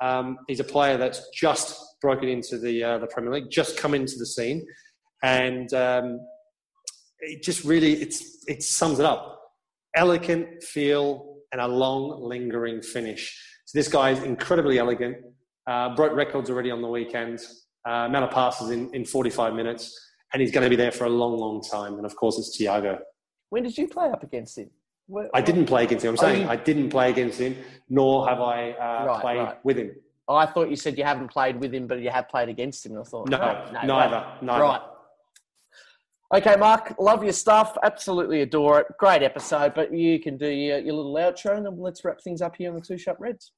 Um, 0.00 0.38
he's 0.48 0.60
a 0.60 0.64
player 0.64 0.96
that's 0.96 1.28
just 1.30 1.78
broken 2.00 2.28
into 2.28 2.58
the 2.58 2.82
uh, 2.82 2.98
the 2.98 3.06
Premier 3.06 3.32
League, 3.32 3.50
just 3.50 3.76
come 3.76 3.94
into 3.94 4.16
the 4.18 4.26
scene, 4.26 4.66
and 5.22 5.72
um, 5.74 6.18
it 7.20 7.42
just 7.42 7.62
really 7.64 7.92
it's 7.92 8.44
it 8.48 8.62
sums 8.62 8.98
it 8.98 9.04
up. 9.04 9.38
Elegant 9.94 10.62
feel 10.62 11.36
and 11.52 11.60
a 11.60 11.68
long, 11.68 12.20
lingering 12.22 12.82
finish. 12.82 13.38
So 13.74 13.80
this 13.80 13.88
guy 13.88 14.10
is 14.10 14.22
incredibly 14.22 14.78
elegant. 14.78 15.16
Uh, 15.66 15.94
broke 15.96 16.14
records 16.14 16.48
already 16.48 16.70
on 16.70 16.80
the 16.80 16.86
weekend. 16.88 17.40
Uh, 17.86 18.06
amount 18.06 18.24
of 18.24 18.30
passes 18.30 18.70
in, 18.70 18.88
in 18.94 19.04
45 19.04 19.52
minutes, 19.54 19.98
and 20.32 20.40
he's 20.40 20.52
going 20.52 20.62
to 20.62 20.70
be 20.70 20.76
there 20.76 20.92
for 20.92 21.04
a 21.06 21.08
long, 21.10 21.36
long 21.36 21.60
time. 21.60 21.94
And 21.94 22.06
of 22.06 22.14
course, 22.14 22.38
it's 22.38 22.56
Thiago. 22.56 22.98
When 23.50 23.64
did 23.64 23.76
you 23.76 23.88
play 23.88 24.06
up 24.10 24.22
against 24.22 24.56
him? 24.56 24.70
Where- 25.06 25.28
I 25.34 25.40
didn't 25.40 25.66
play 25.66 25.82
against 25.84 26.04
him. 26.04 26.10
I'm 26.10 26.18
Oh, 26.18 26.22
saying 26.22 26.42
you- 26.42 26.48
I 26.48 26.56
didn't 26.56 26.88
play 26.90 27.10
against 27.10 27.40
him, 27.40 27.56
nor 27.90 28.28
have 28.28 28.40
I 28.40 28.70
uh, 28.70 29.06
Right, 29.06 29.20
played 29.20 29.38
right. 29.38 29.64
with 29.64 29.76
him. 29.76 29.90
I 30.28 30.46
thought 30.46 30.70
you 30.70 30.76
said 30.76 30.96
you 30.96 31.04
haven't 31.04 31.28
played 31.32 31.58
with 31.60 31.74
him, 31.74 31.86
but 31.88 31.98
you 32.00 32.10
have 32.10 32.28
played 32.28 32.48
against 32.48 32.86
him. 32.86 32.96
I 32.98 33.02
thought, 33.02 33.28
No, 33.28 33.38
oh, 33.38 33.72
neither, 33.84 34.24
neither. 34.40 34.62
Right. 34.62 34.80
Okay, 36.32 36.56
Mark, 36.56 36.94
love 36.98 37.22
your 37.24 37.32
stuff. 37.34 37.76
Absolutely 37.82 38.40
adore 38.40 38.80
it. 38.80 38.86
Great 38.98 39.22
episode, 39.22 39.74
but 39.74 39.92
you 39.92 40.18
can 40.20 40.36
do 40.38 40.48
your, 40.48 40.78
your 40.78 40.94
little 40.94 41.14
outro 41.16 41.56
and 41.56 41.66
then 41.66 41.76
let's 41.78 42.04
wrap 42.04 42.20
things 42.22 42.40
up 42.40 42.56
here 42.56 42.70
on 42.70 42.76
the 42.76 42.80
Two 42.80 42.96
Shop 42.96 43.16
Reds. 43.18 43.52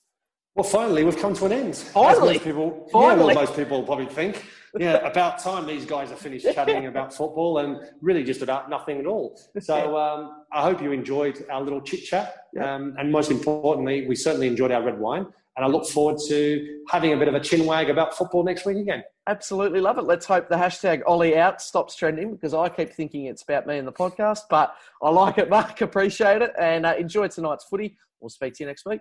Well, 0.56 0.64
finally, 0.64 1.04
we've 1.04 1.18
come 1.18 1.34
to 1.34 1.44
an 1.44 1.52
end. 1.52 1.76
Finally? 1.76 2.34
most 2.34 2.44
people, 2.44 2.88
Finally. 2.90 3.18
Yeah, 3.18 3.24
well, 3.26 3.34
most 3.34 3.54
people 3.56 3.82
probably 3.82 4.06
think. 4.06 4.42
Yeah, 4.78 4.96
about 5.06 5.38
time 5.38 5.66
these 5.66 5.84
guys 5.84 6.10
are 6.10 6.16
finished 6.16 6.46
chatting 6.54 6.86
about 6.92 7.12
football 7.12 7.58
and 7.58 7.78
really 8.00 8.24
just 8.24 8.40
about 8.40 8.70
nothing 8.70 8.98
at 8.98 9.06
all. 9.06 9.38
So 9.60 9.98
um, 9.98 10.44
I 10.52 10.62
hope 10.62 10.82
you 10.82 10.92
enjoyed 10.92 11.44
our 11.50 11.60
little 11.60 11.82
chit 11.82 12.04
chat. 12.04 12.36
Um, 12.58 12.94
and 12.98 13.12
most 13.12 13.30
importantly, 13.30 14.06
we 14.06 14.16
certainly 14.16 14.46
enjoyed 14.46 14.72
our 14.72 14.82
red 14.82 14.98
wine. 14.98 15.26
And 15.56 15.64
I 15.64 15.68
look 15.68 15.86
forward 15.86 16.18
to 16.28 16.82
having 16.88 17.12
a 17.12 17.16
bit 17.18 17.28
of 17.28 17.34
a 17.34 17.40
chin 17.40 17.66
wag 17.66 17.90
about 17.90 18.16
football 18.16 18.42
next 18.42 18.64
week 18.64 18.78
again. 18.78 19.02
Absolutely 19.26 19.80
love 19.80 19.98
it. 19.98 20.04
Let's 20.04 20.24
hope 20.24 20.48
the 20.48 20.56
hashtag 20.56 21.02
Ollie 21.06 21.36
out 21.36 21.60
stops 21.60 21.96
trending 21.96 22.32
because 22.32 22.54
I 22.54 22.68
keep 22.70 22.92
thinking 22.92 23.26
it's 23.26 23.42
about 23.42 23.66
me 23.66 23.76
and 23.76 23.86
the 23.88 23.92
podcast. 23.92 24.40
But 24.48 24.74
I 25.02 25.10
like 25.10 25.36
it, 25.36 25.50
Mark. 25.50 25.80
Appreciate 25.82 26.40
it. 26.40 26.52
And 26.58 26.86
uh, 26.86 26.94
enjoy 26.98 27.28
tonight's 27.28 27.64
footy. 27.64 27.98
We'll 28.20 28.30
speak 28.30 28.54
to 28.54 28.64
you 28.64 28.68
next 28.68 28.86
week. 28.86 29.00